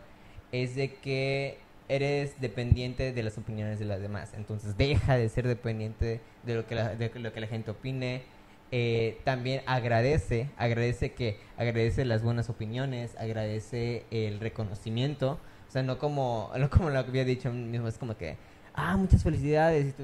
es 0.52 0.74
de 0.74 0.94
que 0.94 1.58
eres 1.88 2.40
dependiente 2.40 3.12
de 3.12 3.22
las 3.22 3.38
opiniones 3.38 3.78
de 3.78 3.86
las 3.86 4.00
demás. 4.00 4.32
Entonces, 4.36 4.76
deja 4.76 5.16
de 5.16 5.28
ser 5.28 5.46
dependiente 5.46 6.20
de 6.44 6.54
lo 6.54 6.66
que 6.66 6.74
la, 6.74 6.94
de 6.94 7.10
lo 7.18 7.32
que 7.32 7.40
la 7.40 7.46
gente 7.46 7.70
opine. 7.70 8.22
Eh, 8.70 9.18
también 9.24 9.62
agradece, 9.64 10.50
agradece 10.58 11.12
que 11.12 11.38
agradece 11.56 12.04
las 12.04 12.22
buenas 12.22 12.50
opiniones, 12.50 13.16
agradece 13.16 14.04
el 14.10 14.40
reconocimiento, 14.40 15.38
o 15.68 15.70
sea, 15.72 15.82
no 15.82 15.98
como 15.98 16.50
no 16.58 16.68
como 16.68 16.90
lo 16.90 17.02
que 17.02 17.10
había 17.10 17.24
dicho 17.24 17.50
mismo, 17.50 17.88
es 17.88 17.96
como 17.96 18.18
que 18.18 18.36
ah, 18.74 18.94
muchas 18.98 19.22
felicidades 19.22 19.86
y 19.88 19.92
tú 19.92 20.02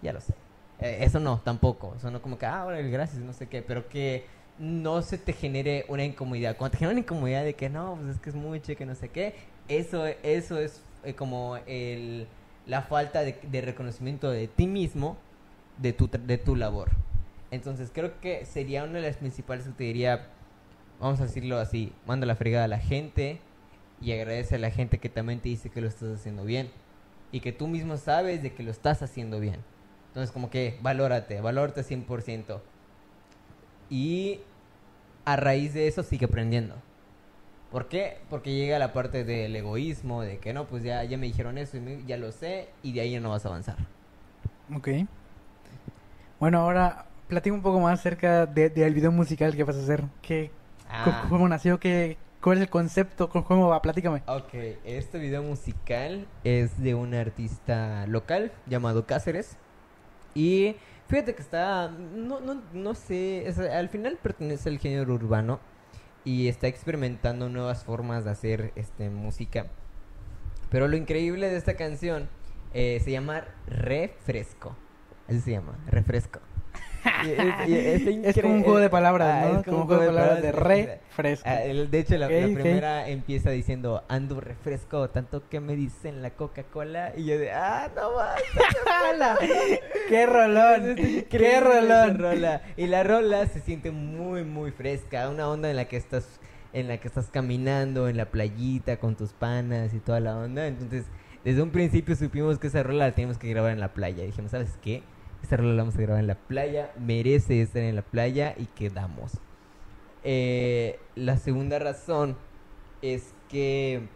ya 0.00 0.12
lo 0.12 0.20
sé. 0.20 0.32
Eh, 0.80 0.98
eso 1.00 1.20
no, 1.20 1.40
tampoco. 1.40 1.94
Eso 1.96 2.10
no 2.10 2.22
como 2.22 2.38
que, 2.38 2.46
ah, 2.46 2.64
órale, 2.64 2.90
gracias, 2.90 3.20
no 3.22 3.32
sé 3.32 3.48
qué. 3.48 3.62
Pero 3.62 3.88
que 3.88 4.24
no 4.58 5.02
se 5.02 5.18
te 5.18 5.32
genere 5.32 5.84
una 5.88 6.04
incomodidad. 6.04 6.56
Cuando 6.56 6.72
te 6.72 6.78
genera 6.78 6.92
una 6.92 7.00
incomodidad 7.00 7.44
de 7.44 7.54
que 7.54 7.68
no, 7.68 7.96
pues 7.96 8.16
es 8.16 8.20
que 8.20 8.30
es 8.30 8.36
mucho, 8.36 8.76
que 8.76 8.86
no 8.86 8.94
sé 8.94 9.08
qué. 9.08 9.34
Eso, 9.68 10.06
eso 10.06 10.58
es 10.58 10.80
eh, 11.04 11.14
como 11.14 11.58
el, 11.66 12.26
la 12.66 12.82
falta 12.82 13.22
de, 13.22 13.60
reconocimiento 13.60 14.30
de 14.30 14.48
ti 14.48 14.66
mismo, 14.66 15.16
de 15.78 15.92
tu, 15.92 16.08
de 16.08 16.38
tu 16.38 16.56
labor. 16.56 16.90
Entonces 17.50 17.90
creo 17.92 18.20
que 18.20 18.44
sería 18.44 18.84
una 18.84 18.94
de 18.94 19.02
las 19.02 19.16
principales 19.16 19.66
que 19.66 19.72
te 19.72 19.84
diría, 19.84 20.26
vamos 21.00 21.20
a 21.20 21.24
decirlo 21.24 21.58
así, 21.58 21.92
manda 22.06 22.26
la 22.26 22.36
fregada 22.36 22.64
a 22.64 22.68
la 22.68 22.78
gente 22.78 23.40
y 24.00 24.12
agradece 24.12 24.56
a 24.56 24.58
la 24.58 24.70
gente 24.70 24.98
que 24.98 25.08
también 25.08 25.40
te 25.40 25.48
dice 25.48 25.70
que 25.70 25.80
lo 25.80 25.88
estás 25.88 26.20
haciendo 26.20 26.44
bien. 26.44 26.70
Y 27.30 27.40
que 27.40 27.52
tú 27.52 27.68
mismo 27.68 27.96
sabes 27.96 28.42
de 28.42 28.52
que 28.54 28.62
lo 28.62 28.70
estás 28.70 29.02
haciendo 29.02 29.38
bien. 29.38 29.56
Entonces 30.08 30.32
como 30.32 30.50
que 30.50 30.78
valórate, 30.82 31.40
valórate 31.40 31.82
100%. 31.82 32.60
Y 33.90 34.40
a 35.24 35.36
raíz 35.36 35.74
de 35.74 35.86
eso 35.88 36.02
sigue 36.02 36.26
aprendiendo. 36.26 36.74
¿Por 37.70 37.88
qué? 37.88 38.18
Porque 38.30 38.54
llega 38.54 38.78
la 38.78 38.92
parte 38.94 39.24
del 39.24 39.54
egoísmo, 39.54 40.22
de 40.22 40.38
que 40.38 40.52
no, 40.54 40.66
pues 40.66 40.82
ya, 40.82 41.04
ya 41.04 41.18
me 41.18 41.26
dijeron 41.26 41.58
eso 41.58 41.76
y 41.76 41.80
me- 41.80 42.04
ya 42.06 42.16
lo 42.16 42.32
sé, 42.32 42.70
y 42.82 42.92
de 42.92 43.02
ahí 43.02 43.12
ya 43.12 43.20
no 43.20 43.30
vas 43.30 43.44
a 43.44 43.48
avanzar. 43.48 43.76
Ok. 44.74 44.88
Bueno, 46.40 46.60
ahora 46.60 47.06
platica 47.26 47.54
un 47.54 47.62
poco 47.62 47.80
más 47.80 47.98
acerca 48.00 48.46
de- 48.46 48.70
del 48.70 48.94
video 48.94 49.12
musical 49.12 49.54
que 49.54 49.64
vas 49.64 49.76
a 49.76 49.80
hacer. 49.82 50.04
¿Qué, 50.22 50.50
Ah, 50.90 51.26
¿Cómo 51.28 51.46
nació? 51.46 51.78
¿Qué, 51.78 52.16
¿Cuál 52.40 52.56
es 52.56 52.62
el 52.62 52.70
concepto? 52.70 53.28
¿Cómo- 53.28 53.44
¿Cómo 53.44 53.68
va? 53.68 53.82
Platícame. 53.82 54.22
ok, 54.26 54.54
este 54.84 55.18
video 55.18 55.42
musical 55.42 56.26
es 56.44 56.80
de 56.80 56.94
un 56.94 57.12
artista 57.12 58.06
local 58.06 58.52
llamado 58.66 59.04
Cáceres. 59.04 59.58
Y 60.34 60.76
fíjate 61.08 61.34
que 61.34 61.42
está, 61.42 61.88
no, 61.88 62.40
no, 62.40 62.62
no 62.72 62.94
sé, 62.94 63.52
al 63.72 63.88
final 63.88 64.18
pertenece 64.22 64.68
al 64.68 64.78
género 64.78 65.14
urbano 65.14 65.60
y 66.24 66.48
está 66.48 66.66
experimentando 66.66 67.48
nuevas 67.48 67.84
formas 67.84 68.24
de 68.24 68.30
hacer 68.30 68.72
este, 68.76 69.10
música. 69.10 69.66
Pero 70.70 70.88
lo 70.88 70.96
increíble 70.96 71.48
de 71.48 71.56
esta 71.56 71.74
canción 71.74 72.28
eh, 72.74 73.00
se 73.02 73.10
llama 73.10 73.44
Refresco. 73.66 74.76
Así 75.26 75.40
se 75.40 75.52
llama, 75.52 75.78
Refresco. 75.86 76.40
Y 77.66 77.74
es- 77.74 78.00
y 78.02 78.14
está 78.16 78.28
Es 78.30 78.40
como 78.40 78.54
un 78.54 78.62
juego 78.62 78.78
de 78.78 78.90
palabras, 78.90 79.44
Ah, 79.44 79.48
¿no? 79.52 79.58
es 79.60 79.64
como 79.64 79.78
un 79.82 79.86
juego 79.86 80.02
de 80.02 80.08
palabras 80.08 80.42
de 80.42 80.52
re, 80.52 81.00
fresco. 81.10 81.48
Ah, 81.48 81.56
de 81.56 81.98
hecho, 81.98 82.16
la, 82.16 82.26
primera 82.28 83.08
empieza 83.08 83.50
diciendo, 83.50 84.04
ando 84.08 84.40
refresco, 84.40 85.10
tanto 85.10 85.48
que 85.48 85.60
me 85.60 85.76
dicen 85.76 86.22
la 86.22 86.30
Coca-Cola. 86.30 87.12
Y 87.16 87.24
yo 87.24 87.38
de, 87.38 87.52
ah, 87.52 87.90
no 87.94 88.14
más. 88.14 88.40
¡Qué 90.08 90.26
rolón! 90.26 90.96
¡Qué 91.28 91.60
rolón! 91.60 92.18
rola. 92.18 92.62
Y 92.76 92.86
la 92.86 93.02
rola 93.02 93.46
se 93.46 93.60
siente 93.60 93.90
muy, 93.90 94.44
muy 94.44 94.70
fresca. 94.70 95.28
Una 95.28 95.48
onda 95.48 95.70
en 95.70 95.76
la 95.76 95.86
que 95.86 95.96
estás 95.96 96.40
en 96.74 96.86
la 96.86 96.98
que 96.98 97.08
estás 97.08 97.28
caminando 97.30 98.08
en 98.08 98.18
la 98.18 98.26
playita 98.26 98.98
con 98.98 99.16
tus 99.16 99.32
panas 99.32 99.94
y 99.94 100.00
toda 100.00 100.20
la 100.20 100.36
onda. 100.36 100.66
Entonces, 100.66 101.06
desde 101.44 101.62
un 101.62 101.70
principio 101.70 102.14
supimos 102.14 102.58
que 102.58 102.66
esa 102.66 102.82
rola 102.82 103.06
la 103.06 103.12
teníamos 103.14 103.38
que 103.38 103.48
grabar 103.48 103.72
en 103.72 103.80
la 103.80 103.94
playa. 103.94 104.22
Dijimos, 104.24 104.50
¿sabes 104.50 104.78
qué? 104.82 105.02
Esta 105.42 105.56
rola 105.56 105.74
la 105.74 105.82
vamos 105.82 105.96
a 105.96 106.02
grabar 106.02 106.20
en 106.20 106.26
la 106.26 106.34
playa. 106.34 106.92
Merece 106.98 107.62
estar 107.62 107.82
en 107.82 107.96
la 107.96 108.02
playa 108.02 108.54
y 108.58 108.66
quedamos. 108.66 109.32
Eh, 110.24 110.98
la 111.14 111.36
segunda 111.36 111.78
razón 111.78 112.36
es 113.02 113.34
que 113.48 114.08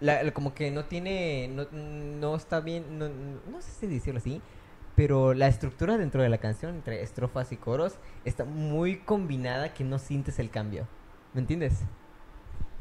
la- 0.00 0.30
como 0.32 0.54
que 0.54 0.70
no 0.70 0.84
tiene, 0.84 1.48
no, 1.48 1.66
no 1.72 2.36
está 2.36 2.60
bien, 2.60 2.98
no 2.98 3.60
sé 3.60 3.70
si 3.72 3.86
decirlo 3.86 4.18
así, 4.18 4.40
pero 4.94 5.34
la 5.34 5.48
estructura 5.48 5.96
dentro 5.96 6.22
de 6.22 6.28
la 6.28 6.38
canción, 6.38 6.74
entre 6.76 7.02
estrofas 7.02 7.52
y 7.52 7.56
coros, 7.56 7.98
está 8.24 8.44
muy 8.44 8.98
combinada 8.98 9.74
que 9.74 9.84
no 9.84 9.98
sientes 9.98 10.38
el 10.38 10.50
cambio. 10.50 10.86
¿Me 11.34 11.40
entiendes? 11.40 11.84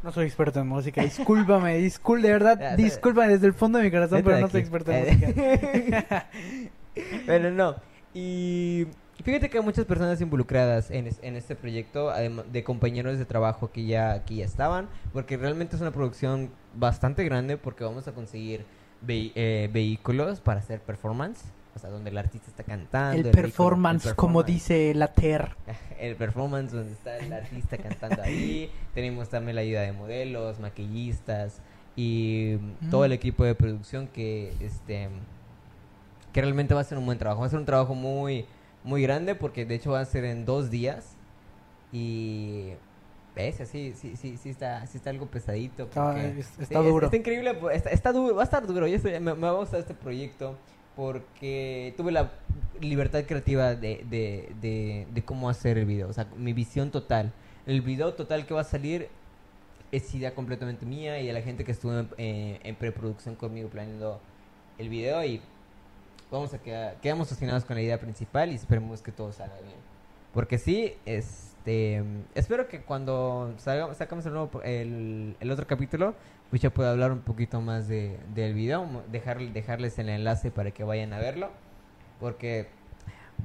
No 0.04 0.12
soy 0.12 0.26
experto 0.26 0.60
en 0.60 0.68
música, 0.68 1.02
discúlpame, 1.02 1.78
discul 1.78 2.22
de 2.22 2.32
verdad, 2.32 2.58
discúlpame 2.78 3.30
desde 3.30 3.48
el 3.48 3.54
fondo 3.54 3.80
de 3.80 3.86
mi 3.86 3.92
corazón, 3.92 4.22
pero 4.24 4.40
no 4.40 4.50
soy 4.50 4.62
experto 4.62 4.92
en 4.92 5.08
Eh, 5.08 5.18
música. 5.76 6.30
Pero 7.28 7.52
no. 7.52 7.76
Y 8.14 8.88
fíjate 9.24 9.50
que 9.50 9.58
hay 9.60 9.64
muchas 9.64 9.86
personas 9.86 10.20
involucradas 10.22 10.90
en, 10.90 11.06
es- 11.08 11.20
en 11.22 11.36
este 11.36 11.56
proyecto, 11.56 12.12
de 12.52 12.64
compañeros 12.64 13.20
de 13.20 13.26
trabajo 13.26 13.72
que 13.72 13.86
ya, 13.86 14.24
que 14.26 14.36
ya 14.36 14.46
estaban, 14.46 14.88
porque 15.14 15.38
realmente 15.38 15.76
es 15.76 15.82
una 15.82 15.92
producción 15.92 16.50
bastante 16.76 17.24
grande 17.24 17.58
porque 17.58 17.84
vamos 17.84 18.08
a 18.08 18.14
conseguir 18.14 18.66
eh, 19.08 19.70
vehículos 19.72 20.40
para 20.42 20.60
hacer 20.60 20.80
performance, 20.82 21.44
o 21.78 21.80
sea, 21.80 21.90
donde 21.90 22.10
el 22.10 22.18
artista 22.18 22.48
está 22.50 22.64
cantando. 22.64 23.16
El 23.18 23.24
vehículo- 23.24 23.42
performance, 23.42 24.06
el 24.08 24.16
como 24.16 24.40
performance. 24.44 24.70
dice 24.70 24.94
la 24.94 25.08
TER. 25.14 25.50
El 26.00 26.16
performance 26.16 26.72
donde 26.74 26.92
está 26.92 27.18
el 27.18 27.34
artista 27.34 27.78
cantando 27.78 28.22
ahí. 28.22 28.70
Tenemos 28.94 29.30
también 29.30 29.56
la 29.56 29.62
ayuda 29.62 29.82
de 29.82 29.94
modelos, 29.94 30.60
maquillistas 30.60 31.60
y 31.96 32.58
mm, 32.84 32.90
todo 32.92 33.04
el 33.06 33.14
equipo 33.14 33.44
de 33.46 33.56
producción 33.56 34.08
que 34.08 34.54
este 34.60 35.10
que 36.34 36.42
realmente 36.42 36.76
va 36.76 36.82
a 36.82 36.84
ser 36.84 37.00
un 37.00 37.06
buen 37.08 37.18
trabajo. 37.18 37.42
Va 37.42 37.48
a 37.48 37.50
ser 37.50 37.58
un 37.58 37.66
trabajo 37.66 37.96
muy 37.96 38.46
muy 38.84 39.02
grande 39.02 39.34
porque 39.34 39.66
de 39.66 39.74
hecho 39.76 39.92
va 39.94 40.02
a 40.02 40.06
ser 40.06 40.24
en 40.26 40.46
dos 40.46 40.70
días 40.70 41.16
y 41.92 42.74
ves 43.36 43.60
así 43.62 43.94
sí 43.96 44.16
sí 44.16 44.38
sí 44.38 44.50
está 44.50 44.86
sí 44.88 44.98
está 44.98 45.10
algo 45.10 45.26
pesadito 45.28 45.84
Está, 45.84 46.06
porque- 46.14 46.40
es- 46.40 46.46
Sí, 46.48 46.64
está 46.64 46.80
es- 46.80 46.86
duro. 46.86 47.06
Está 47.08 47.18
increíble, 47.18 47.54
pues, 47.56 47.78
está, 47.78 47.90
está 47.90 48.12
duro, 48.14 48.36
va 48.36 48.42
a 48.42 48.46
estar 48.46 48.66
duro. 48.68 48.88
Yo 48.88 48.96
estoy- 48.98 49.14
me, 49.14 49.34
me 49.34 49.42
va 49.42 49.50
a 49.50 49.54
gustar 49.54 49.80
este 49.80 49.94
proyecto 49.94 50.56
porque 50.98 51.94
tuve 51.96 52.12
la 52.12 52.32
libertad 52.82 53.24
creativa 53.26 53.76
de, 53.76 54.04
de, 54.10 55.06
de, 55.14 55.24
cómo 55.24 55.48
hacer 55.48 55.78
el 55.78 55.86
video. 55.86 56.10
O 56.10 56.14
sea, 56.14 56.28
mi 56.36 56.54
visión 56.54 56.90
total. 56.90 57.32
El 57.68 57.82
video 57.82 58.16
total 58.16 58.48
que 58.48 58.56
va 58.56 58.62
a 58.62 58.66
salir 58.66 59.08
es 59.92 60.14
idea 60.16 60.34
completamente 60.34 60.88
mía 60.88 61.22
y 61.22 61.28
de 61.28 61.34
la 61.34 61.42
gente 61.44 61.64
que 61.64 61.72
estuvo 61.72 61.98
en, 61.98 62.10
eh, 62.18 62.60
en 62.64 62.76
preproducción 62.76 63.36
conmigo 63.36 63.70
planeando 63.70 64.20
el 64.80 64.90
video 64.90 65.24
y 65.24 65.40
vamos 66.32 66.54
a 66.56 66.58
quedar, 66.58 66.96
quedamos 66.96 67.30
fascinados 67.30 67.64
con 67.64 67.76
la 67.76 67.84
idea 67.84 68.00
principal 68.00 68.52
y 68.52 68.56
esperemos 68.56 69.04
que 69.04 69.12
todo 69.12 69.32
salga 69.32 69.56
bien. 69.62 69.78
Porque 70.34 70.58
sí, 70.58 70.96
este, 71.06 72.04
espero 72.34 72.68
que 72.68 72.82
cuando 72.82 73.54
salga, 73.58 73.94
sacamos 73.94 74.26
el, 74.26 74.34
nuevo, 74.34 74.64
el, 74.64 75.36
el 75.40 75.52
otro 75.52 75.68
capítulo, 75.68 76.16
pues 76.50 76.62
ya 76.62 76.70
pueda 76.70 76.92
hablar 76.92 77.12
un 77.12 77.20
poquito 77.22 77.62
más 77.62 77.88
de, 77.88 78.18
del 78.34 78.54
video, 78.54 78.88
dejar, 79.12 79.40
dejarles 79.40 79.98
el 80.00 80.10
enlace 80.10 80.52
para 80.52 80.72
que 80.72 80.84
vayan 80.84 81.14
a 81.14 81.20
verlo, 81.20 81.50
porque 82.20 82.68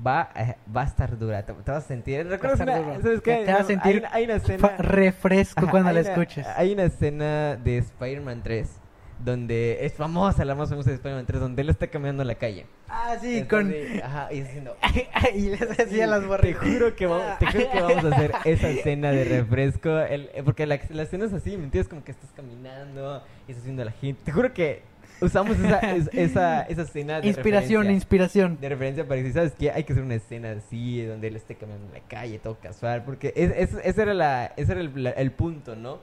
va, 0.06 0.30
eh, 0.36 0.56
va 0.74 0.82
a 0.82 0.84
estar 0.84 1.18
dura, 1.18 1.44
te, 1.44 1.52
te 1.52 1.70
vas 1.70 1.84
a 1.84 1.86
sentir, 1.88 2.26
¿recuerdas 2.26 2.60
estar 2.60 2.80
una-. 2.80 3.00
¿sabes 3.02 3.20
qué? 3.20 3.42
Te 3.44 3.52
vas 3.52 3.54
a 3.54 3.58
Hay- 3.62 3.66
sentir 3.66 4.04
hay, 4.10 4.24
una 4.24 4.34
escena... 4.34 4.68
Refresco 4.78 5.68
cuando 5.68 5.88
hay 5.90 5.94
la 5.96 6.00
escuches. 6.02 6.46
Hay 6.56 6.72
una 6.72 6.84
escena 6.84 7.56
de 7.56 7.78
Spider-Man 7.78 8.42
3 8.42 8.78
donde 9.18 9.84
es 9.86 9.92
famosa, 9.94 10.44
la 10.44 10.54
más 10.54 10.68
famosa 10.70 10.90
de 10.90 10.96
Spider-Man 10.96 11.26
3, 11.26 11.40
donde 11.40 11.62
él 11.62 11.70
está 11.70 11.86
caminando 11.86 12.22
en 12.22 12.28
la 12.28 12.34
calle. 12.34 12.66
Ah, 12.88 13.16
sí, 13.20 13.42
con... 13.44 13.72
ajá, 14.02 14.32
y 14.32 14.40
haciendo... 14.40 14.76
y 15.34 15.40
les 15.50 15.76
decía 15.76 16.06
las 16.06 16.20
Te 16.20 16.26
borritas. 16.26 16.62
juro, 16.62 16.94
que 16.96 17.06
vamos, 17.06 17.38
te 17.38 17.46
juro 17.46 17.70
que 17.70 17.80
vamos 17.80 18.04
a 18.04 18.08
hacer 18.16 18.32
esa 18.44 18.68
escena 18.68 19.10
de 19.12 19.24
refresco. 19.24 19.98
el- 20.00 20.30
eh, 20.34 20.42
porque 20.44 20.66
la, 20.66 20.78
la 20.90 21.02
escena 21.02 21.24
es 21.26 21.32
así, 21.32 21.56
¿me 21.56 21.64
entiendes? 21.64 21.88
Como 21.88 22.02
que 22.04 22.10
estás 22.12 22.30
caminando 22.34 23.22
y 23.46 23.52
estás 23.52 23.64
viendo 23.64 23.82
a 23.82 23.86
la 23.86 23.92
gente. 23.92 24.20
Te 24.24 24.32
juro 24.32 24.52
que 24.52 24.82
usamos 25.20 25.56
esa, 25.58 25.78
es- 25.94 26.10
esa, 26.12 26.62
esa 26.62 26.82
escena 26.82 27.20
de 27.20 27.28
Inspiración, 27.28 27.82
referencia, 27.82 27.92
inspiración. 27.94 28.58
de 28.60 28.68
referencia 28.68 29.04
para 29.04 29.16
decir, 29.16 29.32
¿sabes 29.34 29.52
qué? 29.58 29.70
Hay 29.70 29.84
que 29.84 29.92
hacer 29.92 30.04
una 30.04 30.16
escena 30.16 30.50
así, 30.50 31.04
donde 31.04 31.28
él 31.28 31.36
esté 31.36 31.54
caminando 31.54 31.86
en 31.86 31.94
la 32.02 32.08
calle, 32.08 32.38
todo 32.40 32.58
casual. 32.60 33.04
Porque 33.04 33.32
es, 33.36 33.52
es- 33.56 33.80
ese 33.84 34.02
era, 34.02 34.14
la, 34.14 34.52
ese 34.56 34.72
era 34.72 34.80
el, 34.80 35.02
la- 35.02 35.10
el 35.10 35.30
punto, 35.32 35.76
¿no? 35.76 36.00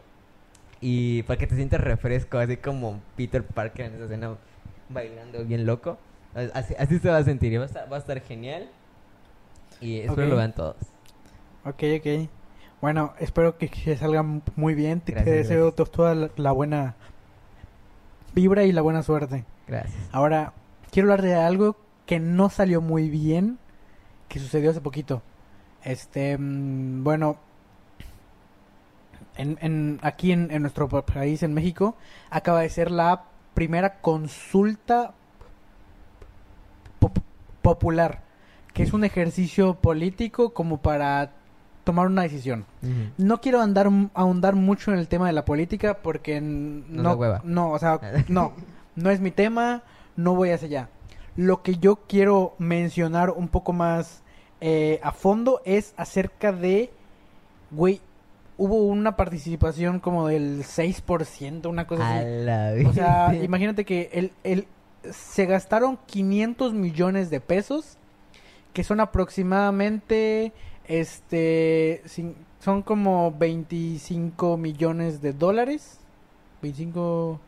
Y 0.81 1.23
para 1.23 1.37
que 1.37 1.47
te 1.47 1.55
sientas 1.55 1.81
refresco, 1.81 2.37
así 2.37 2.57
como 2.57 3.01
Peter 3.17 3.43
Parker 3.43 3.87
en 3.87 3.95
esa 3.95 4.05
escena 4.05 4.35
bailando 4.89 5.43
bien 5.45 5.65
loco. 5.65 5.97
Así, 6.53 6.73
así 6.77 6.99
se 6.99 7.09
va 7.09 7.17
a 7.17 7.23
sentir 7.23 7.51
y 7.51 7.57
va 7.57 7.63
a 7.63 7.67
estar, 7.67 7.91
va 7.91 7.97
a 7.97 7.99
estar 7.99 8.19
genial. 8.21 8.69
Y 9.81 9.99
espero 9.99 10.23
Ok. 10.23 10.29
lo 10.29 10.35
vean 10.37 10.53
todos. 10.53 10.75
Ok, 11.65 11.83
ok. 11.99 12.29
Bueno, 12.81 13.13
espero 13.19 13.57
que, 13.57 13.67
que 13.67 13.97
salga 13.97 14.23
muy 14.55 14.73
bien. 14.73 15.01
Te, 15.01 15.13
deseo 15.15 15.67
gracias. 15.67 15.91
toda 15.91 16.15
la, 16.15 16.29
la 16.37 16.51
buena 16.53 16.95
vibra 18.33 18.63
y 18.63 18.71
la 18.71 18.81
buena 18.81 19.03
suerte. 19.03 19.43
Gracias. 19.67 20.09
Ahora, 20.11 20.53
quiero 20.91 21.07
hablar 21.11 21.21
de 21.23 21.35
algo 21.35 21.75
que 22.05 22.19
no 22.19 22.49
salió 22.49 22.79
muy 22.81 23.09
bien, 23.09 23.59
que 24.29 24.39
sucedió 24.39 24.71
hace 24.71 24.81
poquito. 24.81 25.21
Este, 25.83 26.37
mm, 26.37 27.03
bueno, 27.03 27.37
en, 29.39 29.57
en- 29.61 29.99
aquí 30.03 30.31
en, 30.31 30.51
en 30.51 30.61
nuestro 30.61 30.87
pa- 30.87 31.05
país, 31.05 31.41
en 31.43 31.53
México, 31.53 31.95
acaba 32.29 32.61
de 32.61 32.69
ser 32.69 32.91
la 32.91 33.23
primera 33.53 33.99
consulta 34.01 35.13
pop- 36.99 37.19
popular, 37.61 38.21
que 38.73 38.83
es 38.83 38.93
un 38.93 39.03
ejercicio 39.03 39.75
político 39.75 40.53
como 40.53 40.77
para 40.77 41.31
tomar 41.83 42.07
una 42.07 42.23
decisión. 42.23 42.65
No 43.17 43.41
quiero 43.41 43.61
andar 43.61 43.89
ahondar 44.13 44.55
mucho 44.55 44.91
en 44.93 44.99
el 44.99 45.07
tema 45.07 45.27
de 45.27 45.33
la 45.33 45.45
política 45.45 45.97
porque 46.03 46.39
hueva. 47.15 47.41
no, 47.43 47.71
o 47.71 47.79
sea, 47.79 47.99
no, 48.27 48.53
no 48.95 49.09
es 49.09 49.19
mi 49.19 49.31
tema, 49.31 49.81
no 50.15 50.35
voy 50.35 50.51
hacia 50.51 50.67
allá. 50.67 50.89
Lo 51.35 51.63
que 51.63 51.77
yo 51.77 51.97
quiero 52.07 52.53
mencionar 52.59 53.29
un 53.31 53.47
poco 53.47 53.71
más 53.73 54.21
eh, 54.61 54.99
a 55.03 55.11
fondo 55.11 55.61
es 55.65 55.93
acerca 55.97 56.51
de, 56.51 56.91
güey, 57.71 58.01
hubo 58.59 58.83
una 58.83 59.15
participación 59.15 60.01
como 60.01 60.27
del 60.27 60.63
6%, 60.63 61.67
una 61.67 61.87
cosa 61.87 62.05
A 62.05 62.17
así. 62.19 62.25
la 62.27 62.73
O 62.85 62.93
sea, 62.93 63.33
imagínate 63.33 63.85
que 63.85 64.09
el, 64.11 64.33
el, 64.43 64.67
se 65.11 65.45
gastaron 65.45 65.97
500 66.05 66.73
millones 66.73 67.29
de 67.29 67.39
pesos, 67.39 67.97
que 68.73 68.83
son 68.83 68.99
aproximadamente, 68.99 70.51
este, 70.87 72.03
son 72.59 72.81
como 72.81 73.31
25 73.31 74.57
millones 74.57 75.21
de 75.21 75.31
dólares. 75.31 76.01
25, 76.61 77.39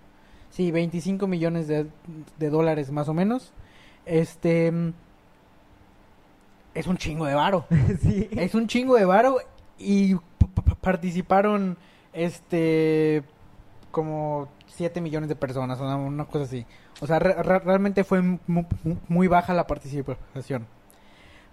sí, 0.50 0.72
25 0.72 1.28
millones 1.28 1.68
de, 1.68 1.88
de 2.40 2.50
dólares 2.50 2.90
más 2.90 3.10
o 3.10 3.14
menos. 3.14 3.52
Este, 4.06 4.72
es 6.74 6.88
un 6.88 6.96
chingo 6.96 7.26
de 7.26 7.36
varo. 7.36 7.66
sí. 8.02 8.30
Es 8.32 8.56
un 8.56 8.68
chingo 8.68 8.96
de 8.96 9.04
varo 9.04 9.40
y 9.78 10.16
participaron 10.82 11.78
este 12.14 13.24
como 13.92 14.48
7 14.68 15.02
millones 15.02 15.30
de 15.30 15.36
personas, 15.36 15.80
una, 15.80 15.96
una 15.98 16.26
cosa 16.26 16.46
así. 16.46 16.66
O 17.02 17.08
sea, 17.08 17.20
re- 17.20 17.42
re- 17.44 17.60
realmente 17.60 18.04
fue 18.04 18.22
mu- 18.22 18.40
mu- 18.48 18.66
muy 19.08 19.28
baja 19.28 19.54
la 19.54 19.68
participación. 19.68 20.66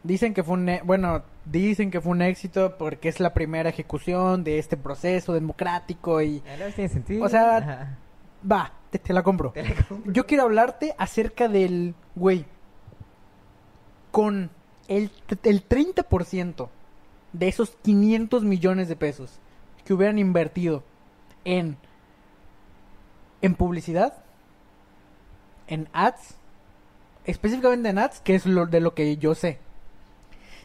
Dicen 0.05 0.33
que 0.35 0.45
fue 0.45 0.55
un 0.55 0.69
e- 0.69 0.81
bueno, 0.85 1.23
dicen 1.45 1.91
que 1.91 2.01
fue 2.01 2.13
un 2.13 2.23
éxito 2.23 2.77
porque 2.79 3.09
es 3.09 3.19
la 3.19 3.35
primera 3.35 3.69
ejecución 3.69 4.45
de 4.45 4.59
este 4.61 4.77
proceso 4.77 5.33
democrático 5.33 6.23
y 6.23 6.43
Ah, 6.47 6.71
tiene 6.75 6.89
sentido. 6.89 7.25
O 7.25 7.29
sea, 7.29 7.57
Ajá. 7.57 7.99
va, 8.51 8.73
te, 8.91 8.99
te 9.01 9.13
la 9.13 9.23
compro. 9.25 9.51
Te 9.51 9.65
la 9.65 9.75
compro. 9.89 10.13
Yo 10.13 10.27
quiero 10.27 10.45
hablarte 10.45 10.95
acerca 10.99 11.49
del, 11.49 11.95
güey, 12.15 12.45
con 14.13 14.51
el, 14.87 15.11
el 15.43 15.69
30% 15.69 16.69
de 17.33 17.49
esos 17.49 17.71
500 17.83 18.45
millones 18.45 18.89
de 18.89 18.97
pesos 18.97 19.39
que 19.85 19.95
hubieran 19.95 20.19
invertido 20.19 20.83
en, 21.45 21.77
en 23.43 23.55
publicidad, 23.55 24.15
en 25.67 25.89
ads, 25.93 26.37
específicamente 27.25 27.89
en 27.91 27.99
ads, 27.99 28.21
que 28.21 28.35
es 28.35 28.47
lo 28.47 28.67
de 28.67 28.81
lo 28.81 28.95
que 28.95 29.17
yo 29.19 29.35
sé. 29.35 29.59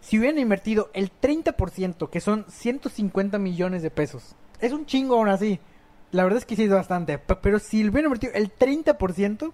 Si 0.01 0.18
hubieran 0.20 0.39
invertido 0.39 0.89
el 0.93 1.11
30%, 1.11 2.09
que 2.09 2.20
son 2.20 2.45
150 2.49 3.38
millones 3.39 3.82
de 3.84 3.91
pesos, 3.91 4.36
es 4.59 4.72
un 4.74 4.86
chingo 4.86 5.16
aún 5.16 5.30
así. 5.30 5.59
La 6.11 6.24
verdad 6.24 6.39
es 6.39 6.45
que 6.45 6.55
sí 6.55 6.64
es 6.64 6.70
bastante. 6.70 7.18
pe- 7.18 7.38
Pero 7.38 7.59
si 7.59 7.82
hubieran 7.88 8.05
invertido 8.05 8.34
el 8.34 8.53
30%, 8.53 9.51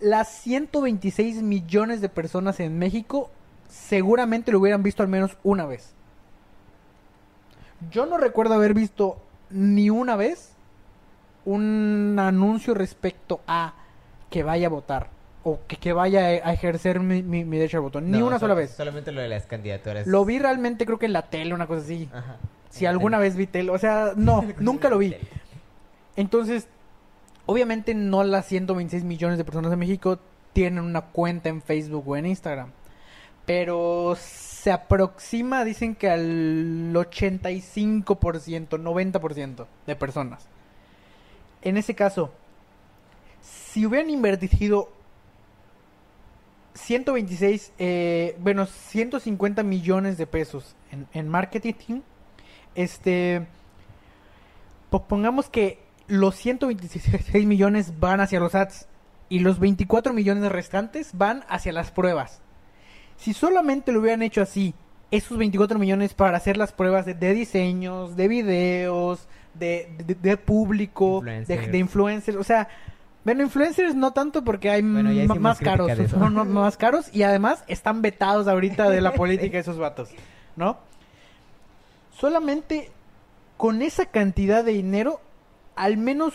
las 0.00 0.28
126 0.42 1.42
millones 1.42 2.00
de 2.00 2.08
personas 2.08 2.58
en 2.60 2.78
México 2.78 3.30
seguramente 3.72 4.52
lo 4.52 4.60
hubieran 4.60 4.82
visto 4.82 5.02
al 5.02 5.08
menos 5.08 5.36
una 5.42 5.64
vez. 5.66 5.94
Yo 7.90 8.06
no 8.06 8.18
recuerdo 8.18 8.54
haber 8.54 8.74
visto 8.74 9.16
ni 9.50 9.90
una 9.90 10.14
vez 10.16 10.52
un 11.44 12.16
anuncio 12.18 12.74
respecto 12.74 13.40
a 13.46 13.74
que 14.30 14.42
vaya 14.42 14.68
a 14.68 14.70
votar 14.70 15.08
o 15.44 15.58
que, 15.66 15.76
que 15.76 15.92
vaya 15.92 16.20
a 16.20 16.52
ejercer 16.52 17.00
mi, 17.00 17.22
mi- 17.22 17.44
mi 17.44 17.56
derecho 17.58 17.78
al 17.78 17.82
voto. 17.82 18.00
Ni 18.00 18.18
No, 18.18 18.26
una 18.26 18.36
sol- 18.38 18.40
sola 18.48 18.54
vez. 18.54 18.70
Solamente 18.70 19.10
lo 19.10 19.20
de 19.20 19.28
las 19.28 19.46
candidaturas. 19.46 20.06
Lo 20.06 20.24
vi 20.24 20.38
realmente 20.38 20.86
creo 20.86 20.98
que 20.98 21.06
en 21.06 21.12
la 21.12 21.22
tele, 21.22 21.52
una 21.52 21.66
cosa 21.66 21.80
así. 21.82 22.08
Ajá. 22.12 22.36
Si 22.70 22.86
alguna 22.86 23.18
vez 23.18 23.34
vi 23.36 23.46
tele, 23.48 23.70
o 23.70 23.78
sea, 23.78 24.12
no, 24.16 24.44
nunca 24.60 24.88
lo 24.88 24.98
vi. 24.98 25.16
Entonces, 26.16 26.68
Obviamente 27.44 27.92
no 27.92 28.22
las 28.22 28.46
126 28.46 29.02
millones 29.02 29.36
de 29.36 29.44
personas 29.44 29.72
de 29.72 29.76
México 29.76 30.20
tienen 30.52 30.84
una 30.84 31.00
cuenta 31.00 31.48
en 31.48 31.60
Facebook 31.60 32.04
o 32.08 32.16
en 32.16 32.26
Instagram. 32.26 32.68
Pero 33.46 34.16
se 34.18 34.70
aproxima, 34.70 35.64
dicen 35.64 35.94
que 35.94 36.08
al 36.08 36.92
85%, 36.94 38.68
90% 38.68 39.66
de 39.86 39.96
personas. 39.96 40.46
En 41.62 41.76
ese 41.76 41.94
caso, 41.94 42.32
si 43.40 43.84
hubieran 43.86 44.10
invertido 44.10 44.92
126, 46.74 47.72
eh, 47.78 48.36
bueno, 48.40 48.66
150 48.66 49.62
millones 49.62 50.16
de 50.16 50.26
pesos 50.26 50.76
en, 50.90 51.06
en 51.12 51.28
marketing, 51.28 52.02
este, 52.74 53.46
pues 54.90 55.02
pongamos 55.04 55.48
que 55.48 55.80
los 56.06 56.36
126 56.36 57.46
millones 57.46 57.98
van 57.98 58.20
hacia 58.20 58.40
los 58.40 58.54
ads 58.54 58.86
y 59.28 59.38
los 59.40 59.58
24 59.58 60.12
millones 60.12 60.52
restantes 60.52 61.16
van 61.16 61.44
hacia 61.48 61.72
las 61.72 61.90
pruebas. 61.90 62.42
Si 63.16 63.32
solamente 63.32 63.92
lo 63.92 64.00
hubieran 64.00 64.22
hecho 64.22 64.42
así, 64.42 64.74
esos 65.10 65.36
24 65.38 65.78
millones 65.78 66.14
para 66.14 66.36
hacer 66.36 66.56
las 66.56 66.72
pruebas 66.72 67.04
de, 67.06 67.14
de 67.14 67.34
diseños, 67.34 68.16
de 68.16 68.28
videos, 68.28 69.28
de, 69.54 69.94
de, 70.06 70.14
de 70.14 70.36
público, 70.36 71.20
de, 71.22 71.36
Influencers. 71.38 71.72
de 71.72 71.78
influencers, 71.78 72.38
o 72.38 72.44
sea, 72.44 72.68
bueno, 73.24 73.42
influencers 73.42 73.94
no 73.94 74.12
tanto 74.12 74.42
porque 74.42 74.70
hay 74.70 74.82
Bueno, 74.82 75.12
ya 75.12 75.26
más 75.26 75.58
caros, 75.60 75.90
más 76.46 76.76
caros 76.76 77.14
y 77.14 77.22
además 77.22 77.62
están 77.68 78.02
vetados 78.02 78.48
ahorita 78.48 78.88
de 78.90 79.00
la 79.00 79.12
política 79.14 79.58
esos 79.58 79.78
vatos, 79.78 80.08
¿no? 80.56 80.78
Solamente 82.18 82.90
con 83.56 83.82
esa 83.82 84.06
cantidad 84.06 84.64
de 84.64 84.72
dinero, 84.72 85.20
al 85.76 85.96
menos 85.98 86.34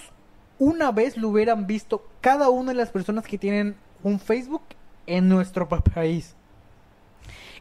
una 0.60 0.92
vez 0.92 1.18
lo 1.18 1.30
hubieran 1.30 1.68
visto 1.68 2.08
cada 2.22 2.50
una 2.50 2.72
de 2.72 2.78
las 2.78 2.90
personas 2.90 3.26
que 3.26 3.38
tienen 3.38 3.76
un 4.04 4.20
Facebook 4.20 4.64
en 5.08 5.28
nuestro 5.30 5.68
pa- 5.68 5.82
país. 5.82 6.36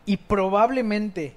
Y 0.07 0.16
probablemente, 0.18 1.34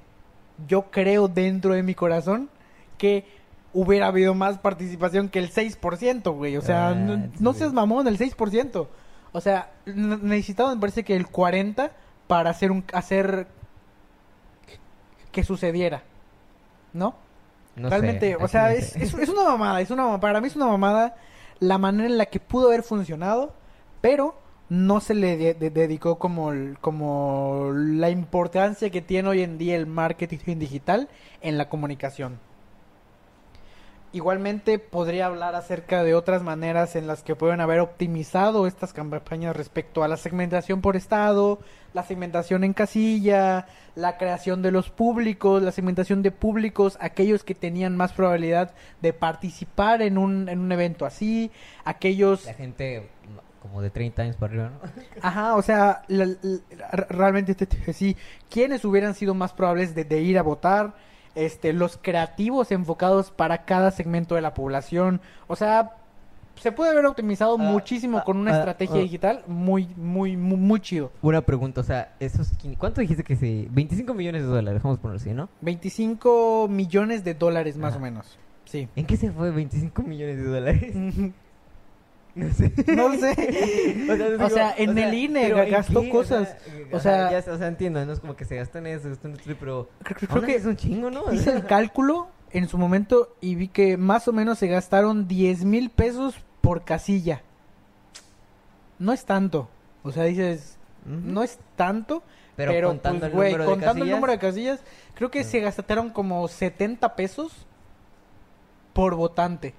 yo 0.68 0.84
creo 0.92 1.28
dentro 1.28 1.74
de 1.74 1.84
mi 1.84 1.96
corazón, 1.96 2.50
que 2.98 3.26
hubiera 3.74 4.08
habido 4.08 4.34
más 4.34 4.58
participación 4.60 5.30
que 5.30 5.40
el 5.40 5.52
6%, 5.52 6.36
güey. 6.36 6.58
O 6.58 6.62
sea, 6.62 6.90
Ah, 6.90 6.96
no, 6.96 7.54
seas 7.54 7.74
mamón, 7.74 8.08
el 8.08 8.18
6%. 8.18 8.88
O 9.32 9.42
sea, 9.42 9.72
necesitaban, 9.86 10.76
me 10.78 10.82
parece 10.82 11.04
que 11.04 11.16
el 11.16 11.28
40% 11.28 11.92
para 12.28 12.52
hacer 12.52 12.72
un 12.72 12.84
hacer 12.94 13.48
que 15.32 15.44
sucediera. 15.44 16.04
¿No? 16.94 17.16
No 17.76 17.90
Realmente, 17.90 18.36
sé, 18.36 18.44
o 18.44 18.48
sea, 18.48 18.74
es, 18.74 18.96
es, 18.96 19.14
es 19.14 19.30
una 19.30 19.44
mamada, 19.44 19.80
es 19.82 19.90
una 19.92 20.04
mamada. 20.04 20.20
Para 20.20 20.42
mí 20.42 20.48
es 20.48 20.56
una 20.56 20.68
mamada 20.68 21.16
la 21.60 21.78
manera 21.78 22.10
en 22.10 22.18
la 22.18 22.26
que 22.26 22.40
pudo 22.40 22.68
haber 22.68 22.84
funcionado, 22.84 23.54
pero 24.02 24.36
no 24.70 25.00
se 25.00 25.16
le 25.16 25.36
de- 25.38 25.54
de- 25.56 25.70
dedicó 25.72 26.20
como, 26.20 26.52
como 26.82 27.72
la 27.74 28.10
importancia 28.10 28.90
que 28.90 29.02
tiene 29.02 29.30
hoy 29.30 29.42
en 29.42 29.58
día 29.58 29.76
el 29.76 29.88
marketing 29.88 30.58
digital 30.60 31.10
en 31.42 31.58
la 31.58 31.70
comunicación. 31.70 32.40
Igualmente 34.12 34.80
podría 34.80 35.28
hablar 35.28 35.54
acerca 35.54 36.04
de 36.04 36.16
otras 36.16 36.42
maneras 36.42 36.96
en 36.96 37.06
las 37.06 37.22
que 37.22 37.36
pueden 37.36 37.62
haber 37.62 37.80
optimizado 37.80 38.66
estas 38.66 38.92
campañas 38.92 39.56
respecto 39.56 40.04
a 40.04 40.08
la 40.08 40.18
segmentación 40.18 40.82
por 40.82 40.96
estado, 40.96 41.60
la 41.94 42.02
segmentación 42.02 42.64
en 42.64 42.74
casilla, 42.74 43.68
la 43.96 44.18
creación 44.18 44.64
de 44.64 44.72
los 44.72 44.90
públicos, 44.90 45.62
la 45.62 45.72
segmentación 45.72 46.24
de 46.24 46.32
públicos, 46.32 46.98
aquellos 47.00 47.44
que 47.44 47.54
tenían 47.54 47.96
más 47.96 48.14
probabilidad 48.14 48.74
de 49.00 49.14
participar 49.14 50.02
en 50.02 50.18
un, 50.18 50.50
en 50.50 50.58
un 50.58 50.72
evento 50.72 51.06
así, 51.06 51.52
aquellos... 51.86 52.46
La 52.48 52.56
gente 52.56 53.10
como 53.62 53.82
de 53.82 53.90
30 53.90 54.22
años 54.24 54.36
para 54.38 54.54
arriba, 54.54 54.70
¿no? 54.72 54.90
Ajá, 55.22 55.56
o 55.56 55.62
sea, 55.62 56.04
la- 56.08 56.26
la- 56.26 56.92
realmente 57.10 57.56
te- 57.56 57.66
te- 57.66 57.94
sí, 57.94 58.16
¿quiénes 58.50 58.84
hubieran 58.86 59.14
sido 59.16 59.34
más 59.34 59.54
probables 59.54 59.94
de, 59.96 60.04
de 60.06 60.22
ir 60.22 60.38
a 60.38 60.42
votar? 60.44 60.94
Este, 61.36 61.74
los 61.74 61.98
creativos 62.02 62.72
enfocados 62.72 63.32
para 63.32 63.64
cada 63.66 63.92
segmento 63.92 64.36
de 64.36 64.42
la 64.42 64.54
población. 64.54 65.22
O 65.48 65.56
sea, 65.56 65.92
se 66.56 66.72
puede 66.74 66.92
haber 66.92 67.06
optimizado 67.06 67.56
Ah, 67.58 67.64
muchísimo 67.64 68.18
ah, 68.18 68.24
con 68.26 68.36
una 68.38 68.52
ah, 68.52 68.58
estrategia 68.58 68.98
digital 68.98 69.44
muy, 69.48 69.88
muy, 69.96 70.36
muy, 70.36 70.58
muy 70.58 70.80
chido. 70.82 71.12
Una 71.22 71.42
pregunta, 71.42 71.80
o 71.82 71.84
sea, 71.86 72.14
esos 72.20 72.52
¿cuánto 72.78 73.00
dijiste 73.00 73.24
que 73.24 73.36
se 73.38 73.68
25 73.70 74.14
millones 74.14 74.42
de 74.42 74.48
dólares, 74.50 74.82
vamos 74.84 74.98
a 74.98 75.02
ponerlo 75.02 75.22
así, 75.22 75.34
¿no? 75.34 75.48
25 75.62 76.68
millones 76.70 77.24
de 77.24 77.34
dólares 77.36 77.78
más 77.78 77.96
o 77.96 78.00
menos. 78.00 78.38
Sí. 78.66 78.90
¿En 78.96 79.06
qué 79.06 79.16
se 79.16 79.32
fue 79.32 79.52
25 79.52 80.02
millones 80.04 80.38
de 80.38 80.44
dólares? 80.44 80.94
No 82.36 82.50
sé. 82.54 82.72
No 82.88 83.14
sé. 83.14 84.06
O 84.12 84.16
sea, 84.16 84.46
O 84.46 84.50
sea, 84.50 84.74
en 84.78 84.98
el 84.98 85.14
INE 85.14 85.48
¿pero 85.50 85.64
en 85.64 85.72
gastó 85.72 86.02
qué? 86.02 86.10
cosas. 86.10 86.56
O 86.92 86.98
O 86.98 87.00
sea, 87.00 87.32
ya, 87.32 87.52
o 87.52 87.58
sea, 87.58 87.68
entiendo, 87.68 88.06
no 88.06 88.14
es 88.14 88.20
como 88.20 88.36
que 88.36 88.46
se 88.46 88.56
gastó 88.56 88.78
en 88.78 88.88
eso, 88.88 89.08
en 89.08 89.14
esto, 89.14 89.30
pero 89.60 89.90
Creo, 90.04 90.42
que 90.42 90.56
es 90.56 90.66
un 90.66 90.76
chingo, 90.76 91.10
¿no? 91.10 91.32
Hice 91.34 91.52
el 91.52 91.66
cálculo 91.66 92.30
en 92.52 92.68
su 92.68 92.78
momento 92.78 93.36
y 93.42 93.56
vi 93.56 93.68
que 93.68 93.98
más 93.98 94.28
o 94.28 94.34
menos 94.34 94.60
se 94.60 94.68
gastaron 94.68 95.28
10 95.28 95.66
mil 95.66 95.90
pesos 95.90 96.36
por 96.62 96.84
casilla. 96.84 97.42
No 99.00 99.14
es 99.14 99.26
tanto. 99.26 99.70
O 100.04 100.12
sea, 100.12 100.24
dices, 100.24 100.78
no 101.06 101.44
es 101.44 101.60
tanto, 101.76 102.24
pero, 102.56 102.72
pero, 102.72 102.88
contando 102.90 103.20
pues, 103.20 103.32
el 103.32 103.36
güey, 103.36 103.52
número 103.52 103.64
de 103.64 103.70
contando 103.70 103.92
el 103.92 104.00
casillas, 104.00 104.16
número 104.18 104.34
de 104.34 104.40
casillas, 104.40 104.80
creo 105.16 105.32
que 105.32 105.44
se 105.44 105.60
gastaron 105.60 106.10
como 106.10 106.48
70 106.48 107.16
pesos 107.16 107.66
por 108.94 109.16
votante. 109.16 109.74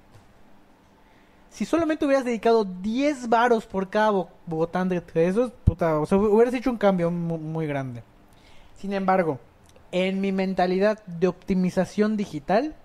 Si 1.51 1.65
solamente 1.65 2.05
hubieras 2.07 2.25
dedicado 2.25 2.65
10 2.65 3.29
varos 3.29 3.67
por 3.67 3.91
cada 3.91 4.27
votante 4.47 5.01
de 5.01 5.27
esos, 5.27 5.51
puta, 5.65 5.99
o 5.99 6.07
sea, 6.07 6.17
hubieras 6.19 6.55
hecho 6.55 6.71
un 6.71 6.79
cambio 6.79 7.11
mu- 7.11 7.39
muy 7.39 7.67
grande. 7.67 8.03
Sin 8.79 8.93
embargo, 8.93 9.39
en 9.93 10.21
mi 10.21 10.31
mentalidad 10.33 11.05
de 11.07 11.27
optimización 11.29 12.17
digital, 12.17 12.77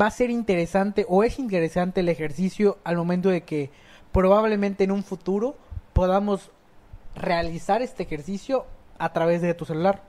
va 0.00 0.06
a 0.06 0.10
ser 0.10 0.30
interesante 0.30 1.04
o 1.08 1.24
es 1.24 1.38
interesante 1.38 2.00
el 2.00 2.08
ejercicio 2.08 2.78
al 2.84 2.96
momento 2.96 3.28
de 3.28 3.42
que 3.42 3.70
probablemente 4.12 4.84
en 4.84 4.92
un 4.92 5.02
futuro 5.04 5.56
podamos 5.92 6.50
realizar 7.16 7.82
este 7.82 8.04
ejercicio 8.04 8.66
a 8.98 9.12
través 9.12 9.42
de 9.42 9.54
tu 9.54 9.64
celular. 9.64 10.02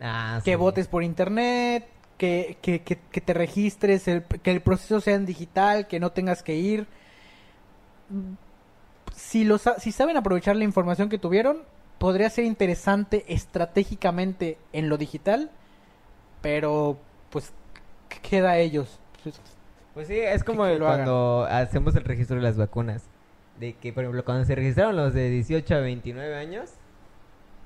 Ah, 0.00 0.40
Que 0.44 0.52
sí. 0.52 0.56
votes 0.56 0.88
por 0.88 1.02
internet, 1.02 1.88
que, 2.18 2.56
que, 2.62 2.82
que, 2.82 2.98
que 3.10 3.20
te 3.20 3.34
registres, 3.34 4.08
el- 4.08 4.24
que 4.24 4.50
el 4.50 4.60
proceso 4.62 5.00
sea 5.00 5.14
en 5.14 5.26
digital, 5.26 5.86
que 5.86 6.00
no 6.00 6.10
tengas 6.12 6.42
que 6.42 6.54
ir. 6.56 6.86
Si, 9.14 9.44
lo, 9.44 9.58
sa- 9.58 9.78
si 9.78 9.92
saben 9.92 10.16
aprovechar 10.16 10.56
la 10.56 10.64
información 10.64 11.08
que 11.08 11.18
tuvieron, 11.18 11.62
podría 11.98 12.28
ser 12.30 12.44
interesante 12.44 13.24
estratégicamente 13.28 14.58
en 14.72 14.88
lo 14.88 14.98
digital, 14.98 15.50
pero 16.42 16.98
pues 17.30 17.52
qu- 18.10 18.20
queda 18.20 18.50
a 18.50 18.58
ellos. 18.58 18.98
Pues, 19.94 20.08
sí, 20.08 20.18
es 20.18 20.44
como 20.44 20.66
el- 20.66 20.82
hagan. 20.82 20.96
cuando 21.04 21.46
hacemos 21.50 21.96
el 21.96 22.04
registro 22.04 22.36
de 22.36 22.42
las 22.42 22.56
vacunas. 22.56 23.04
De 23.58 23.72
que, 23.72 23.90
por 23.94 24.04
ejemplo, 24.04 24.22
cuando 24.22 24.44
se 24.44 24.54
registraron 24.54 24.96
los 24.96 25.14
de 25.14 25.30
18 25.30 25.74
a 25.76 25.80
29 25.80 26.36
años, 26.36 26.70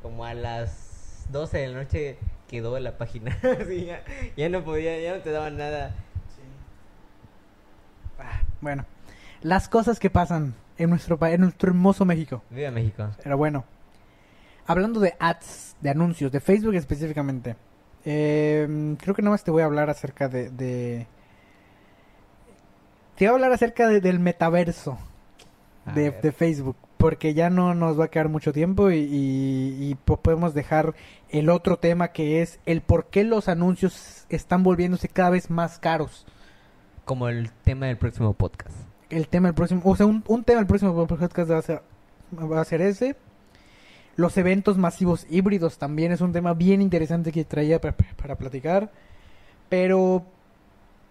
como 0.03 0.25
a 0.25 0.35
las 0.35 1.27
12 1.33 1.59
de 1.59 1.67
la 1.69 1.83
noche 1.83 2.17
quedó 2.51 2.79
la 2.81 2.99
página. 2.99 3.37
Sí, 3.69 3.87
ya, 3.87 4.03
ya 4.37 4.49
no 4.49 4.65
podía, 4.65 5.01
ya 5.01 5.15
no 5.17 5.23
te 5.23 5.31
daban 5.31 5.57
nada. 5.57 5.95
ah, 8.19 8.41
bueno, 8.61 8.85
las 9.43 9.69
cosas 9.69 9.99
que 9.99 10.11
pasan 10.11 10.55
en 10.79 10.91
nuestro 10.91 11.19
país, 11.19 11.35
en 11.37 11.43
nuestro 11.43 11.71
hermoso 11.71 12.05
México. 12.05 12.43
Viva 12.51 12.71
México. 12.71 13.09
Pero 13.23 13.37
bueno, 13.37 13.65
hablando 14.67 15.01
de 15.01 15.15
ads, 15.19 15.77
de 15.81 15.91
anuncios, 15.91 16.33
de 16.33 16.41
Facebook 16.41 16.75
específicamente, 16.75 17.57
eh, 18.05 18.97
creo 18.99 19.15
que 19.15 19.23
nada 19.23 19.33
más 19.33 19.45
te 19.45 19.51
voy 19.51 19.63
a 19.63 19.67
hablar 19.67 19.89
acerca 19.91 20.29
de, 20.29 20.51
de- 20.51 21.07
Te 23.17 23.27
voy 23.27 23.33
a 23.33 23.35
hablar 23.35 23.53
acerca 23.53 23.89
de- 23.89 24.01
del 24.01 24.19
metaverso 24.19 24.99
de 25.95 26.33
Facebook, 26.33 26.77
porque 27.01 27.35
ya 27.35 27.51
no 27.51 27.75
nos 27.75 27.99
va 27.99 28.05
a 28.05 28.09
quedar 28.09 28.29
mucho 28.29 28.53
tiempo 28.53 28.91
y, 28.91 28.99
y- 28.99 29.91
y 29.91 29.95
po- 29.97 30.19
podemos 30.19 30.55
dejar 30.55 30.95
el 31.31 31.49
otro 31.49 31.79
tema 31.79 32.09
que 32.09 32.43
es 32.43 32.61
el 32.67 32.83
por 32.83 33.07
qué 33.07 33.25
los 33.25 33.49
anuncios 33.49 34.27
están 34.29 34.63
volviéndose 34.63 35.09
cada 35.09 35.31
vez 35.31 35.51
más 35.51 35.79
caros. 35.79 36.27
Como 37.07 37.29
el 37.29 37.51
tema 37.65 37.87
del 37.87 37.97
próximo 37.97 38.35
podcast. 38.35 38.77
el 39.09 39.27
tema 39.27 39.49
del 39.49 39.55
próximo, 39.55 39.81
o 39.85 39.97
sea, 39.97 40.07
un, 40.07 40.23
un 40.29 40.45
tema 40.45 40.59
del 40.61 40.67
próximo 40.69 40.95
podcast 41.07 41.51
va 41.51 41.59
a 41.59 41.63
ser, 41.63 41.83
va 42.39 42.61
a 42.61 42.65
ser 42.65 42.81
ese. 42.83 43.17
Los 44.17 44.37
eventos 44.37 44.77
masivos 44.77 45.27
híbridos 45.31 45.79
también 45.79 46.13
es 46.13 46.21
un 46.21 46.33
tema 46.33 46.53
bien 46.55 46.83
interesante 46.83 47.33
que 47.33 47.45
traía 47.45 47.81
para, 47.81 47.97
para 47.97 48.37
platicar. 48.37 48.93
Pero, 49.69 50.25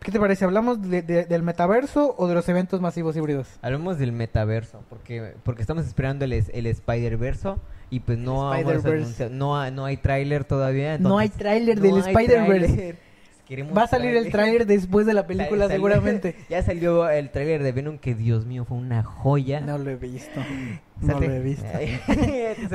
¿qué 0.01 0.11
te 0.11 0.19
parece? 0.19 0.45
¿Hablamos 0.45 0.81
de- 0.89 1.01
de- 1.01 1.25
del 1.25 1.43
metaverso 1.43 2.15
o 2.17 2.27
de 2.27 2.33
los 2.35 2.47
eventos 2.49 2.81
masivos 2.81 3.15
híbridos? 3.15 3.47
Hablemos 3.61 3.97
del 3.97 4.11
metaverso, 4.11 4.83
porque 4.89 5.33
porque 5.43 5.61
estamos 5.61 5.85
esperando 5.85 6.25
el, 6.25 6.33
el 6.33 6.65
Spider-Verso 6.65 7.59
y 7.89 8.01
pues 8.01 8.17
no, 8.17 8.51
anunciado- 8.51 9.31
no, 9.31 9.71
no 9.71 9.85
hay 9.85 9.97
tráiler 9.97 10.43
todavía. 10.45 10.97
no 10.97 11.17
hay 11.17 11.29
tráiler 11.29 11.77
no 11.77 11.83
del 11.83 11.97
Spider-Verse. 11.99 12.95
queremos 13.49 13.77
Va 13.77 13.83
a 13.83 13.87
salir 13.87 14.15
el 14.15 14.31
tráiler 14.31 14.65
después 14.65 15.05
de 15.05 15.13
la 15.13 15.27
película 15.27 15.65
Sal- 15.65 15.71
seguramente. 15.75 16.35
Ya 16.49 16.63
salió 16.63 17.09
el 17.09 17.29
tráiler 17.31 17.61
de 17.63 17.71
Venom 17.73 17.97
que 17.97 18.15
Dios 18.15 18.45
mío 18.45 18.63
fue 18.63 18.77
una 18.77 19.03
joya. 19.03 19.59
No 19.59 19.77
lo 19.77 19.89
he 19.89 19.95
visto. 19.97 20.39
No 21.01 21.13
Salte. 21.13 21.27
lo 21.29 21.33
he 21.33 21.39
visto. 21.39 21.63
Te 21.65 21.97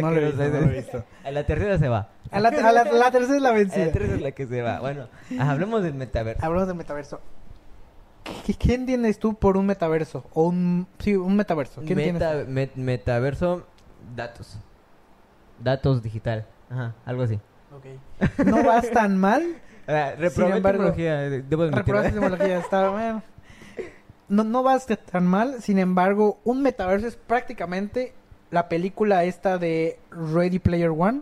No 0.00 0.10
lo 0.10 0.16
he 0.16 0.24
visto, 0.26 0.42
no 0.48 0.60
lo 0.60 0.66
he 0.70 0.74
visto. 0.76 1.04
A 1.24 1.30
la 1.30 1.44
tercera 1.44 1.78
se 1.78 1.88
va. 1.88 2.08
A 2.30 2.40
la, 2.40 2.48
a 2.48 2.72
la- 2.72 2.80
a 2.80 2.92
la 2.92 3.10
tercera 3.10 3.36
es 3.36 3.42
la 3.42 3.48
A 3.50 3.52
la 3.52 3.58
vencida. 3.58 3.92
tercera 3.92 4.14
es 4.14 4.22
la 4.22 4.30
que 4.32 4.46
se 4.46 4.62
va. 4.62 4.80
Bueno, 4.80 5.08
hablemos 5.38 5.82
del 5.82 5.92
metaverso. 5.94 6.44
Hablamos 6.44 6.66
del 6.68 6.76
metaverso. 6.76 7.20
¿Qué, 8.46 8.54
qué 8.54 8.72
entiendes 8.74 9.18
tú 9.18 9.34
por 9.34 9.58
un 9.58 9.66
metaverso? 9.66 10.24
O 10.32 10.44
un... 10.48 10.86
Sí, 11.00 11.14
un 11.14 11.36
metaverso. 11.36 11.82
¿Qué? 11.82 11.94
Meta- 11.94 12.44
met- 12.46 12.74
metaverso, 12.76 13.66
datos. 14.16 14.58
Datos 15.62 16.02
digital. 16.02 16.46
Ajá, 16.70 16.94
algo 17.04 17.24
así. 17.24 17.38
Ok. 17.76 18.46
No 18.46 18.64
vas 18.64 18.90
tan 18.90 19.18
mal. 19.18 19.42
Ah, 19.87 20.12
reprobé 20.16 20.57
embargo, 20.57 20.85
tecnología, 20.85 21.26
eh, 21.26 21.43
debo. 21.49 21.66
Reprobaste 21.66 22.09
etimología, 22.16 22.59
está 22.59 22.91
bueno. 22.91 23.22
No, 24.28 24.45
no 24.45 24.62
vas 24.62 24.87
tan 24.87 25.26
mal, 25.26 25.61
sin 25.61 25.78
embargo, 25.78 26.39
un 26.45 26.62
metaverso 26.62 27.07
es 27.07 27.16
prácticamente 27.16 28.14
la 28.51 28.68
película 28.68 29.24
esta 29.24 29.59
de 29.59 29.99
Ready 30.11 30.59
Player 30.59 30.91
One. 30.91 31.20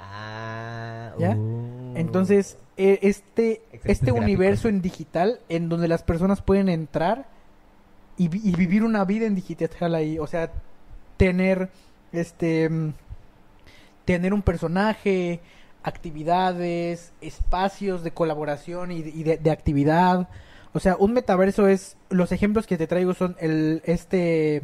Ah, 0.00 1.12
¿Ya? 1.18 1.36
uh. 1.36 1.92
Entonces, 1.96 2.58
e- 2.76 2.98
este, 3.02 3.62
este 3.72 4.06
gráficos. 4.06 4.20
universo 4.20 4.68
en 4.68 4.82
digital 4.82 5.40
en 5.48 5.68
donde 5.68 5.86
las 5.86 6.02
personas 6.02 6.42
pueden 6.42 6.68
entrar 6.68 7.26
y, 8.16 8.24
y 8.24 8.54
vivir 8.56 8.82
una 8.82 9.04
vida 9.04 9.26
en 9.26 9.34
digital 9.34 9.94
ahí. 9.94 10.18
O 10.18 10.26
sea, 10.26 10.50
tener 11.16 11.68
este 12.12 12.68
mm, 12.68 12.92
tener 14.04 14.34
un 14.34 14.42
personaje, 14.42 15.40
actividades, 15.82 17.12
espacios 17.20 18.02
de 18.04 18.10
colaboración 18.12 18.92
y, 18.92 19.02
de- 19.02 19.10
y 19.10 19.22
de, 19.22 19.36
de 19.38 19.50
actividad. 19.50 20.28
O 20.72 20.80
sea, 20.80 20.96
un 20.96 21.12
metaverso 21.12 21.66
es 21.68 21.96
los 22.10 22.32
ejemplos 22.32 22.66
que 22.66 22.78
te 22.78 22.86
traigo 22.86 23.14
son 23.14 23.36
el 23.40 23.82
este 23.84 24.62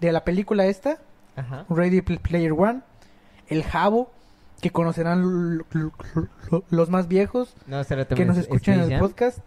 de 0.00 0.12
la 0.12 0.24
película 0.24 0.66
esta, 0.66 0.98
Ajá. 1.36 1.66
Ready 1.68 2.02
Pl- 2.02 2.18
Player 2.20 2.52
One, 2.52 2.80
el 3.48 3.62
Jabo, 3.64 4.10
que 4.60 4.70
conocerán 4.70 5.64
los 6.70 6.88
más 6.90 7.08
viejos 7.08 7.54
No, 7.66 7.82
que 7.84 8.24
nos 8.24 8.36
es- 8.36 8.44
escuchan 8.44 8.74
en 8.74 8.80
el 8.82 8.90
Jam. 8.90 9.00
podcast. 9.00 9.38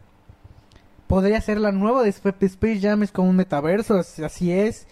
Podría 1.08 1.40
ser 1.42 1.60
la 1.60 1.72
nueva 1.72 2.02
de 2.04 2.10
Sp- 2.10 2.36
de 2.40 2.46
Space 2.48 2.80
Jam, 2.82 3.04
es 3.04 3.12
como 3.12 3.30
un 3.30 3.36
metaverso, 3.36 3.96
as- 3.96 4.20
así 4.20 4.52
es. 4.52 4.88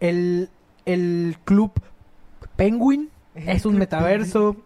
El, 0.00 0.48
el 0.84 1.36
Club 1.44 1.72
Penguin 2.56 3.10
es 3.34 3.66
un 3.66 3.76
metaverso. 3.78 4.56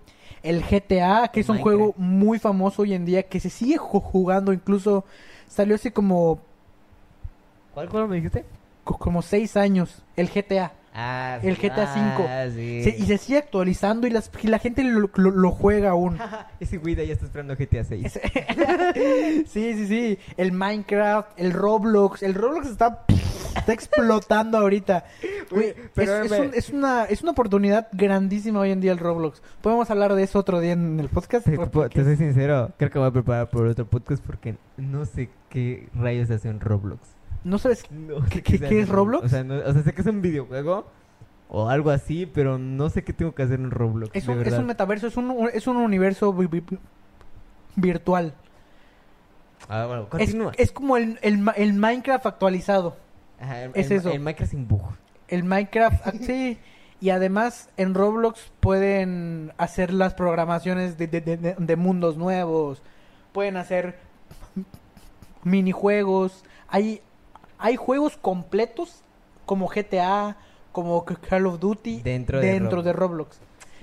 El 0.43 0.63
GTA, 0.65 1.29
que 1.29 1.41
es 1.41 1.49
un 1.49 1.57
Minecraft. 1.57 1.63
juego 1.79 1.95
muy 1.97 2.39
famoso 2.39 2.83
hoy 2.83 2.95
en 2.95 3.05
día, 3.05 3.23
que 3.25 3.41
se 3.41 3.51
sigue 3.51 3.77
ju- 3.79 4.01
jugando, 4.03 4.53
incluso 4.53 5.05
salió 5.49 5.75
hace 5.75 5.93
como, 5.93 6.41
¿Cuál 7.75 7.89
juego 7.89 8.09
me 8.09 8.17
dijiste? 8.17 8.45
co- 8.85 8.99
como 8.99 9.23
seis 9.23 9.57
años, 9.57 10.03
el 10.17 10.29
GTA. 10.31 10.73
Ah, 10.95 11.39
El 11.43 11.57
GTA 11.57 11.85
Ah, 11.95 12.47
V. 12.47 12.53
sí. 12.55 12.83
Se- 12.85 12.97
y 12.99 13.07
se 13.07 13.19
sigue 13.19 13.39
actualizando 13.39 14.07
y, 14.07 14.11
las, 14.11 14.31
y 14.43 14.49
la 14.49 14.59
gente 14.59 14.83
lo, 14.83 15.09
lo- 15.15 15.31
lo 15.31 15.51
juega 15.53 15.91
aún. 15.91 16.19
Ese 16.61 16.79
Guida 16.79 17.05
ya 17.05 17.13
está 17.13 17.27
esperando 17.27 17.55
GTA 17.57 17.85
6. 17.85 18.17
Es- 18.17 19.51
sí, 19.51 19.75
sí, 19.75 19.87
sí. 19.87 20.19
El 20.37 20.53
Minecraft, 20.53 21.31
el 21.39 21.53
Roblox. 21.53 22.23
El 22.23 22.35
Roblox 22.35 22.69
está, 22.69 23.05
está 23.57 23.73
explotando 23.73 24.59
ahorita. 24.59 25.05
Güey, 25.51 25.75
pero 25.95 26.23
es, 26.25 26.31
un- 26.33 26.51
es 26.55 26.69
una, 26.71 27.05
es 27.05 27.23
una 27.23 27.31
oportunidad 27.31 27.89
grandísima 27.93 28.61
hoy 28.61 28.71
en 28.71 28.81
día 28.83 28.93
el 28.93 28.99
Roblox. 28.99 29.41
Podemos 29.63 29.91
hablar 29.91 30.15
de 30.15 30.23
eso 30.25 30.39
otro 30.39 30.61
día 30.61 30.73
en 30.73 31.01
el 31.01 31.09
podcast. 31.09 31.47
Porque- 31.73 31.95
te 31.95 32.05
soy 32.05 32.17
sincero, 32.17 32.71
creo 32.77 32.91
que 32.91 32.99
voy 32.99 33.09
a 33.09 33.13
preparar 33.13 33.49
por 33.49 33.67
otro 33.67 33.87
podcast 33.87 34.23
porque 34.25 34.57
no 34.77 35.07
sé 35.07 35.31
qué 35.49 35.89
rayos 35.95 36.31
hace 36.31 36.51
un 36.51 36.61
Roblox. 36.61 37.01
¿No 37.45 37.59
sabes? 37.59 37.91
No 37.91 38.17
¿Qué- 38.27 38.81
es 38.81 38.89
Roblox? 38.89 39.25
O 39.25 39.29
sea, 39.29 39.45
no- 39.45 39.57
o 39.57 39.73
sea, 39.73 39.83
sé 39.83 39.93
que 39.95 40.01
es 40.03 40.07
un 40.07 40.21
videojuego 40.23 40.87
o 41.49 41.69
algo 41.69 41.91
así, 41.91 42.27
pero 42.27 42.59
no 42.59 42.91
sé 42.91 43.05
qué 43.05 43.13
tengo 43.13 43.35
que 43.35 43.43
hacer 43.43 43.59
en 43.61 43.71
Roblox. 43.71 44.15
Es 44.15 44.29
un, 44.29 44.41
es 44.43 44.61
metaverso, 44.63 45.07
es 45.07 45.17
un, 45.17 45.49
es 45.53 45.67
un 45.67 45.77
universo 45.77 46.33
vi- 46.33 46.47
vi- 46.47 46.79
virtual. 47.77 48.35
Ah, 49.69 49.87
bueno, 49.87 50.03
Es, 50.03 50.09
continúa. 50.09 50.53
es 50.57 50.73
como 50.73 50.97
el, 50.97 51.19
el, 51.23 51.45
el 51.57 51.73
Minecraft 51.75 52.27
actualizado. 52.27 52.97
Ajá, 53.41 53.65
el, 53.65 53.71
es 53.75 53.91
el- 53.91 53.97
eso. 53.99 54.11
El 54.11 54.21
Minecraft 54.21 54.51
sin 54.51 54.69
bug. 54.69 54.83
El 55.29 55.45
Minecraft, 55.45 56.07
ah, 56.07 56.13
sí. 56.21 56.59
Y 57.01 57.11
además 57.11 57.71
en 57.77 57.95
Roblox 57.95 58.51
pueden 58.61 59.53
hacer 59.57 59.93
las 59.93 60.15
programaciones 60.15 60.99
de, 60.99 61.07
de- 61.07 61.21
de- 61.21 61.37
de- 61.37 61.55
de 61.57 61.77
mundos 61.77 62.17
nuevos. 62.17 62.83
Pueden 63.33 63.57
hacer 63.57 63.97
minijuegos. 65.45 66.45
Hay, 66.69 67.01
hay 67.59 67.77
juegos 67.77 68.17
completos 68.17 69.03
como 69.47 69.67
GTA, 69.69 70.37
como 70.73 71.05
Call 71.05 71.47
of 71.47 71.59
Duty 71.61 72.03
Dentro 72.03 72.41
de 72.41 72.47
dentro 72.53 72.83
de 72.83 72.93
Roblox. 72.93 73.41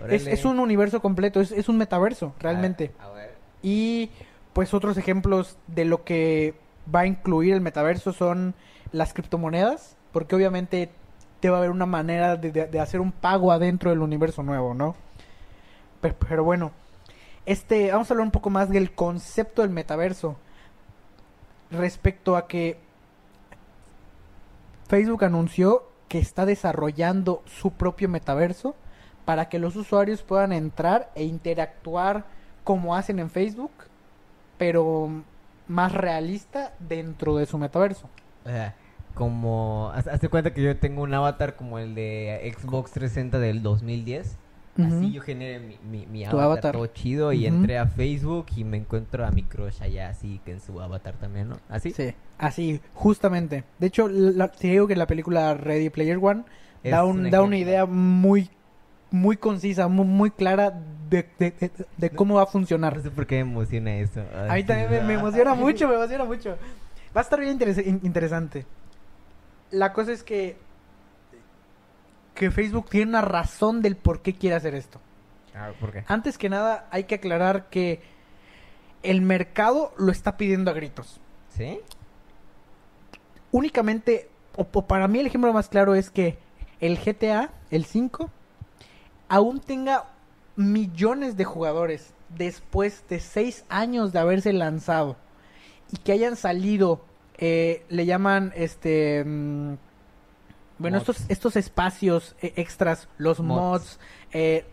Es, 0.09 0.45
un 0.45 0.59
universo 0.59 1.01
completo, 1.01 1.39
es, 1.41 1.51
es 1.51 1.69
un 1.69 1.77
metaverso, 1.77 2.33
realmente. 2.39 2.91
A, 2.99 3.05
a 3.07 3.11
ver. 3.11 3.35
Y 3.63 4.09
pues 4.53 4.73
otros 4.73 4.97
ejemplos 4.97 5.57
de 5.67 5.85
lo 5.85 6.03
que 6.03 6.53
va 6.93 7.01
a 7.01 7.05
incluir 7.07 7.53
el 7.53 7.61
metaverso 7.61 8.13
son 8.13 8.53
las 8.91 9.13
criptomonedas, 9.13 9.97
porque 10.11 10.35
obviamente 10.35 10.89
te 11.39 11.49
va 11.49 11.57
a 11.57 11.59
haber 11.59 11.71
una 11.71 11.85
manera 11.85 12.35
de, 12.37 12.51
de- 12.51 12.67
de 12.67 12.79
hacer 12.79 12.99
un 13.01 13.11
pago 13.11 13.51
adentro 13.51 13.89
del 13.89 13.99
universo 13.99 14.43
nuevo, 14.43 14.73
¿no? 14.73 14.95
Pero, 16.01 16.15
pero 16.29 16.43
bueno, 16.43 16.71
este, 17.45 17.91
vamos 17.91 18.09
a 18.09 18.13
hablar 18.13 18.25
un 18.25 18.31
poco 18.31 18.49
más 18.49 18.69
del 18.69 18.91
concepto 18.93 19.61
del 19.61 19.71
metaverso 19.71 20.35
respecto 21.71 22.35
a 22.37 22.47
que 22.47 22.77
Facebook 24.87 25.23
anunció 25.23 25.89
que 26.07 26.19
está 26.19 26.45
desarrollando 26.45 27.41
su 27.45 27.71
propio 27.71 28.07
metaverso 28.09 28.75
para 29.25 29.49
que 29.49 29.57
los 29.59 29.75
usuarios 29.75 30.21
puedan 30.21 30.53
entrar 30.53 31.11
e 31.15 31.23
interactuar 31.23 32.25
como 32.63 32.95
hacen 32.95 33.19
en 33.19 33.29
Facebook, 33.29 33.71
pero 34.57 35.09
más 35.67 35.91
realista 35.93 36.73
dentro 36.79 37.35
de 37.37 37.45
su 37.47 37.57
metaverso. 37.57 38.07
Sea, 38.43 38.75
como... 39.15 39.91
haz- 39.95 40.07
Hazte 40.07 40.29
cuenta 40.29 40.53
que 40.53 40.61
yo 40.61 40.77
tengo 40.77 41.01
un 41.01 41.13
avatar 41.13 41.55
como 41.55 41.79
el 41.79 41.95
de 41.95 42.53
Xbox 42.55 42.91
360 42.91 43.39
del 43.39 43.63
2010. 43.63 44.37
Así 44.83 45.11
yo 45.13 45.21
generé 45.21 45.59
mi, 45.59 46.05
mi, 46.05 46.25
avatar, 46.25 46.43
avatar. 46.43 46.73
todo 46.73 46.87
chido 46.87 47.31
y 47.31 47.45
entré 47.45 47.77
a 47.77 47.85
Facebook 47.87 48.47
y 48.57 48.63
me 48.65 48.77
encuentro 48.77 49.25
a 49.25 49.31
mi 49.31 49.43
crush 49.43 49.81
allá 49.81 50.09
así 50.09 50.41
que 50.43 50.51
en 50.51 50.59
su 50.59 50.81
avatar 50.81 51.13
también, 51.15 51.47
¿no? 51.49 51.57
Así. 51.69 51.91
Sí, 51.91 52.13
así, 52.37 52.81
justamente. 52.93 53.63
De 53.79 53.87
hecho, 53.87 54.07
la, 54.09 54.49
te 54.49 54.67
digo 54.67 54.87
que 54.87 54.95
la 54.97 55.07
película 55.07 55.53
Ready 55.53 55.89
Player 55.89 56.17
One 56.21 56.43
Es 56.83 56.91
da, 56.91 57.05
un, 57.05 57.19
un 57.25 57.31
da 57.31 57.41
una 57.41 57.57
idea 57.57 57.85
muy, 57.85 58.49
muy 59.11 59.37
concisa, 59.37 59.87
muy, 59.87 60.05
muy 60.05 60.31
clara 60.31 60.71
de, 61.09 61.25
de- 61.39 61.51
de- 61.51 61.71
de 61.97 62.09
cómo 62.09 62.35
va 62.35 62.43
a 62.43 62.47
funcionar. 62.47 62.97
No 62.97 63.01
sé 63.03 63.11
por 63.11 63.25
qué 63.27 63.35
me 63.43 63.51
emociona 63.51 63.95
eso. 63.95 64.21
Ay, 64.35 64.49
A 64.49 64.53
mí 64.55 64.63
también 64.65 64.89
me, 64.91 65.01
me 65.01 65.13
emociona 65.13 65.53
mucho, 65.55 65.87
me 65.87 65.95
emociona 65.95 66.25
mucho. 66.25 66.57
Va 67.15 67.21
a 67.21 67.23
estar 67.23 67.39
bien 67.39 67.57
interes- 67.57 67.85
in- 67.85 68.01
interesante. 68.03 68.65
La 69.71 69.93
cosa 69.93 70.11
es 70.11 70.21
que 70.23 70.57
que 72.35 72.51
Facebook 72.51 72.89
tiene 72.89 73.09
una 73.09 73.21
razón 73.21 73.81
del 73.81 73.95
por 73.95 74.21
qué 74.21 74.33
quiere 74.33 74.55
hacer 74.55 74.75
esto. 74.75 74.99
Ah, 75.55 75.71
¿Por 75.79 75.91
qué? 75.91 76.03
Antes 76.07 76.37
que 76.37 76.49
nada, 76.49 76.87
hay 76.91 77.05
que 77.05 77.15
aclarar 77.15 77.69
que 77.69 78.01
el 79.03 79.21
mercado 79.21 79.93
lo 79.97 80.11
está 80.11 80.37
pidiendo 80.37 80.69
a 80.69 80.73
gritos. 80.73 81.19
¿Sí? 81.55 81.79
Únicamente, 83.51 84.29
o, 84.55 84.67
o 84.71 84.85
para 84.85 85.07
mí 85.07 85.19
el 85.19 85.27
ejemplo 85.27 85.51
más 85.53 85.69
claro 85.69 85.95
es 85.95 86.11
que 86.11 86.37
el 86.81 86.97
GTA, 86.97 87.51
el 87.71 87.85
5, 87.85 88.29
aún 89.29 89.61
tenga 89.61 90.05
millones 90.57 91.37
de 91.37 91.45
jugadores 91.45 92.13
después 92.29 93.03
de 93.09 93.19
seis 93.19 93.65
años 93.69 94.11
de 94.11 94.19
haberse 94.19 94.51
lanzado 94.53 95.15
y 95.91 95.97
que 95.97 96.11
hayan 96.11 96.35
salido, 96.35 97.05
eh, 97.37 97.85
le 97.89 98.05
llaman 98.05 98.51
este... 98.55 99.23
mm, 99.25 99.75
bueno, 100.77 100.97
Mods. 100.97 101.09
estos, 101.09 101.29
estos 101.29 101.55
espacios 101.55 102.35
eh, 102.41 102.53
extras, 102.57 103.07
los 103.17 103.39
Mods. 103.39 103.59
mods, 103.59 103.99
eh, 104.33 104.65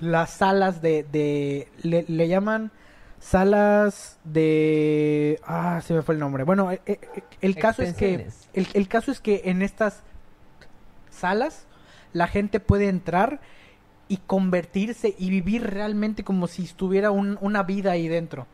las 0.00 0.30
salas 0.30 0.82
de... 0.82 1.04
de 1.10 1.68
le, 1.82 2.04
le 2.08 2.28
llaman 2.28 2.70
salas 3.18 4.18
de... 4.24 5.38
Ah, 5.44 5.80
se 5.82 5.94
me 5.94 6.02
fue 6.02 6.14
el 6.14 6.20
nombre. 6.20 6.44
Bueno, 6.44 6.70
eh, 6.72 6.80
eh, 6.86 6.98
el 7.40 7.54
caso 7.56 7.82
es 7.82 7.94
que... 7.94 8.26
El, 8.52 8.66
el 8.74 8.88
caso 8.88 9.10
es 9.12 9.20
que 9.20 9.42
en 9.44 9.62
estas 9.62 10.02
salas 11.10 11.66
la 12.12 12.26
gente 12.26 12.60
puede 12.60 12.88
entrar 12.88 13.40
y 14.08 14.18
convertirse 14.18 15.14
y 15.18 15.30
vivir 15.30 15.62
realmente 15.70 16.24
como 16.24 16.46
si 16.46 16.64
estuviera 16.64 17.10
un- 17.10 17.38
una 17.40 17.62
vida 17.62 17.92
ahí 17.92 18.08
dentro. 18.08 18.46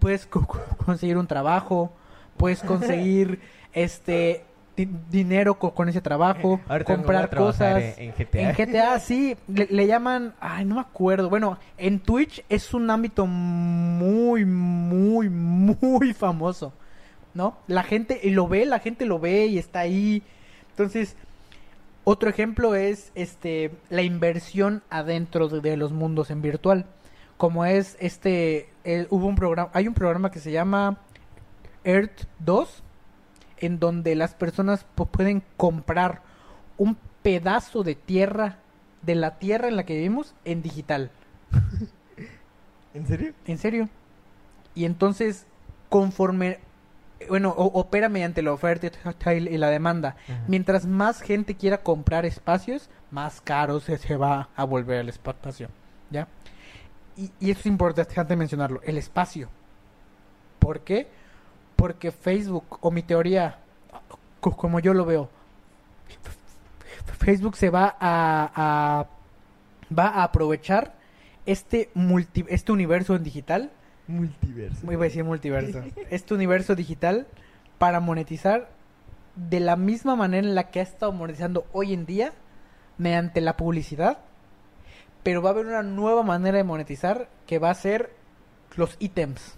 Puedes 0.00 0.26
co- 0.26 0.46
co- 0.46 0.60
conseguir 0.84 1.16
un 1.16 1.26
trabajo, 1.26 1.92
puedes 2.36 2.62
conseguir 2.62 3.40
este 3.72 4.44
dinero 4.86 5.58
co- 5.58 5.74
con 5.74 5.88
ese 5.88 6.00
trabajo, 6.00 6.60
Ahorita 6.68 6.94
comprar 6.94 7.30
cosas. 7.34 7.98
en- 7.98 8.12
GTA. 8.12 8.40
En 8.40 8.54
GTA 8.54 9.00
sí, 9.00 9.36
le, 9.48 9.66
le 9.70 9.86
llaman, 9.86 10.34
ay, 10.40 10.64
no 10.64 10.76
me 10.76 10.80
acuerdo. 10.80 11.28
Bueno, 11.30 11.58
en 11.76 12.00
Twitch 12.00 12.44
es 12.48 12.74
un 12.74 12.90
ámbito 12.90 13.26
muy, 13.26 14.44
muy, 14.44 15.28
muy 15.28 16.12
famoso, 16.14 16.72
¿no? 17.34 17.56
La 17.66 17.82
gente 17.82 18.20
y 18.22 18.30
lo 18.30 18.48
ve, 18.48 18.66
la 18.66 18.78
gente 18.78 19.06
lo 19.06 19.18
ve 19.18 19.46
y 19.46 19.58
está 19.58 19.80
ahí. 19.80 20.22
Entonces, 20.70 21.16
otro 22.04 22.30
ejemplo 22.30 22.74
es 22.74 23.12
este 23.14 23.70
la 23.90 24.02
inversión 24.02 24.82
adentro 24.90 25.48
de, 25.48 25.60
de 25.60 25.76
los 25.76 25.92
mundos 25.92 26.30
en 26.30 26.40
virtual. 26.42 26.86
Como 27.36 27.64
es 27.64 27.96
este, 28.00 28.68
hubo 29.10 29.26
un 29.26 29.36
programa, 29.36 29.70
hay 29.72 29.86
un 29.86 29.94
programa 29.94 30.30
que 30.30 30.40
se 30.40 30.50
llama 30.50 30.98
Earth 31.84 32.24
2, 32.40 32.82
en 33.60 33.78
donde 33.78 34.14
las 34.14 34.34
personas 34.34 34.86
pu- 34.96 35.08
pueden 35.08 35.42
comprar 35.56 36.22
un 36.76 36.96
pedazo 37.22 37.82
de 37.82 37.94
tierra, 37.94 38.58
de 39.02 39.14
la 39.14 39.38
tierra 39.38 39.68
en 39.68 39.76
la 39.76 39.84
que 39.84 39.94
vivimos, 39.94 40.34
en 40.44 40.62
digital. 40.62 41.10
¿En 42.94 43.06
serio? 43.06 43.32
En 43.46 43.58
serio. 43.58 43.88
Y 44.74 44.84
entonces, 44.84 45.46
conforme, 45.88 46.58
bueno, 47.28 47.50
o- 47.50 47.78
opera 47.80 48.08
mediante 48.08 48.42
la 48.42 48.52
oferta 48.52 48.88
y 49.34 49.40
la 49.58 49.70
demanda. 49.70 50.16
Ajá. 50.28 50.44
Mientras 50.48 50.86
más 50.86 51.20
gente 51.20 51.54
quiera 51.56 51.78
comprar 51.82 52.24
espacios, 52.26 52.88
más 53.10 53.40
caro 53.40 53.80
se, 53.80 53.98
se 53.98 54.16
va 54.16 54.48
a 54.56 54.64
volver 54.64 54.98
el 55.00 55.08
espacio. 55.08 55.68
¿Ya? 56.10 56.26
Y, 57.16 57.30
y 57.40 57.50
eso 57.50 57.60
es 57.60 57.66
importante 57.66 58.36
mencionarlo, 58.36 58.80
el 58.84 58.96
espacio. 58.96 59.48
¿Por 60.58 60.80
qué? 60.80 61.08
Porque 61.78 62.10
Facebook, 62.10 62.78
o 62.80 62.90
mi 62.90 63.02
teoría, 63.02 63.58
co- 64.40 64.56
como 64.56 64.80
yo 64.80 64.92
lo 64.94 65.04
veo, 65.04 65.30
Facebook 67.18 67.56
se 67.56 67.70
va 67.70 67.96
a, 68.00 68.50
a- 68.54 69.06
va 69.96 70.08
a 70.08 70.24
aprovechar 70.24 70.94
este 71.46 71.90
multi, 71.94 72.44
este 72.48 72.72
universo 72.72 73.14
en 73.16 73.22
digital 73.24 73.70
Multiverso. 74.06 74.90
Iba 74.90 75.02
a 75.02 75.04
decir 75.04 75.22
multiverso. 75.22 75.82
este 76.10 76.32
universo 76.34 76.74
digital 76.74 77.26
para 77.76 78.00
monetizar 78.00 78.70
de 79.36 79.60
la 79.60 79.76
misma 79.76 80.16
manera 80.16 80.46
en 80.48 80.54
la 80.54 80.70
que 80.70 80.80
ha 80.80 80.82
estado 80.82 81.12
monetizando 81.12 81.66
hoy 81.72 81.92
en 81.92 82.06
día 82.06 82.32
mediante 82.96 83.42
la 83.42 83.58
publicidad. 83.58 84.18
Pero 85.22 85.42
va 85.42 85.50
a 85.50 85.52
haber 85.52 85.66
una 85.66 85.82
nueva 85.82 86.22
manera 86.22 86.56
de 86.56 86.64
monetizar 86.64 87.28
que 87.46 87.58
va 87.58 87.68
a 87.70 87.74
ser 87.74 88.10
los 88.76 88.96
ítems 88.98 89.57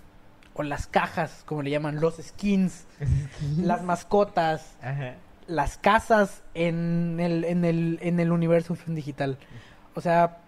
o 0.60 0.62
las 0.62 0.86
cajas, 0.86 1.42
como 1.46 1.62
le 1.62 1.70
llaman, 1.70 2.00
los 2.00 2.16
skins, 2.16 2.84
las 3.58 3.82
mascotas, 3.82 4.76
Ajá. 4.82 5.14
las 5.46 5.78
casas 5.78 6.42
en 6.54 7.18
el, 7.18 7.44
en 7.44 7.64
el, 7.64 7.98
en 8.02 8.20
el 8.20 8.30
universo 8.30 8.76
digital. 8.86 9.38
O 9.94 10.00
sea, 10.00 10.38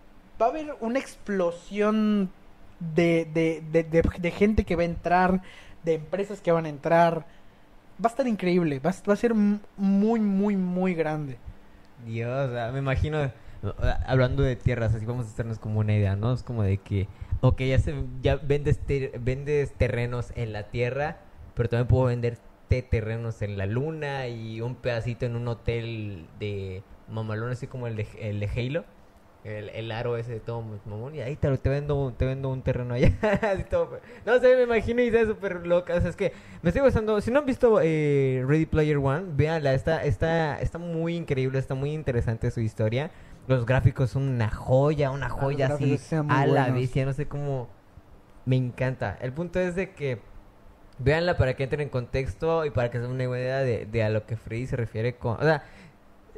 va 0.41 0.47
a 0.47 0.49
haber 0.51 0.75
una 0.81 0.99
explosión 0.99 2.31
de, 2.95 3.29
de, 3.33 3.63
de, 3.73 3.85
de- 3.85 4.03
gente 4.31 4.65
que 4.65 4.77
va 4.77 4.83
a 4.83 4.87
entrar, 4.87 5.41
de 5.85 5.95
empresas 5.95 6.41
que 6.41 6.53
van 6.53 6.67
a 6.67 6.69
entrar. 6.69 7.27
Va 8.05 8.09
a 8.09 8.09
estar 8.09 8.27
increíble, 8.27 8.81
va, 8.81 8.91
a- 8.91 9.09
va 9.09 9.15
a 9.15 9.17
ser 9.17 9.35
muy, 9.35 10.21
muy, 10.21 10.57
muy 10.57 10.95
grande. 10.95 11.39
Dios, 12.05 12.51
sea, 12.51 12.71
me 12.73 12.81
imagino, 12.81 13.31
hablando 14.07 14.43
de 14.43 14.57
tierras, 14.57 14.95
así 14.95 15.05
vamos 15.07 15.27
a 15.27 15.29
hacernos 15.31 15.59
como 15.59 15.81
una 15.81 15.95
idea, 15.95 16.17
¿no? 16.17 16.33
Es 16.33 16.43
como 16.43 16.63
de 16.63 16.79
que, 16.79 17.07
ok, 17.41 17.61
ya, 17.63 17.79
se, 17.79 17.95
ya 18.21 18.37
vendes, 18.37 18.81
vendes 19.21 19.73
terrenos 19.75 20.33
en 20.35 20.53
la 20.53 20.65
tierra, 20.71 21.19
pero 21.55 21.69
también 21.69 21.87
puedo 21.89 22.05
vender 22.07 22.39
te- 22.69 22.83
terrenos 22.83 23.43
en 23.43 23.59
la 23.59 23.67
luna 23.67 24.29
y 24.29 24.61
un 24.61 24.75
pedacito 24.75 25.27
en 25.27 25.37
un 25.37 25.47
hotel 25.49 26.27
de 26.39 26.83
mamalón, 27.09 27.51
así 27.51 27.67
como 27.67 27.87
el 27.87 27.97
de, 27.97 28.07
el 28.21 28.41
de 28.41 28.49
Halo. 28.49 28.85
El, 29.45 29.71
el 29.71 29.91
aro 29.91 30.17
ese 30.17 30.35
de 30.35 30.39
todo 30.39 30.63
mamón 30.87 31.17
y 31.17 31.21
ahí 31.21 31.35
te, 31.35 31.59
te 31.59 31.69
vendo 31.69 32.15
te 32.17 32.25
vendo 32.25 32.49
un 32.49 32.63
terreno 32.63 32.95
allá 32.95 33.11
así 33.43 33.65
todo 33.65 33.99
no 34.25 34.39
sé 34.39 34.55
me 34.55 34.63
imagino 34.63 35.03
ideas 35.03 35.27
súper 35.27 35.67
locas 35.67 35.99
o 35.99 36.01
sea, 36.03 36.11
es 36.11 36.15
que 36.15 36.33
me 36.63 36.69
estoy 36.71 36.81
gustando 36.85 37.21
si 37.21 37.33
no 37.33 37.41
han 37.41 37.47
visto 37.47 37.81
eh, 37.83 38.45
Ready 38.47 38.67
Player 38.67 38.99
One 38.99 39.25
véanla 39.35 39.75
está 39.75 40.05
está 40.05 40.61
está 40.61 40.79
muy 40.79 41.17
increíble 41.17 41.59
está 41.59 41.75
muy 41.75 41.93
interesante 41.93 42.53
su 42.53 42.61
historia 42.61 43.11
los 43.49 43.66
gráficos 43.66 44.11
son 44.11 44.28
una 44.28 44.51
joya 44.51 45.11
una 45.11 45.28
joya 45.28 45.66
así 45.74 45.99
a 46.28 46.47
la 46.47 46.70
bestia 46.70 47.05
no 47.05 47.12
sé 47.12 47.26
cómo 47.26 47.68
me 48.47 48.57
encanta 48.57 49.18
el 49.20 49.32
punto 49.32 49.59
es 49.61 49.74
de 49.74 49.90
que 49.93 50.20
véanla 50.99 51.36
para 51.36 51.55
que 51.55 51.64
entren 51.64 51.80
en 51.82 51.88
contexto 51.88 52.64
y 52.64 52.70
para 52.70 52.90
que 52.90 52.99
se 52.99 53.03
den 53.03 53.12
una 53.12 53.24
idea 53.24 53.59
de, 53.59 53.86
de 53.86 54.03
a 54.05 54.11
lo 54.11 54.26
que 54.26 54.36
Freddy 54.36 54.66
se 54.66 54.76
refiere 54.76 55.16
con 55.16 55.36
o 55.36 55.43
sea 55.43 55.64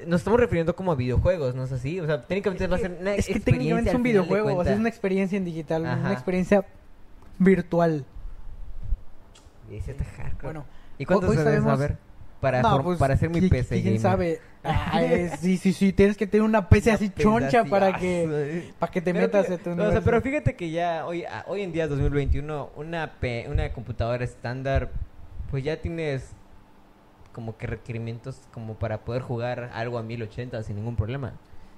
nos 0.06 0.22
estamos 0.22 0.40
refiriendo 0.40 0.74
como 0.74 0.90
a 0.90 0.96
videojuegos, 0.96 1.54
¿no 1.54 1.62
es 1.62 1.70
así? 1.70 2.00
O 2.00 2.06
sea, 2.06 2.22
técnicamente 2.22 2.66
va 2.66 2.74
a 2.74 2.80
ser 2.80 2.98
una 3.00 3.14
es 3.14 3.28
que 3.28 3.38
técnicamente 3.38 3.90
es 3.90 3.94
un 3.96 4.02
videojuego, 4.02 4.46
o 4.46 4.48
sea, 4.48 4.54
cuentas. 4.56 4.74
es 4.74 4.80
una 4.80 4.88
experiencia 4.88 5.38
en 5.38 5.44
digital, 5.44 5.86
Ajá. 5.86 6.00
una 6.00 6.12
experiencia 6.12 6.64
virtual. 7.38 8.04
Y 9.70 9.80
sí 9.80 9.92
está 9.92 10.04
hardcore. 10.04 10.42
Bueno, 10.42 10.64
¿Y 10.98 11.04
cuánto 11.04 11.28
hoy 11.28 11.36
se 11.36 11.44
sabemos- 11.44 11.78
saber 11.78 11.96
para, 12.44 12.60
no, 12.60 12.82
pues, 12.82 12.98
para 12.98 13.14
hacer 13.14 13.30
mi 13.30 13.40
PC 13.40 13.80
¿Quién 13.80 13.84
gamer? 13.96 14.00
sabe? 14.00 14.40
Ah, 14.66 14.98
sí, 15.40 15.58
sí, 15.58 15.72
sí, 15.74 15.92
tienes 15.92 16.16
que 16.16 16.26
tener 16.26 16.42
una 16.42 16.68
PC 16.70 16.88
Una 16.90 16.94
así 16.96 17.10
choncha 17.10 17.60
así, 17.60 17.68
para 17.70 17.88
ah, 17.88 17.98
que, 17.98 18.72
para 18.78 18.90
que 18.92 19.00
te 19.02 19.12
Pero 19.12 19.26
metas 19.26 19.46
fíjate- 19.46 19.54
en 19.54 19.62
tu 19.62 19.70
no, 19.70 19.74
o 19.74 19.76
sea, 19.76 19.84
universo. 19.86 20.04
pero 20.06 20.20
fíjate 20.22 20.56
que 20.56 20.70
ya 20.70 21.06
hoy, 21.06 21.24
ah, 21.24 21.44
hoy 21.48 21.60
en 21.62 21.72
día, 21.72 21.86
2021, 21.88 22.70
una, 22.76 23.12
P- 23.20 23.46
una 23.50 23.70
computadora 23.74 24.24
estándar, 24.24 24.88
pues 25.50 25.64
ya 25.64 25.80
tienes 25.82 26.30
como 27.32 27.56
que 27.58 27.66
requerimientos 27.66 28.38
como 28.52 28.74
para 28.74 28.98
poder 29.04 29.20
jugar 29.22 29.70
algo 29.74 29.98
a 29.98 30.02
1080 30.02 30.62
sin 30.62 30.76
ningún 30.76 30.96
problema. 30.96 31.32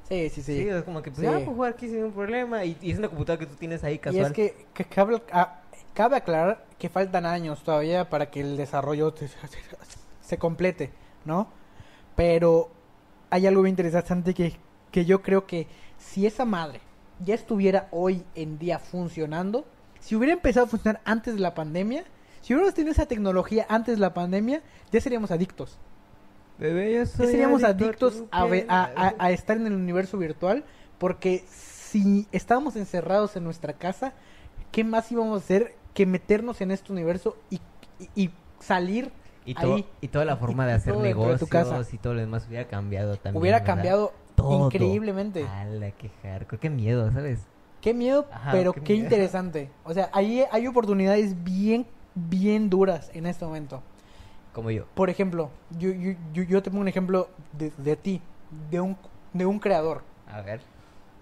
Sí, 0.09 0.29
sí, 0.29 0.43
sí. 0.43 0.63
Sí, 0.63 0.69
es 0.69 0.85
como 0.85 1.03
que 1.03 1.11
pues 1.11 1.23
Sí. 1.23 1.27
puedo 1.27 1.41
jugar 1.45 1.73
aquí 1.73 1.87
sin 1.87 1.97
ningún 1.97 2.13
problema 2.13 2.65
y, 2.65 2.77
y 2.81 2.93
es 2.93 2.99
una 2.99 3.09
computadora 3.09 3.41
que 3.45 3.51
tú 3.51 3.57
tienes 3.57 3.83
ahí 3.83 3.95
Y 3.95 3.99
casual. 3.99 4.27
es 4.27 4.33
que, 4.33 4.67
que 4.75 4.85
cabe, 4.85 5.21
a- 5.33 5.61
cabe 5.93 6.17
aclarar 6.19 6.67
que 6.79 6.89
faltan 6.89 7.27
años 7.27 7.65
todavía 7.65 8.09
para 8.09 8.31
que 8.31 8.41
el 8.43 8.57
desarrollo 8.57 9.13
te- 9.13 9.27
se 10.27 10.39
complete, 10.39 10.91
¿no? 11.25 11.49
Pero 12.15 12.71
hay 13.31 13.47
algo 13.47 13.63
bien 13.63 13.73
interesante 13.73 14.35
que, 14.35 14.57
que 14.91 15.05
yo 15.05 15.23
creo 15.23 15.47
que 15.47 15.67
si 15.99 16.27
esa 16.27 16.45
madre 16.45 16.81
ya 17.25 17.35
estuviera 17.35 17.89
hoy 17.93 18.25
en 18.35 18.59
día 18.59 18.79
funcionando, 18.79 19.65
si 20.01 20.15
hubiera 20.17 20.35
empezado 20.35 20.67
a 20.67 20.69
funcionar 20.69 21.01
antes 21.05 21.35
de 21.35 21.41
la 21.41 21.55
pandemia, 21.55 22.05
si 22.41 22.53
hubiéramos 22.55 22.75
tenido 22.75 22.93
esa 22.93 23.07
tecnología 23.07 23.67
antes 23.69 23.97
de 23.97 24.01
la 24.01 24.15
pandemia, 24.15 24.63
ya 24.93 25.01
seríamos 25.01 25.31
adictos. 25.31 25.79
Bebé, 26.59 26.93
Ya 26.93 27.07
seríamos 27.07 27.65
adicto 27.65 28.07
adictos 28.09 28.25
a, 28.31 28.45
a, 28.69 28.85
a- 29.09 29.15
a 29.19 29.31
estar 29.31 29.57
en 29.57 29.67
el 29.67 29.75
universo 29.75 30.17
virtual 30.19 30.65
porque 30.99 31.45
si 31.49 32.27
estábamos 32.33 32.77
encerrados 32.77 33.37
en 33.37 33.45
nuestra 33.45 33.75
casa, 33.75 34.15
¿qué 34.73 34.83
más 34.85 35.11
íbamos 35.13 35.35
a 35.41 35.45
hacer 35.45 35.75
que 35.93 36.07
meternos 36.07 36.61
en 36.63 36.71
este 36.71 36.93
universo 36.93 37.37
y, 37.51 37.61
y- 37.99 38.25
y 38.25 38.31
salir? 38.61 39.11
Y, 39.47 39.55
ahí. 39.59 39.87
y 40.01 40.09
toda 40.09 40.25
la 40.25 40.37
forma 40.37 40.67
de 40.67 40.73
hacer 40.75 40.93
todo 40.93 41.03
dentro 41.03 41.21
de 41.21 41.27
negocios 41.27 41.49
tu 41.49 41.53
casa. 41.53 41.81
y 41.93 41.99
todo 41.99 42.15
lo 42.15 42.21
demás 42.21 42.47
hubiera 42.49 42.67
cambiado 42.67 43.17
también. 43.17 43.41
hubiera 43.41 43.59
¿verdad? 43.61 43.75
cambiado 43.75 44.13
Todo. 44.35 44.67
increíblemente. 44.67 45.47
Ala, 45.47 45.91
qué 45.93 46.11
hardcore, 46.23 46.59
qué 46.59 46.69
miedo, 46.71 47.11
¿sabes? 47.13 47.41
Qué 47.81 47.95
miedo, 47.95 48.27
Ajá, 48.33 48.51
pero 48.53 48.73
qué 48.73 48.81
qué, 48.81 48.93
miedo. 48.95 49.05
interesante. 49.05 49.71
O 49.85 49.95
sea, 49.95 50.11
ahí 50.13 50.45
hay 50.51 50.67
oportunidades 50.67 51.43
bien, 51.45 51.87
bien 52.15 52.69
duras 52.69 53.11
en 53.15 53.27
este 53.27 53.45
momento. 53.45 53.81
Como 54.53 54.71
yo. 54.71 54.87
Por 54.95 55.11
ejemplo, 55.11 55.51
yo, 55.79 55.91
yo, 55.91 56.13
yo, 56.33 56.43
yo 56.43 56.63
te 56.63 56.71
pongo 56.71 56.81
un 56.83 56.89
ejemplo 56.89 57.29
de, 57.53 57.71
de 57.77 57.95
ti, 57.97 58.21
de 58.71 58.81
un, 58.81 58.97
de 59.33 59.47
un 59.47 59.59
creador. 59.61 60.03
A 60.27 60.41
ver. 60.41 60.61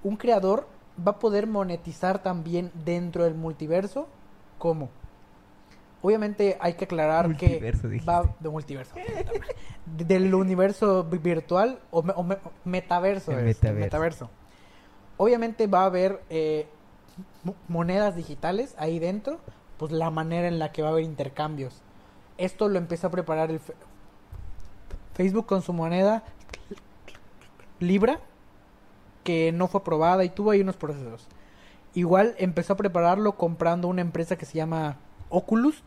un 0.03 0.17
creador 0.17 0.67
va 1.07 1.13
a 1.13 1.19
poder 1.19 1.47
monetizar 1.47 2.23
también 2.23 2.71
dentro 2.85 3.25
del 3.25 3.35
multiverso. 3.35 4.09
¿Cómo? 4.59 4.89
Obviamente 6.07 6.59
hay 6.61 6.75
que 6.75 6.85
aclarar 6.85 7.29
Multiverso, 7.29 7.83
que 7.83 7.89
dijiste. 7.89 8.11
va 8.13 8.35
de 8.39 8.49
multiverso. 8.51 8.95
de- 8.95 10.05
del 10.05 10.35
universo 10.35 11.05
vi- 11.05 11.17
virtual 11.17 11.81
o, 11.91 12.03
me- 12.03 12.13
o 12.15 12.23
me- 12.23 12.37
metaverso, 12.67 13.33
El 13.33 13.39
es, 13.39 13.45
metaverso. 13.57 13.81
metaverso. 13.85 14.31
Obviamente 15.17 15.67
va 15.67 15.81
a 15.81 15.87
haber 15.87 16.23
eh, 16.29 16.67
mo- 17.43 17.55
monedas 17.69 18.17
digitales 18.17 18.75
ahí 18.77 18.99
dentro, 18.99 19.39
pues 19.79 19.93
la 19.93 20.11
manera 20.11 20.47
en 20.47 20.59
la 20.59 20.73
que 20.73 20.83
va 20.83 20.89
a 20.89 20.91
haber 20.93 21.05
intercambios. 21.05 21.81
Esto 22.37 22.69
lo 22.69 22.77
empezó 22.77 23.07
a 23.07 23.11
preparar 23.11 23.51
el 23.51 23.61
fe- 23.61 23.73
Facebook 25.15 25.47
con 25.47 25.63
su 25.63 25.73
moneda 25.73 26.23
Libra, 27.81 28.21
que 29.23 29.53
no 29.53 29.69
fue 29.69 29.81
aprobada 29.81 30.23
y 30.25 30.29
tuvo 30.29 30.51
ahí 30.51 30.61
unos 30.61 30.77
procesos. 30.77 31.27
Igual 31.95 32.35
empezó 32.37 32.75
a 32.75 32.77
prepararlo 32.77 33.37
comprando 33.39 33.89
una 33.89 34.03
empresa 34.03 34.37
que 34.37 34.45
se 34.45 34.55
llama 34.59 34.99
Oculus, 35.35 35.83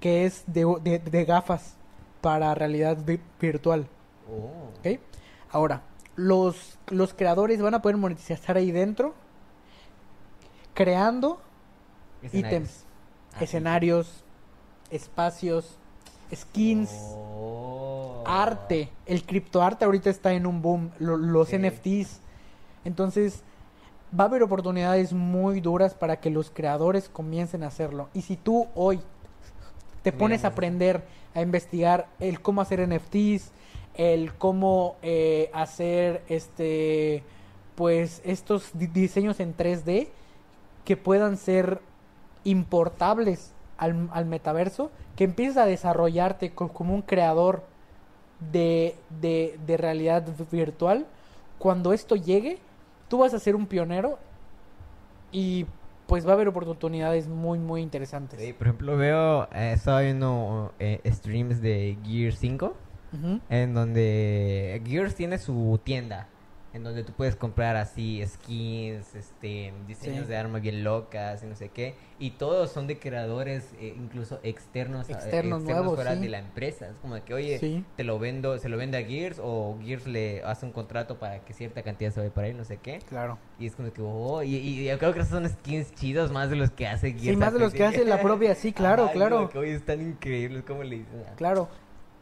que 0.00 0.24
es 0.26 0.44
de, 0.46 0.64
de- 0.82 0.98
de 0.98 1.24
gafas 1.24 1.74
para 2.20 2.54
realidad 2.54 2.98
vi- 3.04 3.20
virtual. 3.40 3.86
Oh. 4.30 4.70
¿ok? 4.78 5.00
Ahora, 5.50 5.82
los, 6.16 6.78
los 6.88 7.14
creadores 7.14 7.60
van 7.62 7.74
a 7.74 7.82
poder 7.82 7.96
monetizar 7.96 8.56
ahí 8.56 8.70
dentro, 8.70 9.14
creando 10.74 11.40
ítems, 12.32 12.84
Ah, 13.36 13.42
escenarios, 13.42 14.24
espacios, 14.90 15.76
skins. 16.34 16.90
Oh. 16.92 18.22
arte. 18.26 18.90
El 19.06 19.24
criptoarte 19.24 19.84
ahorita 19.84 20.08
está 20.10 20.32
en 20.32 20.46
un 20.46 20.62
boom. 20.62 20.90
lo- 20.98 21.16
los 21.16 21.48
Sí. 21.48 21.56
NFTs. 21.56 22.20
Entonces, 22.84 23.42
va 24.18 24.24
a 24.24 24.26
haber 24.28 24.42
oportunidades 24.42 25.12
muy 25.12 25.60
duras 25.60 25.94
para 25.94 26.20
que 26.20 26.30
los 26.30 26.50
creadores 26.50 27.08
comiencen 27.08 27.62
a 27.62 27.68
hacerlo. 27.68 28.08
Y 28.14 28.22
si 28.22 28.36
tú 28.36 28.66
hoy 28.74 29.00
te 30.02 30.12
pones 30.12 30.44
a 30.44 30.48
aprender 30.48 31.02
a 31.34 31.40
investigar 31.40 32.06
el 32.20 32.40
cómo 32.40 32.60
hacer 32.60 32.80
NFTs, 32.80 33.50
el 33.94 34.32
cómo 34.34 34.96
eh, 35.02 35.50
hacer 35.52 36.22
este 36.28 37.22
pues 37.74 38.20
estos 38.24 38.70
di- 38.74 38.86
diseños 38.86 39.40
en 39.40 39.56
3D 39.56 40.08
que 40.84 40.96
puedan 40.96 41.36
ser 41.36 41.80
importables 42.44 43.52
al, 43.78 44.08
al 44.12 44.26
metaverso, 44.26 44.90
que 45.16 45.24
empieces 45.24 45.56
a 45.56 45.66
desarrollarte 45.66 46.52
co- 46.52 46.68
como 46.68 46.94
un 46.94 47.02
creador 47.02 47.64
de, 48.52 48.94
de, 49.20 49.58
de 49.66 49.76
realidad 49.76 50.24
virtual, 50.52 51.06
cuando 51.58 51.92
esto 51.92 52.14
llegue, 52.14 52.58
tú 53.14 53.18
vas 53.18 53.32
a 53.32 53.38
ser 53.38 53.54
un 53.54 53.66
pionero 53.66 54.18
y 55.30 55.66
pues 56.08 56.26
va 56.26 56.30
a 56.30 56.34
haber 56.34 56.48
oportunidades 56.48 57.28
muy, 57.28 57.60
muy 57.60 57.80
interesantes. 57.80 58.40
Sí, 58.40 58.52
por 58.52 58.66
ejemplo, 58.66 58.96
veo, 58.96 59.44
eh, 59.52 59.70
estaba 59.72 60.00
viendo 60.00 60.72
eh, 60.80 61.00
streams 61.12 61.62
de 61.62 61.96
Gear 62.04 62.32
5, 62.32 62.74
Ujú. 63.12 63.38
en 63.50 63.72
donde 63.72 64.82
Gears 64.84 65.14
tiene 65.14 65.38
su 65.38 65.80
tienda, 65.84 66.26
en 66.74 66.82
donde 66.82 67.04
tú 67.04 67.12
puedes 67.12 67.36
comprar 67.36 67.76
así 67.76 68.20
skins, 68.26 69.14
este, 69.14 69.72
diseños 69.86 70.24
Sí. 70.24 70.30
de 70.30 70.36
armas 70.36 70.60
bien 70.60 70.82
locas 70.82 71.40
y 71.42 71.46
no 71.46 71.54
sé 71.54 71.68
qué, 71.68 71.94
y 72.18 72.32
todos 72.32 72.70
son 72.72 72.88
de 72.88 72.98
creadores 72.98 73.70
eh, 73.80 73.94
incluso 73.96 74.40
externos, 74.42 75.08
a- 75.08 75.12
Externos 75.12 75.62
nuevos, 75.62 75.94
fuera 75.94 76.14
sí. 76.16 76.20
de 76.22 76.28
la 76.28 76.40
empresa. 76.40 76.88
Es 76.88 76.96
como 76.96 77.14
que, 77.24 77.32
oye, 77.32 77.58
Sí. 77.60 77.84
te 77.96 78.02
lo 78.02 78.18
vendo, 78.18 78.58
se 78.58 78.68
lo 78.68 78.76
vende 78.76 78.98
a 78.98 79.04
Gears 79.04 79.38
o 79.40 79.78
Gears 79.84 80.08
le 80.08 80.42
hace 80.42 80.66
un 80.66 80.72
contrato 80.72 81.18
para 81.20 81.38
que 81.44 81.54
cierta 81.54 81.82
cantidad 81.84 82.10
se 82.10 82.18
vaya 82.20 82.34
para 82.34 82.48
él, 82.48 82.56
no 82.56 82.64
sé 82.64 82.78
qué. 82.78 82.98
Claro. 83.08 83.38
Y 83.60 83.66
es 83.66 83.76
como 83.76 83.92
que, 83.92 84.02
oh, 84.02 84.42
y, 84.42 84.56
y 84.56 84.84
yo 84.84 84.98
creo 84.98 85.12
que 85.14 85.20
esos 85.20 85.30
son 85.30 85.48
skins 85.48 85.94
chidos 85.94 86.32
más 86.32 86.50
de 86.50 86.56
los 86.56 86.70
que 86.72 86.88
hace 86.88 87.12
Gears. 87.12 87.22
Sí, 87.22 87.36
más 87.36 87.52
de 87.52 87.60
los 87.60 87.72
que 87.72 87.84
hace 87.84 88.04
la 88.04 88.20
propia, 88.20 88.54
sí, 88.56 88.72
claro, 88.72 89.04
Ajá, 89.04 89.12
claro. 89.12 89.36
como 89.36 89.48
que, 89.50 89.58
oye, 89.58 89.74
están 89.76 90.00
increíbles, 90.02 90.64
¿cómo 90.66 90.82
le 90.82 90.96
dicen? 90.98 91.22
Claro. 91.36 91.68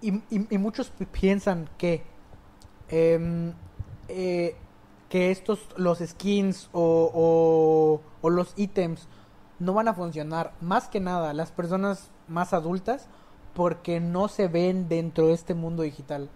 Y, 0.03 0.16
y- 0.30 0.46
y 0.50 0.59
muchos 0.59 0.90
pi- 0.90 1.07
piensan 1.07 1.70
que 1.78 2.03
em, 2.88 3.55
eh, 4.12 4.56
que 5.08 5.30
estos, 5.30 5.58
los 5.76 5.98
skins 5.98 6.68
o, 6.72 7.10
o- 7.12 8.00
o 8.26 8.30
los 8.30 8.54
ítems 8.56 9.08
no 9.58 9.74
van 9.74 9.88
a 9.88 9.94
funcionar. 9.94 10.52
Más 10.60 10.88
que 10.88 11.00
nada, 11.00 11.34
las 11.34 11.52
personas 11.52 12.10
más 12.28 12.52
adultas, 12.52 13.08
porque 13.54 14.00
no 14.00 14.28
se 14.28 14.48
ven 14.48 14.88
dentro 14.88 15.26
de 15.28 15.34
este 15.34 15.54
mundo 15.54 15.82
digital. 15.82 16.30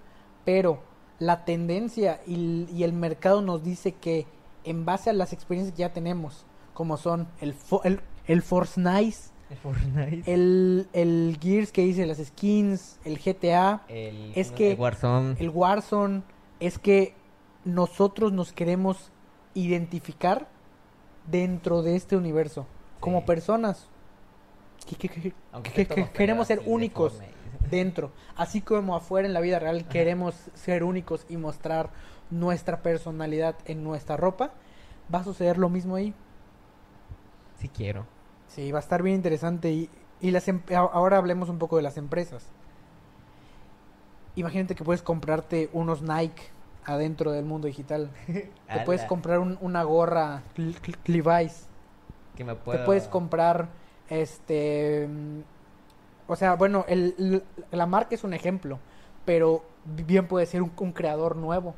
Pero 0.45 0.81
la 1.19 1.45
tendencia 1.47 2.21
y, 2.27 2.67
y 2.71 2.83
el 2.85 2.93
mercado 2.93 3.41
nos 3.41 3.63
dice 3.63 3.93
que 3.93 4.27
en 4.65 4.85
base 4.85 5.09
a 5.11 5.13
las 5.15 5.33
experiencias 5.33 5.75
que 5.75 5.81
ya 5.81 5.93
tenemos, 5.93 6.45
como 6.75 6.97
son 6.99 7.29
el, 7.41 7.55
fo- 7.57 7.81
el, 7.85 8.01
el 8.27 8.43
Fortnite. 8.43 9.17
el, 10.27 10.89
el 10.93 11.39
Gears 11.41 11.73
que 11.73 11.83
dice 11.83 12.05
las 12.05 12.19
skins, 12.19 12.99
el 13.05 13.19
GTA, 13.19 13.85
El, 13.89 14.33
es 14.35 14.51
que 14.51 14.73
el 14.73 14.79
Warzone. 14.79 15.37
el 15.39 15.51
Warzone, 15.51 16.23
es 16.61 16.79
que 16.79 17.15
nosotros 17.67 18.33
nos 18.33 18.53
queremos 18.53 19.11
identificar 19.55 20.49
dentro 21.31 21.83
de 21.83 21.97
este 21.97 22.17
universo 22.17 22.67
como 23.01 23.21
Sí. 23.21 23.27
personas 23.27 23.89
que, 24.87 25.35
queremos 26.15 26.47
ser 26.47 26.61
de 26.63 26.71
únicos 26.71 27.21
dentro, 27.69 28.13
así 28.37 28.61
como 28.61 28.95
afuera 28.95 29.27
en 29.27 29.35
la 29.35 29.41
vida 29.41 29.59
real 29.59 29.89
queremos 29.89 30.37
ser 30.55 30.85
únicos 30.85 31.27
y 31.29 31.37
mostrar 31.37 31.91
nuestra 32.31 32.83
personalidad 32.83 33.57
en 33.65 33.83
nuestra 33.83 34.17
ropa, 34.17 34.53
va 35.13 35.21
a 35.21 35.25
suceder 35.25 35.59
lo 35.59 35.69
mismo 35.69 35.97
ahí. 35.97 36.15
Sí 37.59 37.69
quiero. 37.69 38.07
Sí, 38.49 38.71
va 38.71 38.79
a 38.79 38.83
estar 38.83 39.03
bien 39.03 39.17
interesante. 39.17 39.73
Y, 39.73 39.91
y 40.21 40.31
las 40.31 40.47
em- 40.47 40.63
ahora 40.75 41.17
hablemos 41.17 41.49
un 41.49 41.59
poco 41.59 41.77
de 41.77 41.83
las 41.83 41.97
empresas. 41.97 42.47
Imagínate 44.37 44.75
que 44.75 44.85
puedes 44.85 45.03
comprarte 45.03 45.71
unos 45.73 46.03
Nike 46.03 46.43
adentro 46.87 47.33
del 47.33 47.45
mundo 47.45 47.67
digital. 47.67 48.11
Te 48.27 48.81
puedes 48.85 49.03
comprar 49.05 49.39
un- 49.41 49.59
una 49.61 49.83
gorra 49.83 50.43
Levi's. 51.05 51.67
que 52.37 52.45
me 52.45 52.55
Te 52.55 52.79
puedes 52.79 53.09
comprar 53.09 53.69
este... 54.09 55.07
mm, 55.09 55.41
O 56.29 56.37
sea, 56.37 56.55
bueno, 56.55 56.85
el, 56.89 57.43
la 57.71 57.87
marca 57.87 58.15
es 58.15 58.25
un 58.25 58.33
ejemplo, 58.35 58.79
pero 59.25 59.65
bien 59.85 60.27
puede 60.29 60.47
ser 60.47 60.63
un, 60.63 60.73
un 60.79 60.93
creador 60.93 61.37
nuevo. 61.37 61.75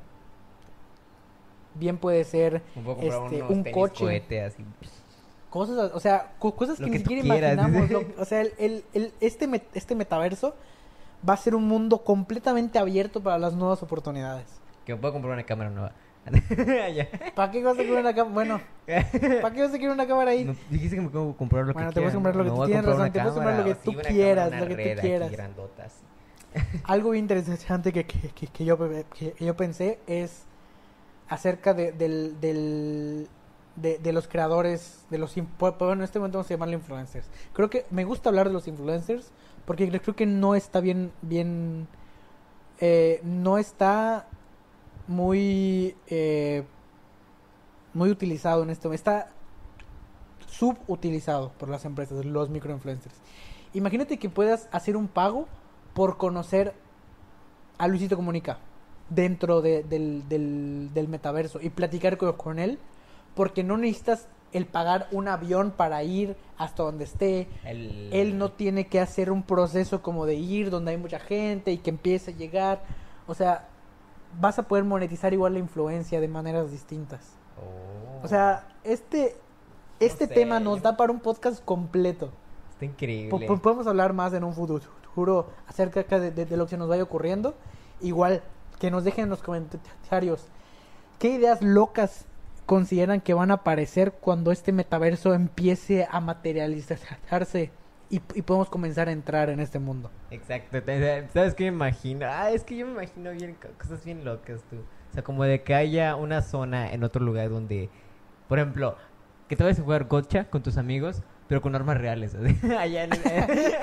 Bien 1.75 1.97
puede 1.99 2.25
ser 2.25 2.63
este, 3.01 3.43
un 3.43 3.65
coche. 3.65 4.23
así. 4.45 4.65
Cosas, 5.51 5.93
o 5.95 6.01
sea, 6.01 6.33
co- 6.39 6.55
cosas 6.55 6.79
Lo 6.81 6.87
que, 6.87 6.93
que 6.93 6.99
ni 6.99 7.05
siquiera 7.05 7.23
quieras, 7.23 7.53
imaginamos. 7.55 7.91
lo- 8.17 8.23
o 8.23 8.25
sea, 8.25 8.41
el, 8.43 8.53
el- 8.59 8.85
el- 8.93 9.13
este, 9.21 9.49
met- 9.49 9.63
este 9.75 9.95
metaverso 9.95 10.55
va 11.27 11.35
a 11.35 11.37
ser 11.37 11.55
un 11.55 11.67
mundo 11.67 11.99
completamente 12.05 12.79
abierto 12.79 13.23
para 13.23 13.39
las 13.39 13.55
nuevas 13.55 13.83
oportunidades. 13.83 14.47
Que 14.89 14.95
me 14.95 15.01
puedo 15.03 15.13
comprar 15.13 15.35
una 15.35 15.43
cámara 15.43 15.69
nueva. 15.69 15.93
¿Para 17.37 17.51
qué 17.53 17.63
vas 17.63 17.75
a 17.79 17.83
querer 17.83 17.99
una 17.99 18.15
cámara? 18.15 18.33
Bueno, 18.33 18.61
¿para 19.43 19.55
qué 19.55 19.61
vas 19.63 19.75
a 19.75 19.79
querer 19.79 19.91
una 19.91 20.07
cámara 20.07 20.31
ahí? 20.31 20.45
No, 20.47 20.55
dijiste 20.71 20.97
que 20.97 21.03
me 21.03 21.11
puedo 21.11 21.37
comprar 21.37 21.67
lo 21.67 21.75
Bueno, 21.75 21.91
que 21.91 21.95
te 21.97 22.01
puedes 22.01 22.15
comprar 22.15 22.37
lo 22.37 22.45
que 22.45 22.49
tú 22.49 22.57
voy 22.57 22.63
a 22.65 22.67
tienes 22.69 22.85
comprar 22.87 22.99
razón, 23.11 23.13
te 23.13 23.21
puedes 23.21 23.35
comprar 23.35 23.59
lo 23.59 23.65
que 23.67 23.75
tú 23.75 23.93
quieras, 24.15 24.51
lo 24.51 24.67
que 24.67 24.95
tú 24.95 25.01
quieras. 25.03 25.33
Algo 26.85 27.11
bien 27.11 27.25
interesante 27.27 27.93
que, 27.93 28.07
que, 28.07 28.29
que- 28.31 28.47
que 28.47 28.65
yo, 28.65 28.79
yo 29.39 29.57
pensé 29.59 29.99
es 30.07 30.45
acerca 31.29 31.75
de, 31.75 31.93
del, 31.93 32.41
del- 32.41 33.29
de, 33.77 33.99
de 33.99 34.13
los 34.15 34.27
creadores, 34.27 35.05
de 35.11 35.19
los... 35.19 35.35
Bueno, 35.59 35.93
en 35.93 36.03
este 36.03 36.19
momento 36.19 36.39
vamos 36.39 36.51
a 36.51 36.55
llamarle 36.55 36.77
influencers. 36.77 37.27
Creo 37.53 37.69
que 37.69 37.85
me 37.91 38.05
gusta 38.05 38.31
hablar 38.31 38.47
de 38.49 38.55
los 38.55 38.67
influencers 38.69 39.33
porque 39.67 39.87
creo 40.01 40.17
que 40.17 40.25
no 40.25 40.55
está 40.55 40.81
bien... 40.81 41.13
bien 41.21 41.87
eh, 42.81 43.21
no 43.25 43.59
está 43.59 44.27
muy... 45.09 45.97
eh, 46.07 46.65
muy 47.95 48.11
utilizado 48.11 48.63
en 48.63 48.71
este 48.71 48.87
momento. 48.87 48.95
Está 49.01 49.31
subutilizado 50.47 51.53
por 51.59 51.69
las 51.69 51.85
empresas, 51.85 52.25
los 52.25 52.49
microinfluencers. 52.51 53.15
Imagínate 53.75 54.19
que 54.19 54.29
puedas 54.29 54.69
hacer 54.73 54.97
un 54.97 55.09
pago 55.09 55.47
por 55.95 56.17
conocer 56.17 56.75
a 57.79 57.89
Luisito 57.89 58.17
Comunica 58.17 58.59
dentro 59.11 59.61
de- 59.63 59.83
del, 59.85 60.29
del- 60.29 60.91
del 60.95 61.09
metaverso 61.09 61.61
y 61.61 61.71
platicar 61.71 62.17
con, 62.19 62.33
con 62.35 62.59
él, 62.59 62.79
porque 63.35 63.65
no 63.65 63.77
necesitas 63.77 64.29
el 64.53 64.67
pagar 64.67 65.09
un 65.13 65.29
avión 65.29 65.71
para 65.71 66.03
ir 66.03 66.37
hasta 66.57 66.83
donde 66.83 67.05
esté. 67.05 67.49
El- 67.65 68.11
Él 68.13 68.39
no 68.39 68.53
tiene 68.53 68.87
que 68.87 69.01
hacer 69.01 69.31
un 69.31 69.43
proceso 69.43 70.03
como 70.03 70.25
de 70.27 70.35
ir 70.37 70.71
donde 70.71 70.93
hay 70.93 70.97
mucha 70.97 71.19
gente 71.19 71.73
y 71.73 71.79
que 71.79 71.91
empiece 71.91 72.33
a 72.33 72.35
llegar. 72.37 72.83
O 73.27 73.35
sea, 73.35 73.69
vas 74.41 74.59
a 74.59 74.65
poder 74.65 74.85
monetizar 74.85 75.33
igual 75.33 75.55
la 75.55 75.59
influencia 75.59 76.21
de 76.21 76.29
maneras 76.29 76.71
distintas. 76.71 77.21
Oh, 77.57 78.25
O 78.25 78.29
sea, 78.29 78.67
este, 78.85 79.37
este 80.01 80.27
sé, 80.27 80.35
tema 80.35 80.61
nos 80.61 80.83
da 80.83 80.97
para 80.97 81.13
un 81.13 81.21
podcast 81.21 81.65
completo. 81.65 82.31
está 82.73 82.85
increíble. 82.85 83.31
Po- 83.31 83.41
po- 83.55 83.63
podemos 83.63 83.87
hablar 83.87 84.13
más 84.13 84.33
en 84.33 84.45
un 84.45 84.55
futuro 84.55 85.51
acerca 85.67 86.05
de, 86.21 86.31
de- 86.31 86.47
de 86.47 86.57
lo 86.57 86.65
que 86.67 86.71
se 86.71 86.77
nos 86.77 86.89
vaya 86.89 87.03
ocurriendo. 87.03 87.55
Igual, 88.01 88.43
que 88.79 88.91
nos 88.93 89.03
dejen 89.05 89.25
en 89.25 89.31
los 89.31 89.43
comentarios 89.43 90.47
qué 91.19 91.31
ideas 91.31 91.61
locas 91.63 92.27
consideran 92.67 93.21
que 93.21 93.35
van 93.35 93.51
a 93.51 93.55
aparecer 93.55 94.13
cuando 94.13 94.53
este 94.53 94.71
metaverso 94.73 95.35
empiece 95.35 96.07
a 96.09 96.21
materializarse 96.21 97.73
y, 98.11 98.17
y 98.35 98.43
podemos 98.43 98.69
comenzar 98.71 99.09
a 99.09 99.13
entrar 99.13 99.51
en 99.51 99.61
este 99.61 99.79
mundo. 99.79 100.11
Exacto, 100.31 100.79
¿sabes 101.33 101.55
qué 101.55 101.65
me 101.65 101.77
imagino? 101.77 102.27
Ah, 102.29 102.51
es 102.51 102.65
que 102.65 102.77
yo 102.77 102.87
me 102.87 102.93
imagino 102.93 103.31
bien 103.33 103.55
co- 103.61 103.69
cosas 103.79 104.05
bien 104.05 104.25
locas 104.25 104.63
tú. 104.71 104.77
O 104.77 105.13
sea, 105.15 105.23
como 105.23 105.45
de 105.45 105.63
que 105.63 105.75
haya 105.75 106.17
una 106.17 106.43
zona 106.43 106.93
en 106.93 107.05
otro 107.05 107.25
lugar 107.25 107.49
donde, 107.51 107.91
por 108.49 108.59
ejemplo, 108.59 108.97
que 109.49 109.57
te 109.57 109.63
vayas 109.65 109.79
a 109.79 109.83
jugar 109.83 110.05
gotcha 110.05 110.45
con 110.51 110.63
tus 110.63 110.77
amigos, 110.77 111.23
pero 111.49 111.63
con 111.63 111.75
armas 111.75 111.97
reales. 111.99 112.35
Allá 112.79 113.05
en 113.05 113.13
el- 113.15 113.21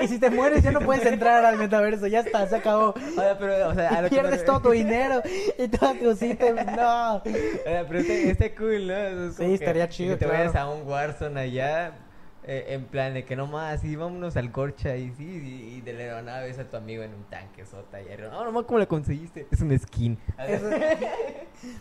y 0.02 0.08
si 0.08 0.20
te 0.20 0.30
mueres 0.30 0.62
ya 0.62 0.70
no 0.70 0.80
puedes 0.80 1.04
entrar 1.04 1.44
al 1.44 1.58
metaverso, 1.58 2.06
ya 2.06 2.20
está, 2.20 2.46
se 2.46 2.56
acabó. 2.56 2.94
O 3.16 3.20
sea, 3.20 3.36
pero, 3.38 3.70
o 3.70 4.06
Y 4.06 4.08
pierdes 4.08 4.44
todo 4.44 4.60
tu 4.60 4.70
dinero 4.70 5.22
y 5.58 5.66
todas 5.68 5.98
tus 5.98 6.22
ítems, 6.22 6.64
no. 6.76 7.16
O 7.16 7.22
sea, 7.24 7.86
pero 7.88 7.98
está, 7.98 8.12
está 8.12 8.54
cool, 8.54 8.86
¿no? 8.86 8.94
Es 8.94 9.36
Sí, 9.36 9.54
estaría 9.54 9.88
chido, 9.88 10.14
Que 10.14 10.18
te 10.20 10.24
claro. 10.26 10.38
vayas 10.40 10.54
a 10.56 10.68
un 10.68 10.86
Warzone 10.86 11.40
allá, 11.40 12.05
eh, 12.46 12.66
en 12.68 12.84
plan 12.84 13.14
de 13.14 13.24
que 13.24 13.34
nomás, 13.36 13.84
y 13.84 13.96
vámonos 13.96 14.36
al 14.36 14.52
corcha 14.52 14.96
y 14.96 15.10
sí, 15.16 15.24
y, 15.24 15.76
y 15.76 15.80
de 15.80 15.92
la 15.92 16.00
aeronave 16.00 16.46
ves 16.46 16.58
a 16.58 16.70
tu 16.70 16.76
amigo 16.76 17.02
en 17.02 17.12
un 17.14 17.24
tanque 17.24 17.64
sota. 17.66 18.00
Y 18.00 18.06
no, 18.20 18.44
nomás, 18.44 18.64
¿cómo 18.64 18.78
la 18.78 18.86
conseguiste? 18.86 19.46
Es 19.50 19.60
un 19.60 19.76
skin. 19.78 20.18
Eso- 20.46 20.70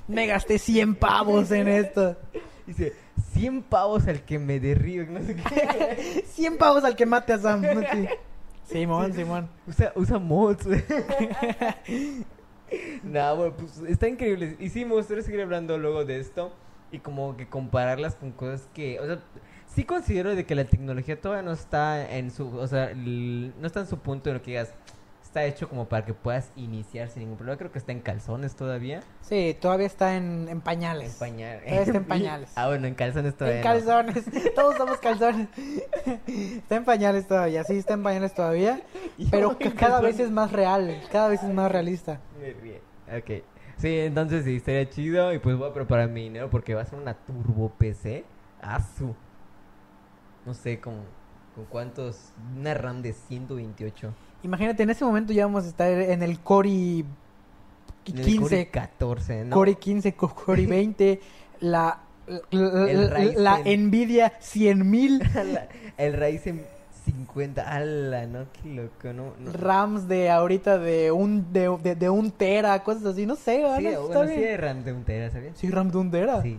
Me 0.08 0.26
gasté 0.28 0.58
100 0.58 0.96
pavos 0.96 1.52
en 1.52 1.68
esto. 1.68 2.18
Dice, 2.66 2.94
100 3.34 3.62
pavos 3.64 4.08
al 4.08 4.22
que 4.24 4.40
me 4.40 4.60
derribe, 4.60 5.06
no 5.06 5.22
sé 5.22 5.36
qué. 5.36 6.24
100 6.28 6.58
pavos 6.58 6.84
al 6.84 6.96
que 6.96 7.06
mate 7.06 7.34
a 7.34 7.38
Sam. 7.38 7.62
Sí. 7.64 8.08
Simón, 8.80 9.14
Simón. 9.14 9.48
Usa, 9.68 9.92
usa 9.96 10.18
mods, 10.18 10.66
no, 13.04 13.36
bueno, 13.36 13.54
pues 13.58 13.78
está 13.88 14.08
increíble. 14.08 14.56
Y 14.60 14.70
sí, 14.70 14.86
me 14.86 14.94
gustaría 14.96 15.24
seguir 15.24 15.42
hablando 15.42 15.78
luego 15.78 16.06
de 16.06 16.20
esto 16.20 16.54
y 16.92 17.00
como 17.00 17.36
que 17.38 17.48
compararlas 17.48 18.16
con 18.16 18.32
cosas 18.32 18.68
que, 18.74 19.00
o 19.00 19.06
sea, 19.06 19.20
sí 19.76 19.84
considero 19.84 20.34
de 20.36 20.46
que 20.46 20.56
la 20.56 20.66
tecnología 20.66 21.20
todavía 21.20 21.44
no 21.44 21.52
está 21.52 22.10
en 22.16 22.32
su, 22.32 22.48
o 22.48 22.68
sea, 22.68 22.94
no 22.96 23.68
está 23.68 23.82
en 23.82 23.88
su 23.88 24.00
punto 24.00 24.30
en 24.30 24.36
lo 24.36 24.42
que 24.42 24.52
digas, 24.52 24.74
está 25.22 25.44
hecho 25.44 25.68
como 25.68 25.90
para 25.90 26.06
que 26.06 26.14
puedas 26.14 26.50
iniciar 26.56 27.10
sin 27.10 27.24
ningún 27.24 27.36
problema. 27.36 27.58
Creo 27.58 27.70
que 27.70 27.78
está 27.80 27.92
en 27.92 28.00
calzones 28.00 28.56
todavía. 28.56 29.02
Sí, 29.20 29.58
todavía 29.60 29.86
está 29.86 30.16
en, 30.16 30.44
en 30.44 30.50
En 30.50 30.62
pañales. 30.62 31.16
pañales. 31.16 31.64
Todavía 31.66 31.82
está 31.84 31.98
en 31.98 32.06
pañales. 32.08 32.50
Ah, 32.56 32.68
bueno, 32.68 32.88
en 32.88 32.96
calzones 32.96 33.36
todavía. 33.36 33.58
En 33.60 33.66
no. 33.66 33.70
calzones. 33.70 34.24
Todos 34.56 34.78
somos 34.78 34.98
calzones. 35.00 35.50
Está 36.28 36.78
en 36.78 36.86
pañales 36.86 37.28
todavía. 37.28 37.66
Sí, 37.66 37.78
está 37.78 37.96
en 37.96 38.04
pañales 38.04 38.34
todavía. 38.34 38.82
Pero 39.30 39.58
cada 39.78 40.00
vez 40.00 40.20
es 40.22 40.32
más 40.32 40.54
real. 40.54 41.02
Cada 41.12 41.28
vez 41.28 41.44
es 41.44 41.54
más 41.54 41.70
realista. 41.70 42.22
Me 42.40 42.54
ríe. 42.54 42.82
Ok. 43.18 43.44
Sí, 43.78 44.00
entonces 44.00 44.46
sí, 44.46 44.56
estaría 44.56 44.90
chido. 44.90 45.34
Y 45.34 45.40
pues 45.40 45.58
voy 45.58 45.70
a 45.70 45.74
preparar 45.74 46.10
mi 46.10 46.24
dinero 46.24 46.50
porque 46.50 46.74
va 46.76 46.84
a 46.84 46.86
ser 46.86 46.98
una 46.98 47.14
turbo 47.14 47.70
PC. 47.78 48.24
Asu. 48.62 49.14
No 50.46 50.54
sé, 50.54 50.80
con, 50.80 50.94
con 51.56 51.66
cuántos. 51.66 52.32
Una 52.58 52.74
RAM 52.74 53.02
de 53.02 53.14
128. 53.14 54.14
Imagínate, 54.44 54.84
en 54.84 54.90
ese 54.92 55.04
momento 55.06 55.34
ya 55.34 55.46
vamos 55.46 55.66
a 55.66 55.68
estar 55.70 55.92
en 55.92 56.22
el 56.22 56.40
Core 56.40 56.70
En 56.70 57.06
el 58.06 58.16
Core 58.16 58.24
15, 58.24 58.68
14, 58.70 59.46
¿no? 59.46 59.56
Core 59.56 59.76
15, 59.76 60.14
co- 60.14 60.34
Core 60.36 60.68
20, 60.68 61.20
la, 61.62 62.00
la, 62.52 62.88
El 62.88 63.44
la. 63.44 63.60
Nvidia 63.66 64.34
100.000 64.40 65.20
La- 65.54 65.68
el 65.98 66.14
Ryzen 66.14 66.64
50. 67.06 67.62
Ala, 67.68 68.26
no, 68.28 68.46
qué 68.52 68.70
loco, 68.70 69.14
no. 69.14 69.34
no. 69.40 69.52
RAMs 69.52 70.08
de 70.08 70.30
ahorita 70.30 70.78
de 70.78 71.12
un 71.12 71.52
de, 71.54 71.76
de, 71.82 71.96
de 71.96 72.10
un 72.10 72.32
tera, 72.32 72.84
cosas 72.84 73.06
así, 73.06 73.26
no 73.26 73.36
sé, 73.36 73.64
Sí, 73.78 73.84
bueno, 74.08 74.28
sí 74.28 74.44
hay 74.44 74.58
RAM 74.58 74.84
de 74.84 74.94
un 74.94 75.04
tera, 75.04 75.30
¿sabías? 75.32 75.58
Sí, 75.58 75.70
RAM 75.70 75.90
de 75.92 75.98
un 75.98 76.12
tera. 76.12 76.42
Sí. 76.42 76.58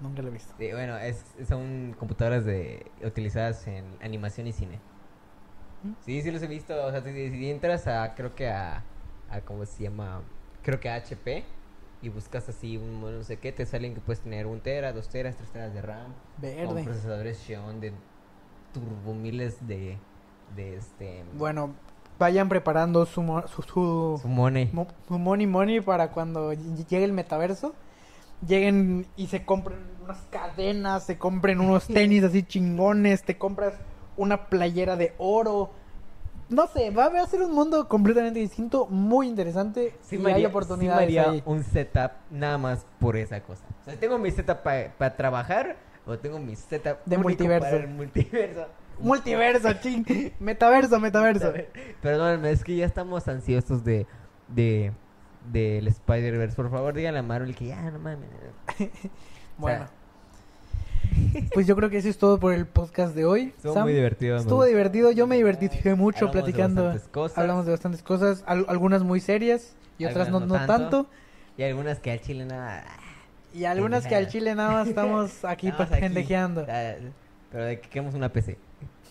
Nunca 0.00 0.22
lo 0.22 0.28
he 0.28 0.30
visto. 0.30 0.54
Sí, 0.58 0.70
bueno, 0.72 0.96
es, 0.98 1.24
son 1.48 1.94
computadoras 1.98 2.44
de, 2.44 2.90
utilizadas 3.04 3.66
en 3.66 3.84
animación 4.00 4.46
y 4.46 4.52
cine. 4.52 4.78
¿Mm? 5.82 5.92
Sí, 6.04 6.22
sí 6.22 6.30
los 6.30 6.42
he 6.42 6.46
visto. 6.46 6.74
O 6.86 6.90
sea, 6.90 7.02
si, 7.02 7.30
si 7.30 7.50
entras 7.50 7.86
a, 7.86 8.14
creo 8.14 8.34
que 8.34 8.48
a, 8.48 8.84
a, 9.30 9.40
¿cómo 9.40 9.64
se 9.66 9.82
llama? 9.84 10.22
Creo 10.62 10.78
que 10.80 10.88
a 10.88 10.96
HP 10.96 11.44
y 12.00 12.08
buscas 12.10 12.48
así 12.48 12.76
un 12.76 13.00
no 13.00 13.24
sé 13.24 13.38
qué, 13.38 13.50
te 13.50 13.66
salen 13.66 13.94
que 13.94 14.00
puedes 14.00 14.20
tener 14.20 14.46
un 14.46 14.60
tera, 14.60 14.92
dos 14.92 15.08
teras, 15.08 15.36
tres 15.36 15.50
teras 15.50 15.74
de 15.74 15.82
RAM. 15.82 16.12
Con 16.40 16.42
Verde. 16.42 16.84
procesadores 16.84 17.38
Xeon 17.44 17.80
de 17.80 17.92
turbo 18.72 19.14
miles 19.14 19.66
de, 19.66 19.98
de 20.54 20.76
este... 20.76 21.24
Bueno, 21.34 21.74
vayan 22.18 22.48
preparando 22.48 23.04
su, 23.06 23.22
mo- 23.22 23.46
su, 23.48 23.62
su, 23.62 24.18
su 24.22 24.28
money. 24.28 24.70
mo- 24.72 24.86
su 25.08 25.18
money 25.18 25.46
money 25.48 25.80
para 25.80 26.12
cuando 26.12 26.52
ll- 26.52 26.86
llegue 26.86 27.04
el 27.04 27.12
metaverso. 27.12 27.74
Lleguen 28.46 29.06
y 29.16 29.26
se 29.26 29.44
compren 29.44 29.78
unas 30.02 30.18
cadenas, 30.30 31.04
se 31.04 31.18
compren 31.18 31.60
unos 31.60 31.86
tenis 31.86 32.22
así 32.24 32.42
chingones, 32.44 33.22
te 33.24 33.36
compras 33.36 33.74
una 34.16 34.48
playera 34.48 34.96
de 34.96 35.14
oro. 35.18 35.70
No 36.48 36.66
sé, 36.68 36.90
va 36.90 37.06
a 37.06 37.26
ser 37.26 37.42
un 37.42 37.52
mundo 37.52 37.88
completamente 37.88 38.38
distinto, 38.40 38.86
muy 38.86 39.26
interesante 39.28 39.94
Sí 40.00 40.16
y 40.16 40.18
me 40.18 40.32
hay 40.32 40.40
sí 40.42 40.46
oportunidades 40.46 41.02
haría 41.02 41.30
ahí. 41.30 41.42
un 41.44 41.62
setup 41.62 42.12
nada 42.30 42.56
más 42.56 42.86
por 42.98 43.16
esa 43.16 43.42
cosa. 43.42 43.64
O 43.82 43.84
sea, 43.84 44.00
tengo 44.00 44.18
mi 44.18 44.30
setup 44.30 44.58
para 44.62 45.16
trabajar 45.16 45.76
o 46.06 46.16
tengo 46.18 46.38
mi 46.38 46.56
setup 46.56 47.04
De 47.04 47.16
único 47.16 47.28
multiverso. 47.28 47.68
para 47.68 47.82
el 47.82 47.88
multiverso. 47.88 48.66
Multiverso, 49.00 49.72
ching. 49.74 50.04
Metaverso, 50.40 50.98
metaverso. 50.98 51.52
Perdónenme, 52.02 52.50
es 52.50 52.64
que 52.64 52.76
ya 52.76 52.86
estamos 52.86 53.28
ansiosos 53.28 53.84
de 53.84 54.06
de 54.48 54.92
del 55.52 55.88
Spider-Verse. 55.88 56.56
Por 56.56 56.70
favor, 56.70 56.94
díganle 56.94 57.20
a 57.20 57.22
Marvel 57.22 57.54
que 57.54 57.66
ya 57.66 57.90
no 57.90 57.98
mames. 57.98 58.28
Bueno. 59.58 59.86
Pues 61.52 61.66
yo 61.66 61.74
creo 61.74 61.90
que 61.90 61.96
eso 61.98 62.08
es 62.08 62.18
todo 62.18 62.38
por 62.38 62.52
el 62.52 62.66
podcast 62.66 63.14
de 63.14 63.24
hoy. 63.24 63.52
Estuvo 63.56 63.74
Sam. 63.74 63.84
muy 63.84 63.92
divertido. 63.92 64.36
Estuvo 64.36 64.64
divertido, 64.64 65.10
yo 65.10 65.26
me 65.26 65.36
divertí 65.36 65.68
mucho 65.96 66.26
Hablamos 66.26 66.32
platicando. 66.32 66.94
cosas. 67.10 67.38
Hablamos 67.38 67.64
de 67.66 67.72
bastantes 67.72 68.02
cosas, 68.02 68.44
al- 68.46 68.66
algunas 68.68 69.02
muy 69.02 69.20
serias 69.20 69.74
y 69.98 70.04
otras 70.04 70.28
no, 70.30 70.40
no 70.40 70.54
tanto. 70.54 70.66
tanto. 70.66 71.06
Y 71.56 71.62
algunas 71.64 71.98
que 71.98 72.12
al 72.12 72.20
chile 72.20 72.44
nada. 72.44 72.84
Y 73.52 73.64
algunas 73.64 74.06
que 74.06 74.14
al 74.14 74.28
chile 74.28 74.54
nada 74.54 74.82
estamos 74.84 75.44
aquí. 75.44 75.72
pendejeando. 75.98 76.64
Ah, 76.68 76.92
Pero 77.50 77.64
de 77.64 77.80
que 77.80 77.88
queremos 77.88 78.14
una 78.14 78.28
PC. 78.32 78.58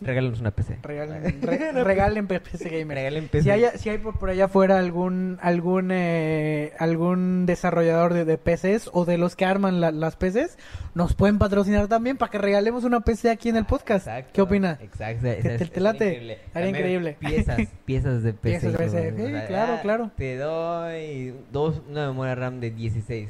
Regálanos 0.01 0.39
una 0.39 0.51
PC. 0.51 0.79
Regalen, 0.83 1.41
re- 1.41 1.83
regalen 1.83 2.27
PC 2.27 2.69
Gamer. 2.69 2.97
Regalen 2.97 3.27
PC. 3.27 3.43
Si 3.43 3.49
hay, 3.49 3.65
si 3.77 3.89
hay 3.89 3.97
por, 3.97 4.17
por 4.19 4.29
allá 4.29 4.45
afuera 4.45 4.77
algún 4.77 5.37
algún 5.41 5.89
eh, 5.91 6.73
algún 6.79 7.45
desarrollador 7.45 8.13
de, 8.13 8.25
de 8.25 8.37
PCs 8.37 8.89
o 8.93 9.05
de 9.05 9.17
los 9.17 9.35
que 9.35 9.45
arman 9.45 9.81
la- 9.81 9.91
las 9.91 10.15
PCs, 10.15 10.57
nos 10.93 11.13
pueden 11.15 11.39
patrocinar 11.39 11.87
también 11.87 12.17
para 12.17 12.31
que 12.31 12.37
regalemos 12.37 12.83
una 12.83 12.99
PC 13.01 13.29
aquí 13.29 13.49
en 13.49 13.55
el 13.57 13.65
podcast. 13.65 14.07
Exacto. 14.07 14.31
¿Qué 14.33 14.41
opina? 14.41 14.77
Exacto. 14.81 15.23
¿Te- 15.23 15.57
te- 15.57 15.65
te 15.65 15.79
late? 15.81 16.39
También 16.53 16.75
increíble. 16.75 17.17
Piezas, 17.19 17.59
piezas 17.85 18.23
de 18.23 18.33
PC. 18.33 18.69
Piezas 18.69 18.71
de 18.93 19.11
PC, 19.11 19.25
sí, 19.25 19.47
claro, 19.47 19.73
ah, 19.73 19.79
claro. 19.81 20.11
Te 20.15 20.37
doy 20.37 21.33
dos, 21.51 21.81
una 21.89 22.07
memoria 22.07 22.35
RAM 22.35 22.59
de 22.59 22.71
16. 22.71 23.29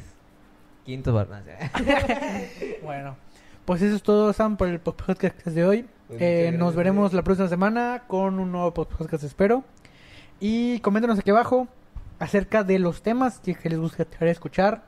500 0.86 1.14
barras. 1.14 1.44
Bueno, 2.84 3.18
pues 3.66 3.82
eso 3.82 3.96
es 3.96 4.04
todo, 4.04 4.32
Sam, 4.34 4.56
por 4.58 4.70
el 4.70 4.80
po- 4.80 4.96
podcast 4.96 5.46
de 5.46 5.66
hoy. 5.66 5.86
Eh, 6.10 6.54
nos 6.58 6.76
veremos 6.76 7.14
la 7.14 7.22
próxima 7.24 7.50
semana 7.50 8.04
con 8.08 8.40
un 8.40 8.52
nuevo 8.52 8.74
podcast, 8.74 9.24
espero. 9.24 9.64
Y 10.40 10.80
coméntenos 10.80 11.20
aquí 11.20 11.32
abajo 11.32 11.68
acerca 12.20 12.64
de 12.64 12.80
los 12.80 13.02
temas 13.02 13.40
que, 13.40 13.56
que 13.56 13.70
les 13.70 13.80
gustaría 13.80 14.32
escuchar, 14.32 14.84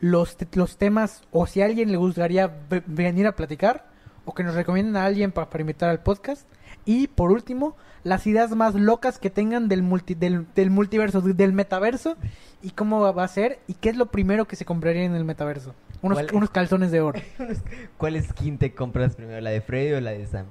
los, 0.00 0.36
los 0.54 0.76
temas, 0.78 1.22
o 1.32 1.46
si 1.46 1.60
a 1.60 1.66
alguien 1.66 1.90
le 1.90 1.96
gustaría 1.98 2.46
ve- 2.70 2.82
venir 2.86 3.26
a 3.26 3.36
platicar, 3.36 3.86
o 4.24 4.34
que 4.34 4.44
nos 4.44 4.54
recomienden 4.54 4.96
a 4.96 5.04
alguien 5.04 5.32
pa- 5.32 5.50
para 5.50 5.62
invitar 5.62 5.90
al 5.90 6.00
podcast. 6.02 6.48
Y 6.84 7.08
por 7.08 7.32
último, 7.32 7.76
las 8.04 8.26
ideas 8.26 8.50
más 8.54 8.74
locas 8.74 9.18
que 9.18 9.30
tengan 9.30 9.68
del, 9.68 9.82
multi, 9.82 10.14
del, 10.14 10.46
del 10.54 10.70
multiverso, 10.70 11.20
del 11.20 11.52
metaverso, 11.52 12.16
y 12.62 12.70
cómo 12.70 13.00
va 13.12 13.24
a 13.24 13.28
ser, 13.28 13.58
y 13.66 13.74
qué 13.74 13.90
es 13.90 13.96
lo 13.96 14.06
primero 14.06 14.46
que 14.46 14.56
se 14.56 14.64
compraría 14.64 15.04
en 15.04 15.14
el 15.14 15.24
metaverso. 15.24 15.74
Unos, 16.02 16.18
¿Cuál- 16.18 16.28
unos 16.34 16.50
calzones 16.50 16.90
de 16.90 17.00
oro. 17.00 17.20
¿Cuál 17.98 18.22
skin 18.22 18.58
te 18.58 18.72
compras 18.74 19.16
primero? 19.16 19.40
¿La 19.40 19.50
de 19.50 19.60
Freddy 19.60 19.92
o 19.94 20.00
la 20.00 20.12
de 20.12 20.26
Sam? 20.26 20.46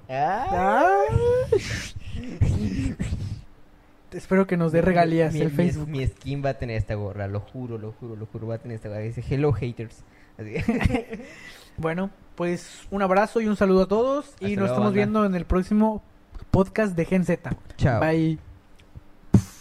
Espero 4.11 4.47
que 4.47 4.57
nos 4.57 4.71
dé 4.71 4.81
regalías 4.81 5.33
Mi- 5.33 5.41
el 5.41 5.49
mi- 5.49 5.55
Facebook. 5.55 5.87
Mi, 5.87 6.05
skin 6.07 6.43
va 6.43 6.49
a 6.51 6.53
tener 6.55 6.77
esta 6.77 6.95
gorra, 6.95 7.27
lo 7.27 7.39
juro, 7.41 7.77
lo 7.77 7.91
juro, 7.93 8.15
lo 8.15 8.25
juro. 8.25 8.47
Va 8.47 8.55
a 8.55 8.57
tener 8.57 8.75
esta 8.75 8.89
gorra. 8.89 9.01
Dice 9.01 9.23
Hello 9.29 9.51
Haters. 9.53 10.03
Así. 10.37 10.53
Bueno, 11.79 12.09
pues 12.33 12.87
un 12.89 13.03
abrazo 13.03 13.39
y 13.39 13.45
un 13.47 13.55
saludo 13.55 13.83
a 13.83 13.87
todos. 13.87 14.33
Y 14.39 14.45
nos 14.45 14.51
luego, 14.55 14.65
estamos 14.65 14.83
banda. 14.85 14.95
viendo 14.95 15.25
en 15.25 15.35
el 15.35 15.45
próximo 15.45 16.01
podcast 16.49 16.95
de 16.95 17.05
Gen 17.05 17.23
Z. 17.23 17.55
Chao. 17.77 17.99
Bye. 18.01 18.39